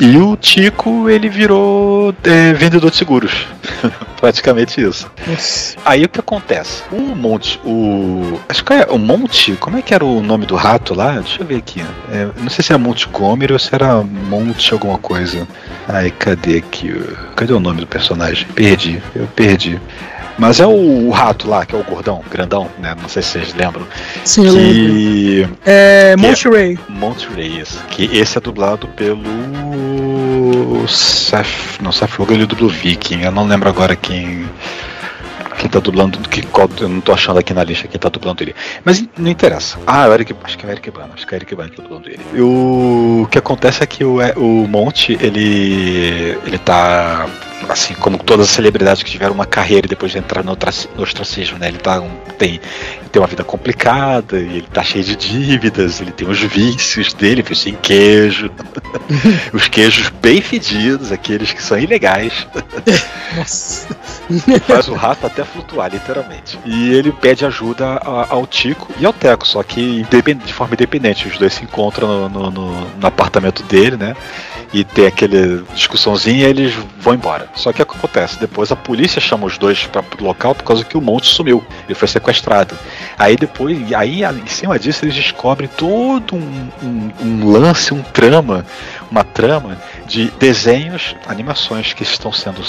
E 0.00 0.16
o 0.16 0.36
Tico, 0.36 1.08
ele 1.08 1.28
virou 1.28 2.14
é, 2.24 2.52
vendedor 2.52 2.90
de 2.90 2.96
seguros. 2.96 3.46
Praticamente 4.20 4.80
isso. 4.80 5.10
Nossa. 5.26 5.76
Aí 5.84 6.04
o 6.04 6.08
que 6.08 6.18
acontece? 6.18 6.82
O 6.90 7.14
Monte, 7.14 7.60
o. 7.64 8.40
Acho 8.48 8.64
que 8.64 8.72
é 8.72 8.86
o 8.90 8.98
Monte. 8.98 9.52
Como 9.56 9.76
é 9.76 9.82
que 9.82 9.94
era 9.94 10.04
o 10.04 10.22
nome 10.22 10.46
do 10.46 10.56
rato 10.56 10.94
lá? 10.94 11.18
Deixa 11.18 11.42
eu 11.42 11.46
ver 11.46 11.56
aqui. 11.56 11.84
É, 12.10 12.28
não 12.40 12.48
sei 12.48 12.64
se 12.64 12.72
é 12.72 12.76
Montgomery 12.76 13.52
ou 13.52 13.58
se 13.58 13.74
era 13.74 14.02
Monte 14.02 14.72
alguma 14.72 14.98
coisa. 14.98 15.46
Ai, 15.86 16.10
cadê 16.10 16.58
aqui? 16.58 16.92
Cadê 17.36 17.52
o 17.52 17.60
nome 17.60 17.80
do 17.80 17.86
personagem? 17.86 18.46
Perdi, 18.54 19.02
eu 19.14 19.26
perdi. 19.28 19.80
Mas 20.38 20.58
é 20.60 20.66
o, 20.66 21.06
o 21.08 21.10
rato 21.10 21.48
lá, 21.48 21.64
que 21.64 21.74
é 21.74 21.78
o 21.78 21.84
gordão, 21.84 22.20
grandão, 22.30 22.68
né? 22.78 22.94
Não 23.00 23.08
sei 23.08 23.22
se 23.22 23.30
vocês 23.30 23.54
lembram. 23.54 23.86
Sim, 24.24 24.46
eu 24.46 24.52
lembro. 24.52 24.74
Que. 24.74 25.48
É. 25.64 26.14
que 26.18 26.24
é- 26.24 26.28
Monterey. 26.28 26.78
Monterey, 26.88 27.60
isso. 27.60 27.78
Que 27.90 28.04
esse 28.16 28.36
é 28.36 28.40
dublado 28.40 28.88
pelo. 28.88 29.22
Seth. 30.88 31.80
Não, 31.80 31.92
Seth 31.92 32.10
Rogen 32.16 32.36
ele 32.36 32.46
dubla 32.46 32.66
o 32.66 32.70
Viking. 32.70 33.22
Eu 33.22 33.30
não 33.32 33.46
lembro 33.46 33.68
agora 33.68 33.94
quem. 33.96 34.44
Quem 35.64 35.70
tá 35.70 35.80
dublando. 35.80 36.18
Que, 36.28 36.42
qual- 36.42 36.68
eu 36.78 36.88
não 36.90 37.00
tô 37.00 37.10
achando 37.14 37.38
aqui 37.38 37.54
na 37.54 37.64
lista 37.64 37.88
quem 37.88 37.98
tá 37.98 38.10
dublando 38.10 38.42
ele. 38.42 38.54
Mas 38.84 39.02
não 39.16 39.30
interessa. 39.30 39.78
Ah, 39.86 40.04
é 40.04 40.08
o 40.10 40.12
Eric. 40.12 40.34
Acho 40.44 40.58
que 40.58 40.66
é 40.66 40.68
o 40.68 40.72
Eric 40.72 40.90
Bana. 40.90 41.10
Acho 41.14 41.26
que 41.26 41.34
é 41.34 41.36
o 41.36 41.38
Eric 41.38 41.54
Bana 41.54 41.70
que 41.70 41.76
tá 41.76 41.82
dublando 41.82 42.06
ele. 42.06 42.20
E 42.34 42.40
o, 42.42 43.26
que 43.30 43.38
acontece 43.38 43.82
é 43.82 43.86
que 43.86 44.04
o, 44.04 44.18
o 44.36 44.68
Monte, 44.68 45.16
ele. 45.22 46.36
Ele 46.44 46.58
tá. 46.58 47.26
Assim, 47.66 47.94
como 47.94 48.18
todas 48.18 48.48
as 48.50 48.52
celebridades 48.54 49.02
que 49.02 49.10
tiveram 49.10 49.32
uma 49.32 49.46
carreira 49.46 49.86
e 49.86 49.88
depois 49.88 50.12
de 50.12 50.18
entrar 50.18 50.44
no, 50.44 50.52
no 50.96 51.02
ostracismo, 51.02 51.56
né? 51.58 51.68
Ele 51.68 51.78
tá, 51.78 51.98
um- 51.98 52.10
tem, 52.36 52.60
tem 53.10 53.22
uma 53.22 53.26
vida 53.26 53.42
complicada, 53.42 54.36
ele 54.36 54.60
tá 54.70 54.82
cheio 54.82 55.02
de 55.02 55.16
dívidas, 55.16 55.98
ele 55.98 56.12
tem 56.12 56.28
os 56.28 56.38
vícios 56.40 57.14
dele, 57.14 57.40
vício 57.40 57.70
em 57.70 57.74
queijo, 57.76 58.50
os 59.54 59.66
queijos 59.68 60.10
bem 60.20 60.42
fedidos, 60.42 61.10
aqueles 61.10 61.54
que 61.54 61.62
são 61.62 61.78
ilegais. 61.78 62.46
Nossa. 63.34 63.96
Faz 64.66 64.88
o 64.88 64.94
rato 64.94 65.26
até 65.26 65.42
flutuar, 65.54 65.90
literalmente. 65.90 66.58
E 66.64 66.90
ele 66.92 67.12
pede 67.12 67.46
ajuda 67.46 68.00
ao 68.28 68.46
Tico 68.46 68.92
e 68.98 69.06
ao 69.06 69.12
Teco, 69.12 69.46
só 69.46 69.62
que 69.62 70.04
de 70.44 70.52
forma 70.52 70.74
independente. 70.74 71.28
Os 71.28 71.38
dois 71.38 71.54
se 71.54 71.62
encontram 71.64 72.28
no, 72.28 72.50
no- 72.50 72.70
no- 72.98 73.06
apartamento 73.06 73.62
dele, 73.62 73.96
né? 73.96 74.14
E 74.72 74.82
tem 74.82 75.06
aquele 75.06 75.62
discussãozinha 75.72 76.46
e 76.48 76.50
eles 76.50 76.74
vão 76.98 77.14
embora. 77.14 77.48
Só 77.54 77.72
que 77.72 77.80
o 77.80 77.86
que 77.86 77.96
acontece? 77.96 78.40
Depois 78.40 78.72
a 78.72 78.76
polícia 78.76 79.20
chama 79.20 79.46
os 79.46 79.56
dois 79.56 79.86
para 79.86 80.02
o 80.20 80.24
local 80.24 80.52
por 80.52 80.64
causa 80.64 80.82
que 80.82 80.96
o 80.98 81.00
Monte 81.00 81.28
sumiu. 81.28 81.64
Ele 81.86 81.94
foi 81.94 82.08
sequestrado. 82.08 82.76
Aí 83.16 83.36
depois, 83.36 83.92
aí 83.92 84.24
em 84.24 84.46
cima 84.48 84.76
disso 84.76 85.04
eles 85.04 85.14
descobrem 85.14 85.70
todo 85.76 86.34
um, 86.34 86.68
um- 86.82 87.10
um 87.22 87.50
lance, 87.52 87.94
um 87.94 88.02
trama, 88.02 88.66
uma 89.14 89.22
trama 89.22 89.78
de 90.08 90.28
desenhos, 90.40 91.14
animações 91.28 91.92
que 91.92 92.02
estão 92.02 92.32
sendo 92.32 92.64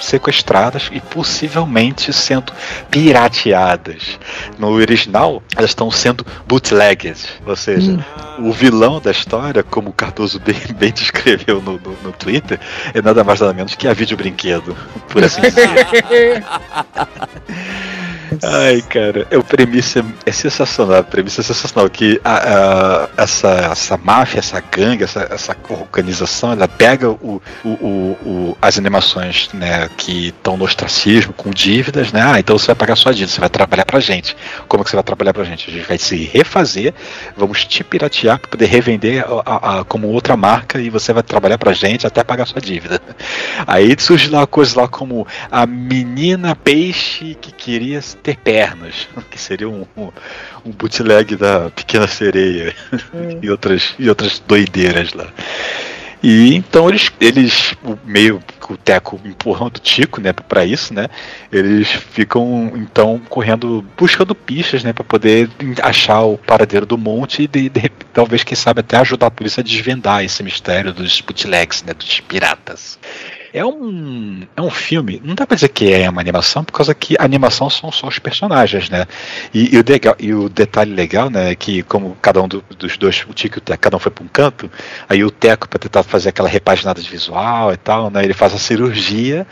sequestradas 0.00 0.88
e 0.92 1.00
possivelmente 1.00 2.12
sendo 2.12 2.52
pirateadas. 2.88 4.16
No 4.56 4.68
original, 4.68 5.42
elas 5.56 5.70
estão 5.70 5.90
sendo 5.90 6.24
bootlegged, 6.46 7.18
ou 7.44 7.56
seja, 7.56 7.98
o 8.38 8.52
vilão 8.52 9.00
da 9.00 9.10
história, 9.10 9.64
como 9.64 9.90
o 9.90 9.92
Cardoso 9.92 10.38
bem, 10.46 10.54
bem 10.76 10.92
descreveu 10.92 11.60
no, 11.60 11.72
no, 11.72 11.96
no 12.04 12.12
Twitter, 12.12 12.60
é 12.94 13.02
nada 13.02 13.24
mais 13.24 13.40
nada 13.40 13.52
menos 13.52 13.74
que 13.74 13.88
a 13.88 13.92
vídeo 13.92 14.16
brinquedo, 14.16 14.76
por 15.08 15.24
assim 15.24 15.40
dizer. 15.40 16.44
Ai, 18.42 18.80
cara, 18.82 19.26
é, 19.30 19.36
o 19.36 19.42
premissa 19.42 20.04
é 20.24 20.32
sensacional. 20.32 20.98
A 20.98 21.02
premissa 21.02 21.40
é 21.40 21.44
sensacional. 21.44 21.88
Que 21.90 22.20
a, 22.24 22.36
a- 22.36 23.08
essa, 23.16 23.48
essa 23.72 23.96
máfia, 23.96 24.38
essa 24.38 24.60
gangue, 24.60 25.04
essa, 25.04 25.26
essa 25.30 25.56
organização, 25.68 26.52
ela 26.52 26.68
pega 26.68 27.10
o, 27.10 27.42
o, 27.64 27.68
o- 27.68 28.18
o- 28.24 28.58
as 28.62 28.78
animações 28.78 29.48
né, 29.52 29.88
que 29.96 30.28
estão 30.28 30.56
no 30.56 30.64
ostracismo, 30.64 31.32
com 31.32 31.50
dívidas, 31.50 32.12
né? 32.12 32.20
Ah, 32.22 32.38
então 32.38 32.56
você 32.58 32.68
vai 32.68 32.76
pagar 32.76 32.96
sua 32.96 33.12
dívida, 33.12 33.32
você 33.32 33.40
vai 33.40 33.50
trabalhar 33.50 33.84
pra 33.84 34.00
gente. 34.00 34.36
Como 34.68 34.84
que 34.84 34.90
você 34.90 34.96
vai 34.96 35.02
trabalhar 35.04 35.32
pra 35.32 35.44
gente? 35.44 35.68
A 35.70 35.72
gente 35.72 35.86
vai 35.88 35.98
se 35.98 36.16
refazer, 36.24 36.94
vamos 37.36 37.64
te 37.64 37.82
piratear 37.82 38.38
para 38.38 38.50
poder 38.50 38.66
revender 38.66 39.24
a- 39.24 39.42
a- 39.44 39.80
a- 39.80 39.84
como 39.84 40.08
outra 40.08 40.36
marca 40.36 40.80
e 40.80 40.88
você 40.90 41.12
vai 41.12 41.22
trabalhar 41.22 41.58
pra 41.58 41.72
gente 41.72 42.06
até 42.06 42.22
pagar 42.22 42.46
sua 42.46 42.60
dívida. 42.60 43.00
Aí 43.66 43.94
surge 43.98 44.28
lá 44.28 44.46
coisas 44.46 44.74
lá 44.74 44.86
como 44.88 45.26
a 45.50 45.66
menina 45.66 46.54
peixe 46.54 47.36
que 47.40 47.50
queria 47.52 48.00
ter 48.20 48.36
pernas, 48.36 49.08
que 49.30 49.38
seria 49.40 49.68
um, 49.68 49.86
um, 49.96 50.10
um 50.64 50.70
bootleg 50.70 51.36
da 51.36 51.70
Pequena 51.70 52.06
Sereia 52.06 52.74
e, 53.42 53.50
outras, 53.50 53.94
e 53.98 54.08
outras 54.08 54.38
doideiras 54.38 55.12
lá. 55.12 55.26
E 56.22 56.54
então 56.54 56.88
eles, 56.88 57.10
eles 57.18 57.74
o 57.82 57.98
meio 58.04 58.42
que 58.60 58.72
o 58.72 58.76
Teco 58.76 59.18
empurrando 59.24 59.78
o 59.78 59.80
Tico, 59.80 60.20
né, 60.20 60.32
para 60.34 60.66
isso, 60.66 60.92
né? 60.92 61.08
Eles 61.50 61.88
ficam 61.88 62.72
então 62.76 63.18
correndo, 63.28 63.84
buscando 63.96 64.34
pistas, 64.34 64.84
né, 64.84 64.92
para 64.92 65.02
poder 65.02 65.48
achar 65.82 66.20
o 66.22 66.36
paradeiro 66.36 66.84
do 66.84 66.98
monte 66.98 67.44
e 67.44 67.48
de, 67.48 67.68
de, 67.70 67.88
talvez 68.12 68.44
quem 68.44 68.54
sabe 68.54 68.80
até 68.80 68.98
ajudar 68.98 69.28
a 69.28 69.30
polícia 69.30 69.62
a 69.62 69.64
desvendar 69.64 70.22
esse 70.22 70.42
mistério 70.42 70.92
dos 70.92 71.22
bootlegs, 71.22 71.82
né, 71.82 71.94
dos 71.94 72.20
piratas. 72.20 72.98
É 73.52 73.64
um, 73.64 74.42
é 74.56 74.62
um 74.62 74.70
filme, 74.70 75.20
não 75.24 75.34
dá 75.34 75.44
pra 75.44 75.56
dizer 75.56 75.70
que 75.70 75.92
é 75.92 76.08
uma 76.08 76.20
animação, 76.20 76.62
por 76.62 76.72
causa 76.72 76.94
que 76.94 77.16
a 77.18 77.24
animação 77.24 77.68
são 77.68 77.90
só 77.90 78.06
os 78.06 78.16
personagens, 78.20 78.88
né? 78.88 79.06
E, 79.52 79.74
e 79.74 79.78
o, 79.78 79.84
legal, 79.86 80.14
e 80.20 80.32
o 80.32 80.48
detalhe 80.48 80.94
legal, 80.94 81.28
né, 81.28 81.50
é 81.50 81.54
que 81.56 81.82
como 81.82 82.16
cada 82.22 82.40
um 82.40 82.46
do- 82.46 82.62
dos 82.78 82.96
dois, 82.96 83.24
o 83.28 83.32
Tico 83.34 83.56
e 83.56 83.58
o 83.58 83.60
Teco, 83.60 83.80
cada 83.82 83.96
um 83.96 84.00
foi 84.00 84.12
pra 84.12 84.22
um 84.22 84.28
canto, 84.28 84.70
aí 85.08 85.24
o 85.24 85.32
Teco, 85.32 85.68
pra 85.68 85.80
tentar 85.80 86.04
fazer 86.04 86.28
aquela 86.28 86.48
repaginada 86.48 87.02
de 87.02 87.10
visual 87.10 87.72
e 87.72 87.76
tal, 87.76 88.08
né, 88.08 88.22
ele 88.22 88.34
faz 88.34 88.54
a 88.54 88.58
cirurgia 88.58 89.44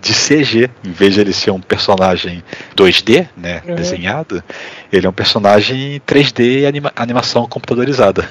de 0.00 0.14
CG, 0.14 0.68
em 0.84 0.90
vez 0.90 1.14
de 1.14 1.20
ele 1.20 1.32
ser 1.32 1.50
um 1.52 1.60
personagem 1.60 2.42
2D, 2.74 3.28
né, 3.36 3.60
Uhum. 3.68 3.74
desenhado, 3.76 4.42
ele 4.90 5.06
é 5.06 5.08
um 5.08 5.12
personagem 5.12 6.00
3D 6.06 6.66
anima, 6.66 6.90
animação 6.96 7.46
computadorizada. 7.46 8.28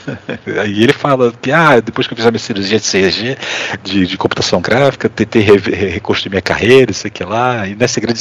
Aí 0.62 0.82
ele 0.84 0.92
fala 0.94 1.32
que, 1.42 1.52
ah, 1.52 1.80
depois 1.80 2.08
que 2.08 2.14
eu 2.14 2.18
fiz 2.18 2.26
a 2.26 2.32
minha 2.32 2.40
cirurgia 2.40 2.80
de 2.80 2.86
CG, 2.86 3.38
de, 3.84 4.06
de 4.08 4.18
computação 4.18 4.60
gráfica, 4.62 5.11
tentei 5.12 5.42
re- 5.42 5.58
re- 5.58 5.88
reconstruir 5.88 6.30
minha 6.30 6.42
carreira, 6.42 6.92
isso 6.92 7.06
aqui 7.08 7.24
lá, 7.24 7.68
e 7.68 7.76
não 7.76 7.84
é 7.84 7.88
segredo, 7.88 8.20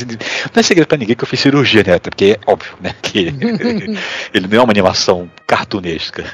não 0.55 0.61
é 0.61 0.63
segredo 0.63 0.87
pra 0.87 0.99
ninguém 0.99 1.17
que 1.17 1.25
eu 1.25 1.29
fiz 1.29 1.41
cirurgia, 1.41 1.83
né, 1.87 1.95
até 1.95 2.11
porque 2.11 2.39
é 2.39 2.51
óbvio, 2.51 2.73
né, 2.81 2.95
que 3.03 3.29
ele 4.35 4.47
não 4.49 4.59
é 4.59 4.63
uma 4.63 4.73
animação 4.73 5.31
cartunesca. 5.47 6.25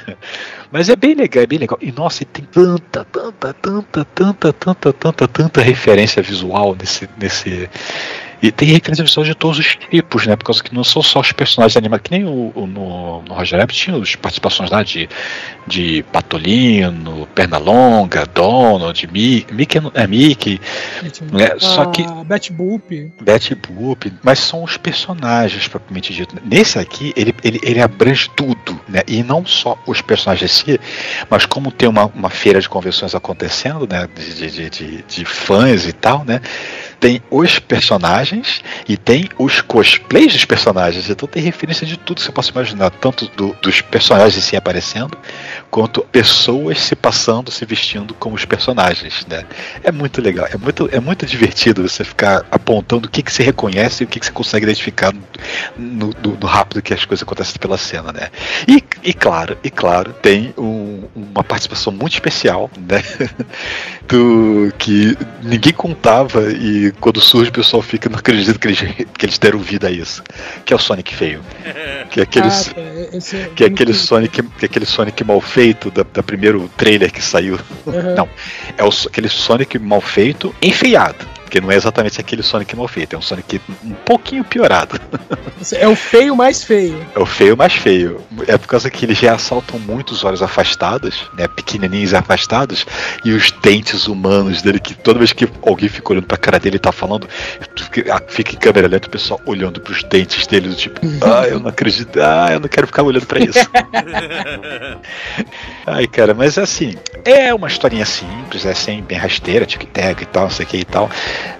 Mas 0.71 0.89
é 0.89 0.95
bem 0.95 1.13
legal, 1.15 1.43
é 1.43 1.47
bem 1.47 1.59
legal. 1.59 1.77
E 1.81 1.91
nossa, 1.91 2.23
e 2.23 2.25
tem 2.25 2.43
tanta, 2.45 3.05
tanta, 3.05 3.53
tanta, 3.53 4.05
tanta, 4.05 4.53
tanta, 4.53 4.93
tanta, 4.93 5.27
tanta 5.27 5.61
referência 5.61 6.21
visual 6.21 6.75
nesse. 6.77 7.07
nesse 7.17 7.69
e 8.41 8.51
tem 8.51 8.79
visual 9.03 9.25
de 9.25 9.33
todos 9.35 9.57
os 9.59 9.75
tipos, 9.75 10.27
né? 10.27 10.35
Por 10.35 10.45
causa 10.45 10.63
que 10.63 10.73
não 10.73 10.83
são 10.83 11.01
só 11.01 11.19
os 11.19 11.31
personagens 11.31 11.75
animados, 11.77 12.03
que 12.03 12.11
nem 12.11 12.25
o, 12.25 12.51
o- 12.53 12.67
no, 12.67 13.21
no 13.23 13.33
Roger 13.33 13.59
Rabbit 13.59 13.77
tinha 13.79 13.97
as 13.97 14.15
participações 14.15 14.69
lá 14.69 14.83
de, 14.83 15.09
de 15.65 16.03
Patolino, 16.11 17.27
Pernalonga, 17.33 18.25
Donald, 18.25 19.07
Mickey, 19.11 19.53
Mickey 19.53 19.79
é 19.93 20.07
Mickey, 20.07 20.59
É, 21.39 21.59
só 21.59 21.85
que- 21.85 22.05
Betty 22.25 22.51
Boop. 22.53 23.11
Betty 23.21 23.55
Boop, 23.55 24.13
mas 24.23 24.39
são 24.39 24.63
os 24.63 24.77
personagens 24.77 25.67
propriamente 25.67 26.13
dito. 26.13 26.35
Nesse 26.45 26.77
aqui, 26.79 27.13
ele, 27.15 27.33
ele, 27.43 27.59
ele 27.63 27.81
abrange 27.81 28.29
tudo, 28.35 28.79
né? 28.87 29.01
E 29.07 29.23
não 29.23 29.45
só 29.45 29.77
os 29.87 30.01
personagens 30.01 30.51
em 30.51 30.53
si, 30.73 30.79
mas 31.29 31.45
como 31.45 31.71
tem 31.71 31.87
uma, 31.89 32.05
uma 32.05 32.29
feira 32.29 32.59
de 32.61 32.69
convenções 32.69 33.15
acontecendo, 33.15 33.87
né? 33.89 34.07
De, 34.15 34.33
de, 34.35 34.51
de, 34.51 34.69
de- 34.69 35.03
de 35.07 35.25
fãs 35.25 35.87
e 35.87 35.93
tal, 35.93 36.23
né? 36.25 36.41
Tem 36.99 37.21
os 37.29 37.59
personagens 37.59 38.26
personagens 38.27 38.61
e 38.87 38.97
tem 38.97 39.29
os 39.37 39.61
cosplays 39.61 40.33
dos 40.33 40.45
personagens. 40.45 41.09
Então 41.09 41.27
tem 41.27 41.41
referência 41.41 41.85
de 41.85 41.97
tudo 41.97 42.17
que 42.17 42.23
você 42.23 42.31
possa 42.31 42.51
imaginar, 42.51 42.89
tanto 42.89 43.27
do, 43.35 43.55
dos 43.61 43.81
personagens 43.81 44.43
se 44.43 44.55
aparecendo, 44.55 45.17
quanto 45.69 46.01
pessoas 46.01 46.79
se 46.79 46.95
passando, 46.95 47.51
se 47.51 47.65
vestindo 47.65 48.13
como 48.13 48.35
os 48.35 48.45
personagens, 48.45 49.25
né? 49.27 49.45
É 49.83 49.91
muito 49.91 50.21
legal, 50.21 50.47
é 50.51 50.57
muito, 50.57 50.89
é 50.91 50.99
muito 50.99 51.25
divertido 51.25 51.87
você 51.87 52.03
ficar 52.03 52.45
apontando 52.51 53.07
o 53.07 53.11
que, 53.11 53.21
que 53.21 53.31
você 53.31 53.43
reconhece 53.43 54.03
e 54.03 54.05
o 54.05 54.07
que, 54.07 54.19
que 54.19 54.25
você 54.25 54.31
consegue 54.31 54.65
identificar 54.65 55.13
no, 55.77 56.09
no, 56.23 56.37
no 56.39 56.47
rápido 56.47 56.81
que 56.81 56.93
as 56.93 57.05
coisas 57.05 57.23
acontecem 57.23 57.55
pela 57.59 57.77
cena, 57.77 58.11
né? 58.11 58.29
E, 58.67 58.83
e 59.03 59.13
claro, 59.13 59.57
e 59.63 59.69
claro, 59.69 60.13
tem 60.13 60.53
um, 60.57 61.03
uma 61.15 61.43
participação 61.43 61.91
muito 61.91 62.13
especial, 62.13 62.69
né? 62.77 63.03
Do 64.07 64.71
que 64.77 65.17
ninguém 65.43 65.73
contava 65.73 66.49
e 66.51 66.93
quando 66.99 67.19
surge 67.19 67.49
o 67.49 67.53
pessoal 67.53 67.81
fica, 67.81 68.09
não 68.17 68.19
acredito 68.19 68.59
que 68.59 68.67
eles, 68.67 68.79
que 69.17 69.25
eles 69.25 69.37
deram 69.37 69.59
vida 69.59 69.87
a 69.87 69.91
isso. 69.91 70.23
Que 70.65 70.73
é 70.73 70.75
o 70.75 70.79
Sonic 70.79 71.15
feio. 71.15 71.41
Que 72.09 72.19
é 72.19 72.23
aqueles. 72.23 72.73
Ah, 72.75 73.15
esse 73.15 73.37
é 73.37 73.49
Que 73.55 73.63
é 73.63 73.67
aquele 73.67 73.93
Sonic, 73.93 74.41
que 74.41 74.65
é 74.65 74.67
aquele 74.67 74.85
Sonic 74.85 75.23
mal 75.23 75.39
feito 75.39 75.91
da, 75.91 76.03
da 76.03 76.23
primeiro 76.23 76.69
trailer 76.75 77.11
que 77.11 77.21
saiu. 77.21 77.59
Uhum. 77.85 78.15
Não, 78.15 78.29
é 78.77 78.83
o, 78.83 78.89
aquele 79.07 79.29
Sonic 79.29 79.77
mal 79.79 80.01
feito 80.01 80.53
enfeiado. 80.61 81.36
Porque 81.47 81.61
não 81.61 81.71
é 81.71 81.75
exatamente 81.75 82.19
aquele 82.19 82.43
Sonic 82.43 82.75
mal 82.75 82.89
feito, 82.89 83.15
é 83.15 83.17
um 83.17 83.21
Sonic 83.21 83.61
um 83.85 83.93
pouquinho 84.05 84.43
piorado. 84.43 84.99
É 85.71 85.87
o 85.87 85.95
feio 85.95 86.35
mais 86.35 86.61
feio. 86.61 86.99
É 87.15 87.19
o 87.19 87.25
feio 87.25 87.55
mais 87.55 87.73
feio. 87.73 88.21
É 88.47 88.57
por 88.57 88.67
causa 88.67 88.89
que 88.89 89.05
eles 89.05 89.17
já 89.17 89.33
assaltam 89.33 89.79
muito 89.79 90.11
os 90.11 90.25
olhos 90.25 90.43
afastados, 90.43 91.31
né? 91.37 91.47
Pequenininhos 91.47 92.11
e 92.11 92.17
afastados, 92.17 92.85
e 93.23 93.31
os 93.31 93.49
dentes 93.51 94.07
humanos 94.07 94.61
dele, 94.61 94.77
que 94.77 94.93
toda 94.93 95.19
vez 95.19 95.31
que 95.31 95.47
alguém 95.65 95.87
fica 95.87 96.11
olhando 96.11 96.27
pra 96.27 96.37
cara 96.37 96.59
dele 96.59 96.75
e 96.75 96.79
tá 96.79 96.91
falando, 96.91 97.29
fica 98.27 98.53
em 98.53 98.57
câmera 98.57 98.89
lenta 98.89 99.07
o 99.07 99.11
pessoal 99.11 99.39
olhando 99.45 99.79
pros 99.79 100.03
dentes 100.03 100.45
dele, 100.47 100.67
do 100.67 100.75
tipo, 100.75 100.99
ah, 101.21 101.47
eu 101.47 101.61
não 101.61 101.69
acredito, 101.69 102.19
ah, 102.21 102.49
eu 102.51 102.59
não 102.59 102.67
quero 102.67 102.87
ficar 102.87 103.03
olhando 103.03 103.25
pra 103.25 103.39
isso. 103.39 103.59
Ai, 105.87 106.07
cara, 106.07 106.33
mas 106.33 106.57
assim, 106.57 106.95
é 107.23 107.53
uma 107.53 107.67
historinha 107.67 108.05
simples, 108.05 108.65
é 108.65 108.73
sem 108.73 109.01
bem 109.01 109.17
rasteira, 109.17 109.65
tic-tac 109.65 110.21
e 110.21 110.25
tal, 110.25 110.43
não 110.43 110.49
sei 110.49 110.65
o 110.65 110.67
que 110.67 110.77
e 110.77 110.85
tal. 110.85 111.09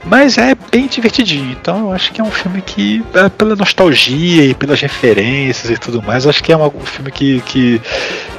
Mas 0.05 0.37
é 0.37 0.55
bem 0.71 0.87
divertidinho. 0.87 1.51
Então 1.51 1.79
eu 1.87 1.91
acho 1.93 2.11
que 2.11 2.21
é 2.21 2.23
um 2.23 2.31
filme 2.31 2.61
que, 2.61 3.03
é, 3.13 3.29
pela 3.29 3.55
nostalgia 3.55 4.45
e 4.45 4.53
pelas 4.53 4.79
referências 4.81 5.69
e 5.69 5.77
tudo 5.77 6.01
mais, 6.01 6.25
acho 6.25 6.43
que 6.43 6.51
é 6.51 6.57
um, 6.57 6.65
um 6.65 6.85
filme 6.85 7.11
que, 7.11 7.41
que, 7.41 7.81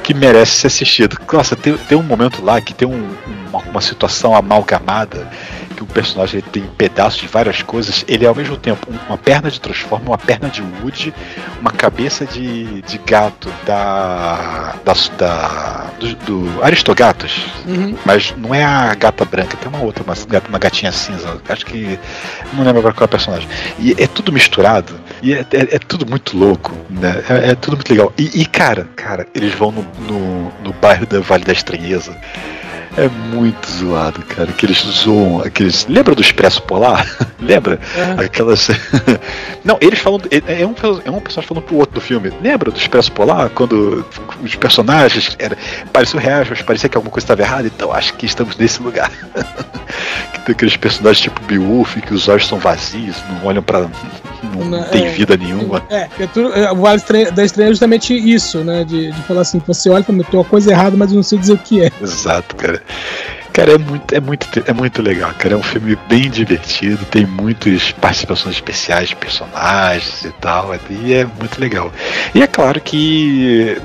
que 0.03 0.13
merece 0.13 0.53
ser 0.53 0.67
assistido. 0.67 1.17
Nossa, 1.31 1.55
tem, 1.55 1.77
tem 1.77 1.97
um 1.97 2.03
momento 2.03 2.43
lá 2.43 2.59
que 2.59 2.73
tem 2.73 2.87
um- 2.87 3.09
uma, 3.49 3.59
uma 3.63 3.81
situação 3.81 4.35
amalgamada 4.35 5.27
que 5.79 5.83
o 5.83 5.85
personagem 5.87 6.39
ele 6.41 6.47
tem 6.51 6.63
pedaços 6.77 7.21
de 7.21 7.27
várias 7.27 7.61
coisas. 7.61 8.03
Ele 8.05 8.25
é 8.25 8.27
ao 8.27 8.35
mesmo 8.35 8.57
tempo 8.57 8.85
um- 8.91 8.97
uma 9.07 9.17
perna 9.17 9.49
de 9.49 9.59
Transformer, 9.61 10.09
uma 10.09 10.17
perna 10.17 10.49
de 10.49 10.61
Woody, 10.61 11.13
uma 11.61 11.71
cabeça 11.71 12.25
de, 12.25 12.81
de 12.81 12.97
gato 12.97 13.49
da. 13.65 14.75
da, 14.83 14.93
da 15.17 15.85
do, 15.99 16.15
do 16.15 16.63
Aristogatos. 16.63 17.45
Uhum. 17.65 17.95
Mas 18.05 18.33
não 18.37 18.53
é 18.53 18.63
a 18.63 18.93
gata 18.93 19.23
branca, 19.23 19.55
tem 19.55 19.69
uma 19.69 19.81
outra, 19.81 20.03
uma, 20.03 20.13
uma 20.49 20.59
gatinha 20.59 20.91
cinza. 20.91 21.41
Acho 21.47 21.65
que. 21.65 21.97
Não 22.53 22.63
lembro 22.65 22.79
agora 22.79 22.93
qual 22.93 23.03
é 23.03 23.07
o 23.07 23.09
personagem. 23.09 23.47
E 23.79 23.95
é 23.97 24.07
tudo 24.07 24.31
misturado. 24.33 24.99
E 25.21 25.33
é, 25.33 25.39
é- 25.51 25.75
é 25.75 25.79
tudo 25.79 26.05
muito 26.05 26.37
louco, 26.37 26.75
né? 26.89 27.23
É, 27.29 27.51
é 27.51 27.55
tudo 27.55 27.77
muito 27.77 27.89
legal. 27.89 28.11
E, 28.17 28.41
e, 28.41 28.45
cara, 28.45 28.87
cara, 28.97 29.25
eles 29.33 29.53
vão 29.55 29.71
no, 29.71 29.83
no, 30.07 30.51
no 30.61 30.73
bairro 30.73 31.05
da 31.05 31.19
Vale 31.21 31.45
da 31.45 31.53
Estranheza. 31.53 32.15
É 32.99 33.07
muito 33.07 33.65
zoado, 33.65 34.21
cara. 34.25 34.51
Que 34.51 34.65
eles 34.65 34.79
zoam. 34.79 35.41
Aqueles... 35.41 35.87
Lembra 35.87 36.13
do 36.13 36.21
Expresso 36.21 36.61
Polar? 36.63 37.07
Lembra? 37.39 37.79
Aham. 37.97 38.25
Aquelas. 38.25 38.67
Não, 39.63 39.77
eles 39.79 39.99
falam. 39.99 40.19
É 40.29 40.61
é 40.61 40.67
um, 40.67 40.75
é 41.05 41.09
um 41.09 41.21
personagem 41.21 41.47
falando 41.47 41.63
pro 41.63 41.77
outro 41.77 41.95
do 41.95 42.01
filme. 42.01 42.29
Lembra 42.41 42.71
do 42.71 42.77
Expresso 42.77 43.09
Polar? 43.13 43.49
Quando 43.51 44.05
os 44.43 44.55
personagens. 44.55 45.33
Era, 45.39 45.57
pareciam 45.93 46.19
reais, 46.19 46.49
mas 46.49 46.61
parecia 46.61 46.89
que 46.89 46.97
alguma 46.97 47.11
coisa 47.11 47.23
estava 47.23 47.41
errada. 47.41 47.67
Então 47.67 47.93
acho 47.93 48.13
que 48.15 48.25
estamos 48.25 48.57
nesse 48.57 48.81
lugar. 48.83 49.09
que 50.33 50.41
tem 50.41 50.53
aqueles 50.53 50.75
personagens 50.75 51.21
tipo 51.21 51.41
Beowulf, 51.45 51.95
que 52.01 52.13
os 52.13 52.27
olhos 52.27 52.47
são 52.47 52.59
vazios, 52.59 53.15
não 53.29 53.45
olham 53.45 53.63
pra. 53.63 53.87
Não, 54.43 54.83
tem 54.83 55.05
é. 55.05 55.09
vida 55.09 55.35
nenhuma. 55.37 55.83
É, 55.89 56.07
é 56.19 56.27
tudo, 56.27 56.53
é, 56.53 56.71
o 56.71 56.75
Vale 56.75 57.01
da 57.33 57.43
Estranha 57.43 57.67
é 57.69 57.71
justamente 57.71 58.13
isso, 58.13 58.59
né? 58.63 58.83
De, 58.83 59.11
de 59.11 59.21
falar 59.23 59.41
assim, 59.41 59.61
você 59.65 59.89
olha 59.89 60.01
e 60.01 60.03
fala, 60.03 60.23
tem 60.23 60.39
uma 60.39 60.45
coisa 60.45 60.71
errada, 60.71 60.95
mas 60.97 61.11
eu 61.11 61.15
não 61.17 61.23
sei 61.23 61.37
dizer 61.39 61.53
o 61.53 61.57
que 61.57 61.83
é. 61.83 61.91
Exato, 62.01 62.55
cara. 62.55 62.81
Cara, 63.51 63.73
é 63.73 63.77
muito, 63.77 64.15
é, 64.15 64.19
muito, 64.21 64.47
é 64.67 64.73
muito 64.73 65.01
legal, 65.01 65.33
cara. 65.37 65.55
É 65.55 65.57
um 65.57 65.63
filme 65.63 65.97
bem 66.07 66.29
divertido, 66.29 67.03
tem 67.05 67.25
muitas 67.25 67.91
participações 67.91 68.55
especiais 68.55 69.09
de 69.09 69.15
personagens 69.15 70.23
e 70.23 70.31
tal, 70.39 70.73
e 70.89 71.13
é 71.13 71.25
muito 71.25 71.59
legal. 71.59 71.91
E 72.33 72.41
é 72.41 72.47
claro 72.47 72.79
que 72.79 73.75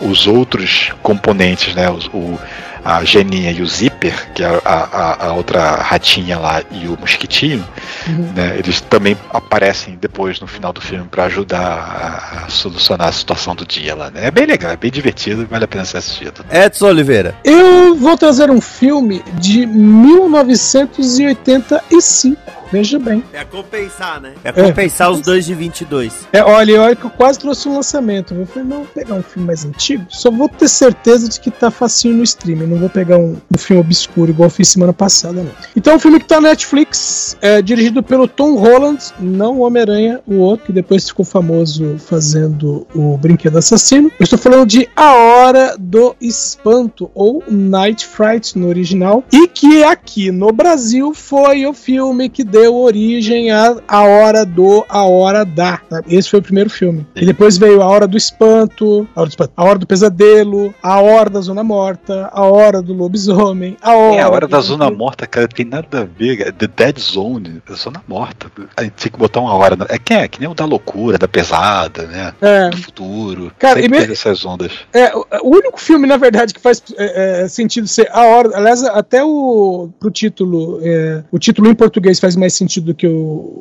os 0.00 0.26
outros 0.26 0.92
componentes, 1.02 1.74
né? 1.74 1.90
os- 1.90 2.06
o, 2.14 2.38
a 2.84 3.04
Geninha 3.04 3.52
e 3.52 3.60
o 3.62 3.66
Zipper, 3.66 4.32
que 4.32 4.42
é 4.42 4.46
a, 4.46 4.60
a- 4.64 5.26
a 5.28 5.32
outra 5.34 5.74
ratinha 5.76 6.38
lá, 6.38 6.62
e 6.70 6.86
o 6.88 6.96
mosquitinho, 6.98 7.62
Uhum. 8.08 8.32
né? 8.34 8.56
Eles 8.58 8.80
também 8.80 9.14
aparecem 9.32 9.98
depois 10.00 10.40
no 10.40 10.46
final 10.46 10.72
do 10.72 10.80
filme 10.80 11.04
para 11.10 11.24
ajudar 11.24 11.60
a, 11.60 12.46
a 12.46 12.48
solucionar 12.48 13.08
a 13.08 13.12
situação 13.12 13.54
do 13.54 13.66
dia 13.66 13.94
lá, 13.94 14.10
né? 14.10 14.24
É 14.26 14.30
bem 14.30 14.46
legal, 14.46 14.70
é 14.72 14.76
bem 14.76 14.90
divertido, 14.90 15.46
vale 15.50 15.64
a 15.64 15.68
pena 15.68 15.84
ser 15.84 15.98
assistido. 15.98 16.42
Edson 16.50 16.86
Oliveira. 16.86 17.34
Eu 17.44 17.94
vou 17.96 18.16
trazer 18.16 18.50
um 18.50 18.60
filme 18.60 19.22
de 19.34 19.66
1985. 19.66 22.40
Veja 22.72 23.00
bem. 23.00 23.24
É 23.32 23.44
compensar, 23.44 24.20
né? 24.20 24.30
É 24.44 24.52
compensar 24.52 25.10
os 25.10 25.20
dois 25.22 25.44
de 25.44 25.52
22. 25.54 26.28
É, 26.32 26.40
olha, 26.40 26.80
olha 26.80 26.94
que 26.94 27.02
eu 27.04 27.10
quase 27.10 27.36
trouxe 27.36 27.68
um 27.68 27.74
lançamento. 27.74 28.32
Eu 28.32 28.46
falei, 28.46 28.68
não, 28.68 28.76
vou 28.78 28.86
pegar 28.86 29.16
um 29.16 29.22
filme 29.24 29.48
mais 29.48 29.64
antigo. 29.64 30.06
Só 30.08 30.30
vou 30.30 30.48
ter 30.48 30.68
certeza 30.68 31.28
de 31.28 31.40
que 31.40 31.50
tá 31.50 31.68
facinho 31.68 32.14
no 32.18 32.22
streaming. 32.22 32.66
Não 32.70 32.78
vou 32.78 32.88
pegar 32.88 33.18
um, 33.18 33.36
um 33.52 33.58
filme 33.58 33.80
obscuro 33.80 34.30
igual 34.30 34.46
eu 34.46 34.50
fiz 34.50 34.68
semana 34.68 34.92
passada, 34.92 35.42
não. 35.42 35.50
Então, 35.76 35.92
é 35.92 35.96
um 35.96 36.00
filme 36.00 36.18
que 36.18 36.26
tá 36.26 36.40
na 36.40 36.50
Netflix, 36.50 37.36
é 37.40 37.60
dirigido 37.62 38.02
pelo 38.02 38.28
Tom 38.28 38.56
Holland, 38.56 39.02
não 39.18 39.58
o 39.58 39.60
Homem-Aranha, 39.60 40.20
o 40.26 40.36
outro, 40.36 40.66
que 40.66 40.72
depois 40.72 41.08
ficou 41.08 41.24
famoso 41.24 41.96
fazendo 41.98 42.86
o 42.94 43.16
Brinquedo 43.16 43.58
Assassino. 43.58 44.10
Eu 44.18 44.24
estou 44.24 44.38
falando 44.38 44.66
de 44.66 44.88
A 44.94 45.14
Hora 45.14 45.76
do 45.78 46.14
Espanto, 46.20 47.10
ou 47.14 47.42
Night 47.48 48.06
Fright 48.06 48.58
no 48.58 48.68
original, 48.68 49.24
e 49.32 49.48
que 49.48 49.82
aqui 49.82 50.30
no 50.30 50.52
Brasil 50.52 51.14
foi 51.14 51.66
o 51.66 51.72
filme 51.72 52.28
que 52.28 52.44
deu 52.44 52.76
origem 52.76 53.50
a 53.50 53.76
A 53.88 54.02
Hora 54.02 54.44
do 54.44 54.84
A 54.88 55.04
Hora 55.04 55.44
da. 55.44 55.80
Esse 56.08 56.30
foi 56.30 56.40
o 56.40 56.42
primeiro 56.42 56.70
filme. 56.70 57.06
E 57.16 57.24
depois 57.24 57.56
veio 57.56 57.82
A 57.82 57.86
Hora 57.86 58.06
do 58.06 58.16
Espanto, 58.16 59.08
A 59.14 59.20
Hora 59.20 59.28
do, 59.28 59.32
Espanto, 59.32 59.52
a 59.56 59.64
hora 59.64 59.78
do 59.78 59.86
Pesadelo, 59.86 60.74
A 60.82 61.00
Hora 61.00 61.30
da 61.30 61.40
Zona 61.40 61.62
Morta, 61.62 62.28
A 62.32 62.44
Hora 62.44 62.59
do 62.82 62.92
Lobisomem, 62.92 63.76
A 63.80 63.94
Hora. 63.94 64.16
É, 64.16 64.20
a 64.22 64.28
hora 64.30 64.46
da 64.48 64.60
zona 64.60 64.90
morta, 64.90 65.26
cara, 65.26 65.48
tem 65.48 65.64
nada 65.66 66.00
a 66.02 66.04
ver. 66.04 66.36
cara. 66.38 66.52
The 66.52 66.66
Dead 66.66 66.98
Zone, 66.98 67.62
a 67.68 67.74
zona 67.74 68.02
morta. 68.06 68.50
A 68.76 68.82
gente 68.84 68.94
tinha 68.96 69.10
que 69.12 69.18
botar 69.18 69.40
uma 69.40 69.54
hora. 69.54 69.76
É 69.88 69.98
que 69.98 70.12
é 70.14 70.28
que 70.28 70.38
nem 70.40 70.48
o 70.48 70.54
da 70.54 70.64
loucura, 70.64 71.16
da 71.18 71.26
pesada, 71.28 72.06
né? 72.06 72.34
É, 72.40 72.68
Do 72.70 72.76
futuro. 72.76 73.52
Cara, 73.58 73.80
Sempre 73.80 73.88
e 73.88 73.90
me- 73.90 74.00
teve 74.00 74.12
essas 74.12 74.44
ondas. 74.44 74.72
É, 74.92 75.14
o 75.16 75.24
o 75.42 75.56
único 75.56 75.80
filme, 75.80 76.06
na 76.06 76.16
verdade, 76.16 76.52
que 76.54 76.60
faz 76.60 76.82
é, 76.96 77.42
é, 77.44 77.48
sentido 77.48 77.86
ser 77.88 78.08
a 78.12 78.22
hora. 78.24 78.56
Aliás, 78.56 78.84
até 78.84 79.22
o 79.24 79.88
pro 79.98 80.10
título, 80.10 80.78
é, 80.82 81.22
o 81.30 81.38
título 81.38 81.68
em 81.70 81.74
português 81.74 82.18
faz 82.20 82.36
mais 82.36 82.52
sentido 82.54 82.86
do 82.86 82.94
que 82.94 83.06
o, 83.06 83.12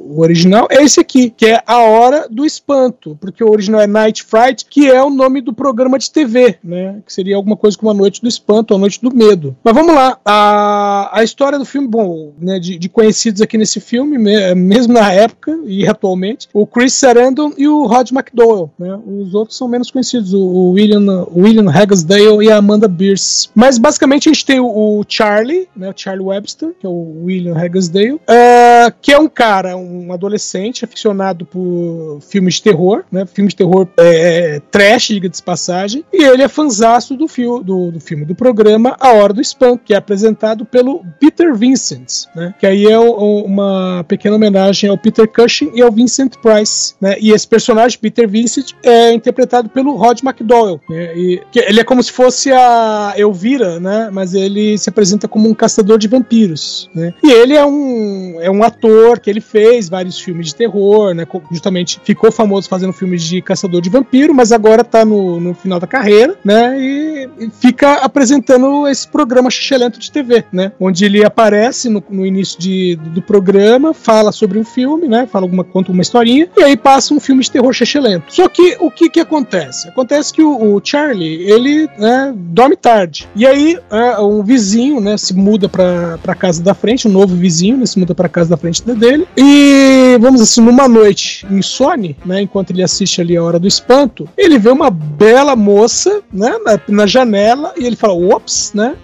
o 0.10 0.22
original, 0.22 0.68
é 0.70 0.84
esse 0.84 1.00
aqui, 1.00 1.30
que 1.30 1.46
é 1.46 1.62
A 1.66 1.78
Hora 1.80 2.28
do 2.30 2.46
Espanto, 2.46 3.18
porque 3.22 3.44
o 3.44 3.50
original 3.52 3.82
é 3.82 3.88
Night 3.88 4.24
Fright, 4.24 4.66
que 4.66 4.90
é 4.90 5.02
o 5.02 5.10
nome 5.10 5.42
do 5.42 5.54
programa 5.54 5.98
de 6.00 6.12
TV, 6.12 6.58
né? 6.64 7.00
Que 7.06 7.14
seria 7.14 7.36
alguma 7.36 7.56
coisa 7.56 7.78
como 7.78 7.92
a 7.92 7.94
Noite 7.94 8.22
do 8.22 8.28
Espanto, 8.28 8.74
a 8.74 8.78
Noite 8.78 8.89
do 8.98 9.14
Medo. 9.14 9.56
Mas 9.64 9.74
vamos 9.74 9.94
lá, 9.94 10.18
a, 10.26 11.10
a 11.20 11.24
história 11.24 11.60
do 11.60 11.66
filme, 11.66 11.88
bom, 11.88 12.32
né, 12.40 12.60
de, 12.60 12.78
de 12.78 12.90
conhecidos 12.90 13.42
aqui 13.42 13.58
nesse 13.58 13.80
filme, 13.80 14.18
me- 14.18 14.56
mesmo 14.56 14.94
na 14.94 15.12
época 15.12 15.58
e 15.66 15.88
atualmente, 15.88 16.48
o 16.54 16.66
Chris 16.66 16.94
Sarandon 16.94 17.52
e 17.58 17.68
o 17.68 17.86
Rod 17.86 18.12
McDowell, 18.12 18.72
né? 18.80 18.98
Os 19.06 19.34
outros 19.34 19.58
são 19.58 19.68
menos 19.68 19.92
conhecidos, 19.92 20.34
o, 20.34 20.72
William, 20.72 21.28
William 21.36 21.70
Haggsdale 21.70 22.46
e 22.46 22.52
a 22.52 22.58
Amanda 22.58 22.88
Bierce. 22.88 23.50
Mas 23.54 23.78
basicamente 23.78 24.30
a 24.30 24.34
gente 24.34 24.46
tem 24.46 24.60
o, 24.60 24.68
o 24.68 25.04
Charlie, 25.08 25.68
né? 25.76 25.90
O 25.90 25.94
Charlie 25.96 26.26
Webster, 26.26 26.74
que 26.80 26.86
é 26.86 26.90
o 26.90 27.24
William 27.26 27.56
Haggsdale, 27.56 28.20
ah, 28.28 28.92
que 29.02 29.12
é 29.12 29.20
um 29.20 29.28
cara, 29.28 29.76
um 29.76 30.12
adolescente 30.14 30.86
aficionado 30.86 31.46
por 31.46 32.20
filmes 32.22 32.56
de 32.56 32.64
terror, 32.64 33.04
né? 33.12 33.26
Filmes 33.26 33.54
de 33.54 33.58
terror 33.58 33.88
é, 33.98 34.62
trash, 34.72 35.08
diga 35.10 35.28
de 35.28 35.42
passagem, 35.42 36.04
e 36.14 36.24
ele 36.24 36.44
é 36.44 36.48
fanzaço 36.48 37.16
do, 37.16 37.28
fio, 37.28 37.62
do, 37.64 37.92
do 37.92 38.00
filme, 38.00 38.26
do 38.26 38.36
programa 38.36 38.79
A 39.00 39.14
Hora 39.14 39.34
do 39.34 39.42
Espanto, 39.42 39.82
que 39.86 39.94
é 39.94 39.98
apresentado 39.98 40.66
pelo 40.66 41.04
Peter 41.20 41.56
Vincent, 41.56 42.26
né? 42.36 42.54
Que 42.60 42.66
aí 42.66 42.86
é 42.86 42.98
uma 42.98 44.04
pequena 44.08 44.36
homenagem 44.36 44.90
ao 44.90 44.98
Peter 44.98 45.28
Cushing 45.28 45.72
e 45.74 45.82
ao 45.82 45.92
Vincent 45.92 46.34
Price, 46.42 46.96
né? 47.00 47.16
E 47.20 47.32
esse 47.32 47.48
personagem, 47.48 48.00
Peter 48.00 48.28
Vincent, 48.28 48.72
é 48.84 49.14
interpretado 49.14 49.70
pelo 49.70 49.96
Rod 49.96 50.20
McDowell, 50.24 50.80
né? 50.90 51.18
E, 51.18 51.42
ele 51.56 51.80
é 51.80 51.84
como 51.84 52.02
se 52.02 52.12
fosse 52.12 52.52
a 52.52 53.14
Elvira, 53.18 53.80
né? 53.80 54.10
Mas 54.12 54.34
ele 54.34 54.78
se 54.78 54.90
apresenta 54.90 55.28
como 55.28 55.50
um 55.50 55.54
caçador 55.54 55.98
de 55.98 56.08
vampiros, 56.08 56.90
né? 56.94 57.14
E 57.24 57.32
ele 57.32 57.56
é 57.56 57.66
um, 57.66 58.38
é 58.40 58.50
um 58.50 58.64
ator 58.64 59.20
que 59.20 59.30
ele 59.30 59.42
fez 59.42 59.90
vários 59.90 60.20
filmes 60.20 60.48
de 60.48 60.56
terror, 60.56 61.14
né? 61.14 61.28
Justamente 61.52 62.00
ficou 62.04 62.32
famoso 62.32 62.70
fazendo 62.70 62.94
filmes 62.94 63.24
de 63.24 63.42
caçador 63.42 63.82
de 63.82 63.90
vampiro, 63.90 64.34
mas 64.34 64.52
agora 64.52 64.84
tá 64.84 65.04
no, 65.04 65.40
no 65.40 65.54
final 65.54 65.80
da 65.80 65.88
carreira, 65.88 66.38
né? 66.44 66.80
E, 66.80 67.30
e 67.40 67.50
fica 67.50 67.94
apresentando 67.96 68.69
esse 68.88 69.08
programa 69.08 69.50
xixelento 69.50 70.00
de 70.00 70.12
TV, 70.12 70.46
né? 70.52 70.72
Onde 70.80 71.06
ele 71.06 71.24
aparece 71.24 71.90
no, 71.90 72.04
no 72.10 72.26
início 72.26 72.60
de, 72.60 72.96
do 72.96 73.22
programa, 73.22 73.94
fala 73.94 74.32
sobre 74.32 74.58
um 74.58 74.64
filme, 74.64 75.08
né? 75.08 75.28
Fala 75.32 75.46
alguma, 75.46 75.64
conta 75.64 75.92
uma 75.92 76.02
historinha, 76.02 76.50
e 76.58 76.64
aí 76.64 76.78
passa 76.78 77.14
um 77.14 77.20
filme 77.20 77.44
de 77.44 77.52
terror 77.52 77.74
xixelento. 77.74 78.34
Só 78.34 78.48
que 78.48 78.78
o 78.80 78.90
que 78.92 79.10
que 79.10 79.20
acontece? 79.20 79.88
Acontece 79.88 80.34
que 80.34 80.42
o, 80.42 80.76
o 80.76 80.82
Charlie, 80.84 81.50
ele 81.50 81.90
né, 81.98 82.34
dorme 82.36 82.76
tarde. 82.76 83.28
E 83.36 83.46
aí 83.46 83.78
é, 83.92 84.20
um 84.20 84.44
vizinho, 84.44 85.00
né, 85.00 85.18
se 85.18 85.34
muda 85.34 85.68
pra, 85.70 86.18
pra 86.22 86.36
casa 86.36 86.62
da 86.62 86.74
frente, 86.74 87.08
um 87.08 87.12
novo 87.12 87.36
vizinho, 87.36 87.78
né, 87.78 87.86
se 87.86 88.00
muda 88.00 88.16
pra 88.16 88.30
casa 88.30 88.50
da 88.50 88.58
frente 88.58 88.84
dele. 88.84 89.28
E, 89.38 90.18
vamos 90.20 90.42
assim, 90.42 90.62
numa 90.62 90.88
noite 90.88 91.46
insone, 91.50 92.16
né, 92.26 92.42
enquanto 92.42 92.72
ele 92.72 92.84
assiste 92.84 93.22
ali 93.22 93.36
a 93.36 93.44
Hora 93.44 93.60
do 93.60 93.68
Espanto, 93.68 94.28
ele 94.38 94.58
vê 94.58 94.70
uma 94.70 94.90
bela 94.90 95.56
moça, 95.56 96.22
né, 96.32 96.58
na, 96.64 96.80
na 96.88 97.08
janela, 97.08 97.74
e 97.78 97.86
ele 97.86 97.96
fala, 97.96 98.14
ops, 98.14 98.59
né, 98.74 98.96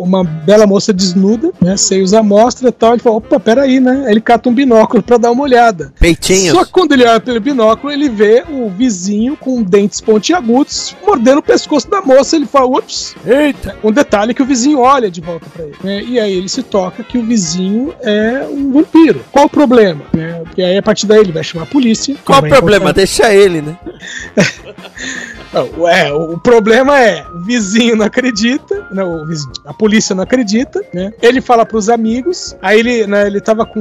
uma 0.00 0.22
bela 0.24 0.66
moça 0.66 0.92
desnuda, 0.92 1.52
né, 1.60 1.76
seios 1.76 2.12
à 2.14 2.22
mostra 2.22 2.68
e 2.68 2.72
tal. 2.72 2.92
Ele 2.94 3.02
fala, 3.02 3.16
opa, 3.16 3.38
peraí, 3.40 3.80
né, 3.80 4.06
ele 4.08 4.20
cata 4.20 4.48
um 4.48 4.54
binóculo 4.54 5.02
pra 5.02 5.16
dar 5.16 5.30
uma 5.30 5.42
olhada. 5.42 5.92
Peitinhos. 5.98 6.56
Só 6.56 6.64
que 6.64 6.70
quando 6.72 6.92
ele 6.92 7.04
olha 7.04 7.20
pelo 7.20 7.40
binóculo, 7.40 7.92
ele 7.92 8.08
vê 8.08 8.44
o 8.48 8.68
vizinho 8.70 9.36
com 9.36 9.62
dentes 9.62 10.00
pontiagudos 10.00 10.96
mordendo 11.06 11.38
o 11.38 11.42
pescoço 11.42 11.88
da 11.88 12.00
moça. 12.00 12.36
Ele 12.36 12.46
fala, 12.46 12.66
ups, 12.78 13.14
eita. 13.26 13.76
Um 13.82 13.92
detalhe 13.92 14.34
que 14.34 14.42
o 14.42 14.46
vizinho 14.46 14.78
olha 14.80 15.10
de 15.10 15.20
volta 15.20 15.46
pra 15.52 15.64
ele. 15.64 15.74
Né? 15.82 16.02
E 16.04 16.20
aí 16.20 16.32
ele 16.32 16.48
se 16.48 16.62
toca 16.62 17.02
que 17.02 17.18
o 17.18 17.22
vizinho 17.24 17.94
é 18.02 18.46
um 18.50 18.72
vampiro. 18.72 19.20
Qual 19.32 19.46
o 19.46 19.50
problema? 19.50 20.02
Né? 20.12 20.40
Porque 20.44 20.62
aí 20.62 20.76
a 20.78 20.82
partir 20.82 21.06
daí 21.06 21.20
ele 21.20 21.32
vai 21.32 21.42
chamar 21.44 21.64
a 21.64 21.66
polícia. 21.66 22.14
Qual 22.24 22.38
o 22.38 22.40
vai 22.42 22.50
problema? 22.50 22.84
encontrar- 22.86 22.94
Deixa 23.04 23.32
ele, 23.34 23.60
né? 23.62 23.76
Não, 25.54 25.88
é, 25.88 26.12
o 26.12 26.36
problema 26.36 26.98
é, 27.00 27.24
o 27.32 27.40
vizinho 27.40 27.94
não 27.96 28.06
acredita, 28.06 28.86
não, 28.90 29.24
a 29.64 29.72
polícia 29.72 30.14
não 30.14 30.24
acredita, 30.24 30.82
né? 30.92 31.12
Ele 31.22 31.40
fala 31.40 31.64
pros 31.64 31.88
amigos, 31.88 32.56
aí 32.60 32.80
ele, 32.80 33.06
né, 33.06 33.26
ele 33.26 33.40
tava 33.40 33.64
com 33.64 33.80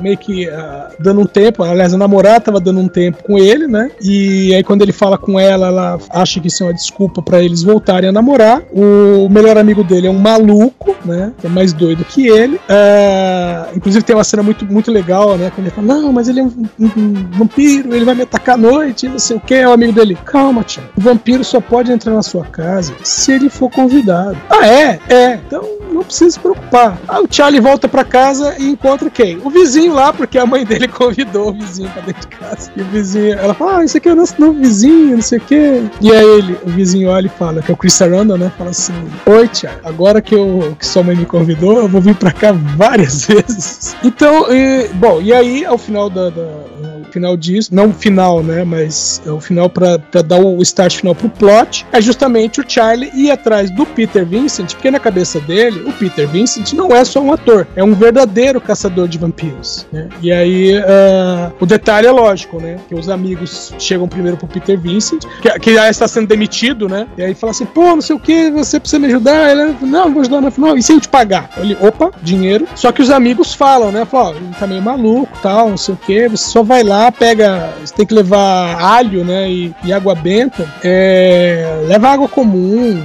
meio 0.00 0.18
que 0.18 0.48
ah, 0.48 0.88
dando 0.98 1.20
um 1.20 1.26
tempo, 1.26 1.62
aliás, 1.62 1.94
a 1.94 1.98
namorada 1.98 2.40
tava 2.40 2.58
dando 2.60 2.80
um 2.80 2.88
tempo 2.88 3.22
com 3.22 3.38
ele, 3.38 3.66
né? 3.68 3.90
E 4.02 4.52
aí 4.54 4.62
quando 4.64 4.82
ele 4.82 4.92
fala 4.92 5.16
com 5.16 5.38
ela, 5.38 5.68
ela 5.68 5.98
acha 6.10 6.40
que 6.40 6.48
isso 6.48 6.62
é 6.64 6.66
uma 6.66 6.74
desculpa 6.74 7.22
pra 7.22 7.40
eles 7.42 7.62
voltarem 7.62 8.08
a 8.08 8.12
namorar. 8.12 8.62
O 8.72 9.28
melhor 9.28 9.56
amigo 9.56 9.84
dele 9.84 10.06
é 10.08 10.10
um 10.10 10.18
maluco, 10.18 10.96
né? 11.04 11.32
Que 11.38 11.46
é 11.46 11.50
mais 11.50 11.72
doido 11.72 12.04
que 12.04 12.26
ele. 12.26 12.60
Ah, 12.68 13.68
inclusive 13.74 14.04
tem 14.04 14.16
uma 14.16 14.24
cena 14.24 14.42
muito, 14.42 14.64
muito 14.66 14.90
legal, 14.90 15.36
né? 15.38 15.50
Quando 15.54 15.66
ele 15.68 15.74
fala, 15.76 15.86
não, 15.86 16.12
mas 16.12 16.28
ele 16.28 16.40
é 16.40 16.42
um, 16.42 16.66
um- 16.80 16.90
um 16.96 17.30
vampiro, 17.38 17.94
ele 17.94 18.04
vai 18.04 18.14
me 18.14 18.22
atacar 18.22 18.54
à 18.56 18.58
noite, 18.58 19.08
não 19.08 19.18
sei 19.18 19.36
o 19.36 19.40
que. 19.40 19.54
É 19.54 19.68
o 19.68 19.72
amigo 19.72 19.92
dele, 19.92 20.18
calma, 20.24 20.62
tio. 20.64 20.82
Vampiro 21.04 21.44
só 21.44 21.60
pode 21.60 21.92
entrar 21.92 22.14
na 22.14 22.22
sua 22.22 22.44
casa 22.44 22.94
se 23.02 23.32
ele 23.32 23.50
for 23.50 23.70
convidado. 23.70 24.36
Ah, 24.48 24.66
é? 24.66 24.98
É. 25.08 25.34
Então 25.34 25.62
não 25.92 26.02
precisa 26.02 26.32
se 26.32 26.40
preocupar. 26.40 26.98
Aí 27.06 27.22
o 27.22 27.28
Charlie 27.30 27.60
volta 27.60 27.88
pra 27.88 28.04
casa 28.04 28.56
e 28.58 28.70
encontra 28.70 29.08
quem? 29.08 29.38
O 29.44 29.50
vizinho 29.50 29.94
lá, 29.94 30.12
porque 30.12 30.38
a 30.38 30.46
mãe 30.46 30.64
dele 30.64 30.88
convidou 30.88 31.50
o 31.50 31.52
vizinho 31.52 31.88
pra 31.90 32.02
dentro 32.02 32.22
de 32.22 32.36
casa. 32.36 32.70
E 32.76 32.82
o 32.82 32.84
vizinho, 32.86 33.34
ela 33.34 33.54
fala, 33.54 33.78
ah, 33.78 33.84
isso 33.84 33.96
aqui 33.96 34.08
é 34.08 34.12
o 34.12 34.16
nosso 34.16 34.40
novo 34.40 34.58
vizinho, 34.58 35.16
não 35.16 35.22
sei 35.22 35.38
o 35.38 35.40
quê. 35.42 35.82
E 36.00 36.10
aí 36.10 36.26
ele, 36.38 36.58
o 36.64 36.70
vizinho 36.70 37.10
olha 37.10 37.26
e 37.26 37.30
fala, 37.30 37.62
que 37.62 37.70
é 37.70 37.74
o 37.74 37.76
Chris 37.76 37.94
Sarandon, 37.94 38.36
né? 38.36 38.50
Fala 38.58 38.70
assim, 38.70 38.92
oi, 39.26 39.48
Charlie, 39.52 39.80
agora 39.84 40.20
que, 40.20 40.34
eu, 40.34 40.76
que 40.78 40.86
sua 40.86 41.02
mãe 41.02 41.14
me 41.14 41.26
convidou, 41.26 41.78
eu 41.78 41.88
vou 41.88 42.00
vir 42.00 42.16
pra 42.16 42.32
cá 42.32 42.52
várias 42.52 43.26
vezes. 43.28 43.96
Então, 44.02 44.52
e, 44.52 44.88
bom, 44.94 45.20
e 45.20 45.32
aí, 45.32 45.64
ao 45.64 45.78
final 45.78 46.10
da, 46.10 46.30
da 46.30 46.73
final 47.14 47.36
disso, 47.36 47.72
não 47.72 47.90
o 47.90 47.92
final, 47.92 48.42
né, 48.42 48.64
mas 48.64 49.22
é 49.24 49.30
o 49.30 49.40
final 49.40 49.70
pra 49.70 49.96
dar 50.26 50.40
o 50.40 50.60
start 50.62 50.96
final 50.96 51.14
pro 51.14 51.28
plot, 51.28 51.86
é 51.92 52.00
justamente 52.00 52.60
o 52.60 52.64
Charlie 52.66 53.10
ir 53.14 53.30
atrás 53.30 53.70
do 53.70 53.86
Peter 53.86 54.26
Vincent, 54.26 54.74
porque 54.74 54.90
na 54.90 54.98
cabeça 54.98 55.38
dele, 55.40 55.84
o 55.86 55.92
Peter 55.92 56.26
Vincent 56.26 56.72
não 56.72 56.94
é 56.94 57.04
só 57.04 57.20
um 57.20 57.32
ator, 57.32 57.66
é 57.76 57.84
um 57.84 57.94
verdadeiro 57.94 58.60
caçador 58.60 59.06
de 59.06 59.16
vampiros, 59.16 59.86
né? 59.92 60.08
E 60.20 60.32
aí, 60.32 60.76
ah, 60.78 61.52
o 61.60 61.66
detalhe 61.66 62.06
é 62.08 62.10
lógico, 62.10 62.60
né, 62.60 62.78
que 62.88 62.94
os 62.94 63.08
amigos 63.08 63.72
chegam 63.78 64.08
primeiro 64.08 64.36
pro 64.36 64.48
Peter 64.48 64.78
Vincent, 64.78 65.24
que, 65.40 65.58
que 65.60 65.74
já 65.74 65.88
está 65.88 66.08
sendo 66.08 66.26
demitido, 66.26 66.88
né, 66.88 67.06
e 67.16 67.22
aí 67.22 67.34
fala 67.34 67.52
assim, 67.52 67.66
pô, 67.66 67.94
não 67.94 68.02
sei 68.02 68.16
o 68.16 68.18
que, 68.18 68.50
você 68.50 68.80
precisa 68.80 68.98
me 68.98 69.06
ajudar, 69.06 69.50
ele, 69.50 69.76
não, 69.80 70.06
não 70.06 70.12
vou 70.12 70.20
ajudar, 70.22 70.40
não, 70.40 70.52
não, 70.56 70.76
e 70.76 70.82
se 70.82 70.90
a 70.90 70.94
gente 70.96 71.08
pagar? 71.08 71.50
Ele, 71.58 71.76
opa, 71.80 72.10
dinheiro, 72.22 72.66
só 72.74 72.90
que 72.90 73.02
os 73.02 73.10
amigos 73.10 73.54
falam, 73.54 73.92
né, 73.92 74.04
falam, 74.04 74.36
ele 74.36 74.54
tá 74.58 74.66
meio 74.66 74.82
maluco, 74.82 75.38
tal, 75.40 75.70
não 75.70 75.76
sei 75.76 75.94
o 75.94 75.98
que, 75.98 76.28
você 76.28 76.50
só 76.50 76.62
vai 76.62 76.82
lá, 76.82 77.03
pega, 77.12 77.72
você 77.84 77.94
tem 77.94 78.06
que 78.06 78.14
levar 78.14 78.80
alho, 78.80 79.24
né, 79.24 79.50
e, 79.50 79.74
e 79.84 79.92
água 79.92 80.14
benta, 80.14 80.68
é, 80.82 81.84
leva 81.86 82.08
água 82.08 82.28
comum, 82.28 83.02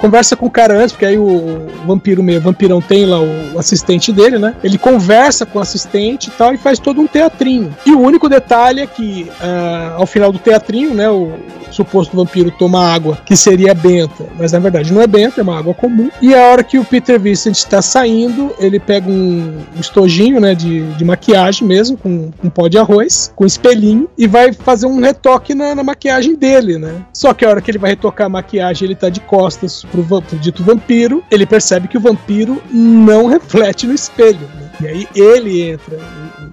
conversa 0.00 0.36
com 0.36 0.46
o 0.46 0.50
cara 0.50 0.74
antes, 0.74 0.92
porque 0.92 1.04
aí 1.04 1.18
o, 1.18 1.66
vampiro 1.86 2.22
meio 2.22 2.40
vampirão 2.40 2.80
tem 2.80 3.04
lá 3.04 3.20
o, 3.20 3.58
assistente 3.58 4.12
dele, 4.12 4.38
né? 4.38 4.54
Ele 4.64 4.78
conversa 4.78 5.44
com 5.44 5.58
o 5.58 5.62
assistente 5.62 6.28
e 6.28 6.30
tal 6.30 6.54
e 6.54 6.56
faz 6.56 6.78
todo 6.78 7.00
um 7.00 7.06
teatrinho. 7.06 7.74
E 7.84 7.92
o 7.92 8.00
único 8.00 8.28
detalhe 8.28 8.80
é 8.80 8.86
que 8.86 9.30
ah, 9.40 9.94
ao 9.96 10.06
final 10.06 10.32
do 10.32 10.38
teatrinho, 10.38 10.94
né, 10.94 11.10
o 11.10 11.32
suposto 11.70 12.16
vampiro 12.16 12.50
toma 12.50 12.92
água 12.92 13.18
que 13.24 13.36
seria 13.36 13.74
benta, 13.74 14.26
mas 14.38 14.52
na 14.52 14.58
verdade 14.58 14.92
não 14.92 15.00
é 15.00 15.06
benta, 15.06 15.40
é 15.40 15.42
uma 15.42 15.58
água 15.58 15.74
comum. 15.74 16.10
E 16.20 16.34
a 16.34 16.48
hora 16.48 16.64
que 16.64 16.78
o 16.78 16.84
Peter 16.84 17.18
Vincent 17.18 17.56
está 17.56 17.80
saindo, 17.80 18.54
ele 18.58 18.80
pega 18.80 19.08
um, 19.08 19.58
estojinho, 19.78 20.40
né, 20.40 20.54
de, 20.54 20.82
de 20.94 21.04
maquiagem 21.04 21.66
mesmo, 21.66 21.96
com 21.96 22.30
pó 22.50 22.68
de 22.68 22.78
arroz, 22.78 23.32
com 23.36 23.46
espelhinho, 23.46 24.08
e 24.16 24.26
vai 24.26 24.52
fazer 24.52 24.86
um 24.86 25.00
retoque 25.00 25.54
na, 25.54 25.74
na 25.74 25.82
maquiagem 25.82 26.34
dele, 26.34 26.78
né? 26.78 27.02
Só 27.12 27.32
que 27.32 27.44
a 27.44 27.50
hora 27.50 27.60
que 27.60 27.70
ele 27.70 27.78
vai 27.78 27.90
retocar 27.90 28.26
a 28.26 28.30
maquiagem, 28.30 28.86
ele 28.86 28.94
tá 28.94 29.08
de 29.08 29.20
costas 29.20 29.84
pro, 29.90 30.22
pro 30.22 30.38
dito 30.38 30.62
vampiro, 30.62 31.24
ele 31.30 31.46
percebe 31.46 31.88
que 31.88 31.96
o 31.96 32.00
vampiro 32.00 32.62
não 32.70 33.26
reflete 33.30 33.86
no 33.86 33.94
espelho, 33.94 34.48
né? 34.54 34.70
E 34.80 34.86
aí 34.86 35.08
ele 35.14 35.62
entra 35.62 35.98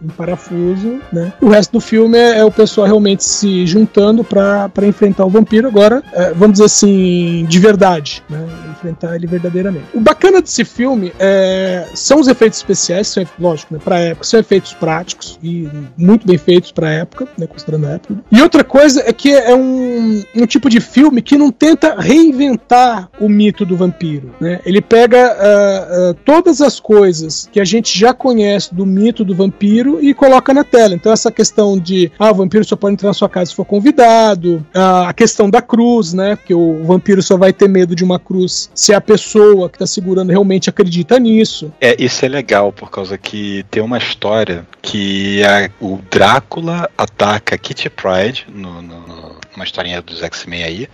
em 0.04 0.08
parafuso, 0.08 1.00
né? 1.12 1.34
O 1.42 1.50
resto 1.50 1.74
do 1.74 1.80
filme 1.80 2.18
é, 2.18 2.40
é 2.40 2.46
o 2.46 2.52
pessoal 2.52 2.88
realmente 2.88 3.24
se 3.24 3.66
juntando 3.66 4.24
pra 4.24 4.70
enfrentar 4.84 5.26
o 5.26 5.30
vampiro 5.30 5.68
agora, 5.68 6.04
é, 6.14 6.34
vamos 6.34 6.54
dizer 6.54 6.66
assim, 6.66 7.46
de 7.48 7.60
verdade, 7.60 8.24
né? 8.30 8.46
Enfrentar 8.72 9.16
ele 9.16 9.28
verdadeiramente. 9.28 9.86
O 9.94 10.00
bacana 10.00 10.42
desse 10.42 10.64
filme 10.64 11.12
é, 11.20 11.88
são 11.94 12.20
os 12.20 12.28
efeitos 12.28 12.60
especiais, 12.60 13.08
são, 13.08 13.26
lógico, 13.40 13.74
né? 13.74 13.80
Pra 13.84 14.00
época, 14.00 14.26
são 14.26 14.40
efeitos 14.40 14.74
práticos 14.74 15.40
e 15.42 15.70
muito 15.98 16.28
bem 16.28 16.38
feitos 16.38 16.72
pra 16.72 16.90
época, 16.90 17.28
né? 17.38 17.48
Considerando 17.48 17.88
a 17.88 17.92
época. 17.92 18.16
E 18.32 18.42
outra 18.42 18.64
coisa 18.64 19.04
é 19.06 19.14
que 19.14 19.32
é 19.32 19.56
um, 19.56 20.24
um 20.36 20.46
tipo 20.46 20.70
de 20.70 20.80
filme 20.80 21.22
que 21.22 21.38
não 21.38 21.52
tenta 21.52 21.96
reinventar 22.00 23.10
o 23.20 23.28
mito 23.28 23.66
do 23.66 23.76
vampiro, 23.76 24.32
né? 24.40 24.60
Ele 24.66 24.82
pega 24.82 25.28
ah, 25.32 25.88
ah, 25.90 26.16
todas 26.26 26.62
as 26.62 26.80
coisas 26.80 27.50
que 27.52 27.60
a 27.60 27.66
gente 27.66 27.98
já 27.98 28.14
conhece 28.14 28.74
do 28.74 28.86
mito 28.86 29.24
do 29.24 29.36
vampiro 29.36 29.87
e 30.02 30.14
coloca 30.14 30.54
na 30.54 30.64
tela. 30.64 30.94
Então 30.94 31.12
essa 31.12 31.32
questão 31.32 31.78
de 31.80 32.12
ah, 32.20 32.32
o 32.32 32.36
vampiro 32.36 32.64
só 32.64 32.76
pode 32.76 32.94
entrar 32.94 33.08
na 33.10 33.14
sua 33.14 33.30
casa 33.30 33.48
se 33.52 33.56
for 33.56 33.66
convidado, 33.66 34.66
ah, 34.74 35.10
a 35.10 35.14
questão 35.14 35.50
da 35.50 35.62
cruz, 35.62 36.14
né? 36.14 36.36
Porque 36.36 36.54
o 36.54 36.84
vampiro 36.84 37.22
só 37.22 37.38
vai 37.38 37.52
ter 37.54 37.68
medo 37.68 37.96
de 37.96 38.04
uma 38.04 38.20
cruz 38.20 38.70
se 38.74 38.94
a 38.94 39.02
pessoa 39.02 39.70
que 39.70 39.80
tá 39.80 39.88
segurando 39.88 40.30
realmente 40.30 40.70
acredita 40.70 41.18
nisso. 41.20 41.72
É, 41.82 41.96
isso 42.02 42.24
é 42.26 42.28
legal, 42.28 42.72
por 42.72 42.90
causa 42.92 43.18
que 43.18 43.64
tem 43.72 43.82
uma 43.82 43.98
história 43.98 44.66
que 44.82 45.42
a- 45.44 45.70
o 45.80 46.00
Drácula 46.12 46.90
ataca 46.98 47.58
Kitty 47.58 47.90
Pride 47.90 48.46
no- 48.54 48.82
no- 48.82 49.36
numa 49.56 49.64
historinha 49.66 50.02
dos 50.02 50.22
X-Men 50.22 50.64
aí. 50.64 50.88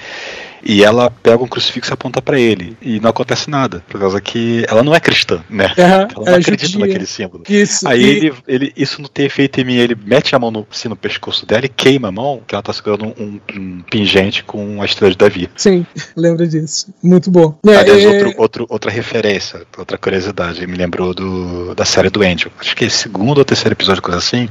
E 0.65 0.83
ela 0.83 1.09
pega 1.11 1.43
um 1.43 1.47
crucifixo 1.47 1.91
e 1.91 1.93
aponta 1.93 2.21
pra 2.21 2.39
ele. 2.39 2.77
E 2.81 2.99
não 2.99 3.09
acontece 3.09 3.49
nada. 3.49 3.83
Por 3.89 3.99
causa 3.99 4.21
que 4.21 4.65
ela 4.69 4.81
não 4.81 4.95
é 4.95 4.99
cristã, 4.99 5.43
né? 5.49 5.73
Aham, 5.77 6.07
Ela 6.15 6.25
não 6.25 6.33
é 6.33 6.37
acredita 6.37 6.71
judia. 6.71 6.87
naquele 6.87 7.05
símbolo. 7.05 7.43
Isso. 7.49 7.87
Aí 7.87 8.01
e- 8.01 8.17
ele, 8.17 8.33
ele, 8.47 8.73
isso 8.77 9.01
não 9.01 9.09
tem 9.09 9.25
efeito 9.25 9.59
em 9.59 9.65
mim, 9.65 9.75
ele 9.75 9.95
mete 10.05 10.35
a 10.35 10.39
mão 10.39 10.51
no, 10.51 10.65
assim, 10.71 10.87
no 10.87 10.95
pescoço 10.95 11.45
dela 11.45 11.65
e 11.65 11.69
queima 11.69 12.07
a 12.07 12.11
mão, 12.11 12.41
que 12.47 12.55
ela 12.55 12.61
tá 12.61 12.71
segurando 12.71 13.13
um, 13.19 13.39
um 13.55 13.81
pingente 13.89 14.43
com 14.43 14.81
a 14.81 14.85
estrela 14.85 15.11
de 15.11 15.17
Davi. 15.17 15.49
Sim, 15.55 15.85
lembra 16.15 16.47
disso. 16.47 16.93
Muito 17.03 17.29
bom. 17.29 17.57
Aliás, 17.67 18.03
é, 18.03 18.07
outro, 18.07 18.33
outro, 18.37 18.65
outra 18.69 18.91
referência, 18.91 19.61
outra 19.77 19.97
curiosidade, 19.97 20.65
me 20.65 20.77
lembrou 20.77 21.13
do, 21.13 21.75
da 21.75 21.83
série 21.83 22.09
do 22.09 22.21
Angel. 22.21 22.51
Acho 22.59 22.75
que 22.75 22.85
é 22.85 22.89
segundo 22.89 23.39
ou 23.39 23.45
terceiro 23.45 23.73
episódio, 23.73 24.01
coisa 24.01 24.19
assim. 24.19 24.47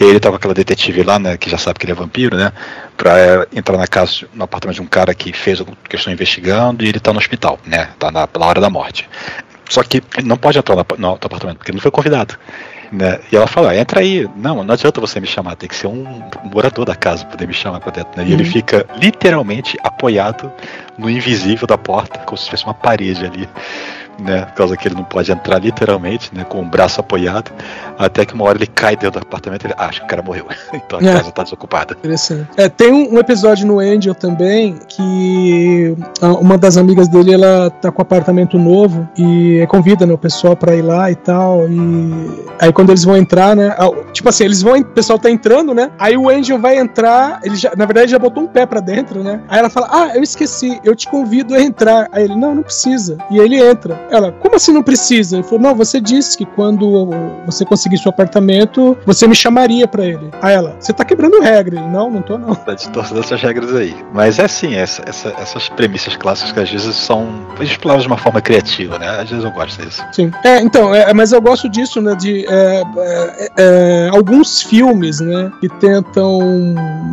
Ele 0.00 0.18
tava 0.18 0.32
com 0.34 0.38
aquela 0.38 0.54
detetive 0.54 1.02
lá, 1.02 1.18
né, 1.18 1.36
que 1.36 1.50
já 1.50 1.58
sabe 1.58 1.78
que 1.78 1.84
ele 1.84 1.92
é 1.92 1.94
vampiro, 1.94 2.36
né, 2.36 2.52
pra 2.96 3.18
é, 3.18 3.46
entrar 3.54 3.76
na 3.76 3.86
casa, 3.86 4.26
no 4.32 4.44
apartamento 4.44 4.76
de 4.76 4.82
um 4.82 4.86
cara 4.86 5.14
que 5.14 5.32
fez 5.32 5.60
alguma 5.60 5.76
questão 5.88 6.12
investigando 6.12 6.84
e 6.84 6.88
ele 6.88 7.00
tá 7.00 7.12
no 7.12 7.18
hospital, 7.18 7.58
né, 7.66 7.90
tá 7.98 8.10
na, 8.10 8.28
na 8.38 8.46
hora 8.46 8.60
da 8.60 8.70
morte. 8.70 9.08
Só 9.68 9.82
que 9.82 10.02
ele 10.16 10.28
não 10.28 10.36
pode 10.36 10.58
entrar 10.58 10.76
no, 10.76 10.84
no 10.98 11.12
apartamento, 11.14 11.56
porque 11.58 11.70
ele 11.70 11.76
não 11.76 11.82
foi 11.82 11.90
convidado. 11.90 12.38
Né? 12.92 13.18
E 13.32 13.36
ela 13.36 13.46
fala, 13.46 13.74
entra 13.76 14.00
aí. 14.00 14.28
Não, 14.36 14.62
não 14.62 14.74
adianta 14.74 15.00
você 15.00 15.18
me 15.18 15.26
chamar, 15.26 15.56
tem 15.56 15.68
que 15.68 15.74
ser 15.74 15.86
um 15.88 16.04
morador 16.44 16.84
da 16.84 16.94
casa 16.94 17.24
poder 17.24 17.48
me 17.48 17.54
chamar 17.54 17.80
pra 17.80 17.90
dentro. 17.90 18.12
Né? 18.16 18.28
E 18.28 18.32
ele 18.34 18.44
Uhum. 18.44 18.50
fica 18.52 18.86
literalmente 18.96 19.76
apoiado 19.82 20.52
no 20.96 21.10
invisível 21.10 21.66
da 21.66 21.76
porta, 21.78 22.20
como 22.20 22.36
se 22.36 22.44
tivesse 22.44 22.64
uma 22.64 22.74
parede 22.74 23.24
ali, 23.24 23.48
né? 24.18 24.42
Por 24.46 24.54
causa 24.54 24.76
que 24.76 24.88
ele 24.88 24.94
não 24.94 25.04
pode 25.04 25.30
entrar 25.32 25.58
literalmente, 25.58 26.30
né? 26.34 26.44
Com 26.44 26.60
o 26.60 26.64
braço 26.64 27.00
apoiado. 27.00 27.50
Até 27.98 28.24
que 28.24 28.34
uma 28.34 28.44
hora 28.44 28.58
ele 28.58 28.66
cai 28.66 28.96
dentro 28.96 29.20
do 29.20 29.24
apartamento 29.26 29.64
e 29.64 29.66
ele 29.68 29.74
acha 29.78 30.00
que 30.00 30.06
o 30.06 30.08
cara 30.08 30.22
morreu. 30.22 30.46
então 30.74 30.98
a 30.98 31.02
É. 31.02 31.12
casa 31.16 31.30
tá 31.30 31.42
desocupada. 31.42 31.94
Interessante. 31.98 32.48
É, 32.56 32.68
tem 32.68 32.92
um, 32.92 33.14
um 33.14 33.18
episódio 33.18 33.66
no 33.66 33.78
Angel 33.78 34.14
também 34.14 34.76
que 34.88 35.96
uma 36.22 36.56
das 36.58 36.76
amigas 36.76 37.08
dele 37.08 37.32
ela 37.34 37.70
tá 37.70 37.90
com 37.90 38.00
um 38.00 38.02
apartamento 38.02 38.58
novo 38.58 39.08
e 39.16 39.64
convida 39.68 40.06
né, 40.06 40.12
o 40.12 40.18
pessoal 40.18 40.56
pra 40.56 40.74
ir 40.74 40.82
lá 40.82 41.10
e 41.10 41.14
tal. 41.14 41.68
E 41.68 42.44
aí 42.60 42.72
quando 42.72 42.90
eles 42.90 43.04
vão 43.04 43.16
entrar, 43.16 43.54
né? 43.56 43.74
Tipo 44.12 44.28
assim, 44.28 44.44
eles 44.44 44.62
vão, 44.62 44.78
o 44.78 44.84
pessoal 44.84 45.18
tá 45.18 45.30
entrando, 45.30 45.74
né? 45.74 45.90
Aí 45.98 46.16
o 46.16 46.28
Angel 46.28 46.58
vai 46.58 46.76
entrar, 46.78 47.40
ele 47.42 47.56
já, 47.56 47.72
na 47.76 47.84
verdade 47.86 48.10
já 48.10 48.18
botou 48.18 48.42
um 48.42 48.46
pé 48.46 48.66
pra 48.66 48.80
dentro, 48.80 49.22
né? 49.22 49.40
Aí 49.48 49.58
ela 49.58 49.70
fala: 49.70 49.88
Ah, 49.90 50.10
eu 50.14 50.22
esqueci, 50.22 50.80
eu 50.84 50.94
te 50.94 51.08
convido 51.08 51.54
a 51.54 51.60
entrar. 51.60 52.08
Aí 52.12 52.24
ele: 52.24 52.34
Não, 52.36 52.54
não 52.54 52.62
precisa. 52.62 53.18
E 53.30 53.38
ele 53.38 53.60
entra. 53.60 53.98
Ela: 54.10 54.32
Como 54.32 54.56
assim 54.56 54.72
não 54.72 54.82
precisa? 54.82 55.36
Ele 55.36 55.42
falou: 55.44 55.60
Não, 55.60 55.74
você 55.74 56.00
disse 56.00 56.36
que 56.38 56.44
quando 56.44 57.08
você 57.46 57.64
conseguir 57.64 57.98
seu 57.98 58.10
apartamento, 58.10 58.96
você 59.06 59.26
me 59.26 59.34
chamaria 59.34 59.86
pra 59.88 60.04
ele. 60.04 60.30
Aí 60.42 60.54
ela: 60.54 60.76
Você 60.78 60.92
tá 60.92 61.04
quebrando 61.04 61.40
regra. 61.40 61.76
Ele: 61.78 61.88
Não, 61.88 62.10
não 62.10 62.22
tô 62.22 62.38
não. 62.38 62.54
Tá 62.54 62.74
de 62.74 62.88
todas 62.90 63.12
essas 63.12 63.40
regras 63.40 63.74
aí. 63.74 63.94
Mas 64.12 64.38
é 64.38 64.44
assim, 64.44 64.74
essa, 64.74 65.02
essa- 65.06 65.34
essas 65.38 65.68
premissas 65.68 66.16
clássicas 66.16 66.52
que 66.52 66.60
às 66.60 66.70
vezes 66.70 66.96
são 66.96 67.26
exploradas 67.60 68.02
de 68.04 68.08
uma 68.08 68.18
forma 68.18 68.40
criativa, 68.40 68.98
né? 68.98 69.08
Às 69.20 69.28
vezes 69.30 69.44
eu 69.44 69.50
gosto 69.50 69.82
disso. 69.84 70.02
Sim. 70.12 70.30
É, 70.44 70.60
então, 70.60 70.94
é, 70.94 71.12
mas 71.14 71.32
eu 71.32 71.40
gosto 71.40 71.68
disso, 71.68 72.00
né? 72.00 72.14
De 72.14 72.46
é, 72.46 72.82
é, 72.96 73.48
é, 73.56 74.08
alguns 74.12 74.62
filmes, 74.62 75.20
né? 75.20 75.50
Que 75.60 75.68
tentam 75.68 76.40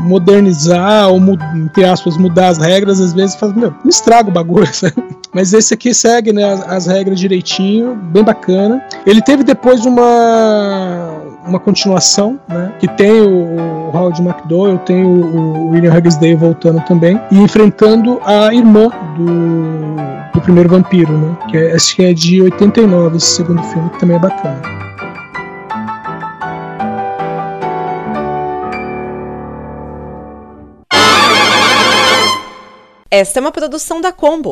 modernizar 0.06 1.10
ou, 1.10 1.20
entre 1.56 1.86
aspas, 1.86 2.18
mudar 2.18 2.50
as 2.50 2.58
regras, 2.58 3.00
às 3.00 3.14
vezes 3.14 3.36
faz, 3.36 3.54
meu, 3.54 3.72
não 3.84 3.90
estraga 3.90 4.30
o 4.30 4.32
bagulho, 4.32 4.68
sabe? 4.74 4.94
Mas 5.34 5.54
esse 5.54 5.74
aqui 5.74 5.94
segue, 5.94 6.34
né? 6.34 6.44
As, 6.44 6.62
as 6.68 6.88
regras 6.88 7.20
direitinho, 7.20 7.96
bem 7.96 8.24
bacana. 8.24 8.84
Ele 9.06 9.22
teve 9.22 9.44
depois 9.44 9.86
uma 9.86 11.22
uma 11.46 11.60
continuação, 11.60 12.40
né? 12.48 12.74
Que 12.80 12.88
tem 12.88 13.22
o, 13.22 13.90
Howard 13.94 14.22
McDowell, 14.22 14.78
tem 14.80 15.04
o, 15.04 15.10
o 15.10 15.70
William 15.70 15.94
Huggisdale 15.94 16.36
voltando 16.36 16.82
também 16.86 17.20
e 17.32 17.38
enfrentando 17.38 18.20
a 18.24 18.54
irmã 18.54 18.90
do, 19.18 20.32
do 20.34 20.42
primeiro 20.42 20.70
vampiro, 20.70 21.12
né? 21.18 21.38
Que 21.50 21.58
é, 21.58 21.74
acho 21.74 21.96
que 21.96 22.04
é 22.04 22.14
de 22.14 22.42
89 22.42 23.18
esse 23.18 23.36
segundo 23.36 23.62
filme, 23.64 23.90
que 23.90 24.00
também 24.00 24.16
é 24.18 24.20
bacana. 24.20 24.62
Esta 33.10 33.40
é 33.40 33.42
uma 33.42 33.52
produção 33.52 34.00
da 34.00 34.14
Combo. 34.14 34.52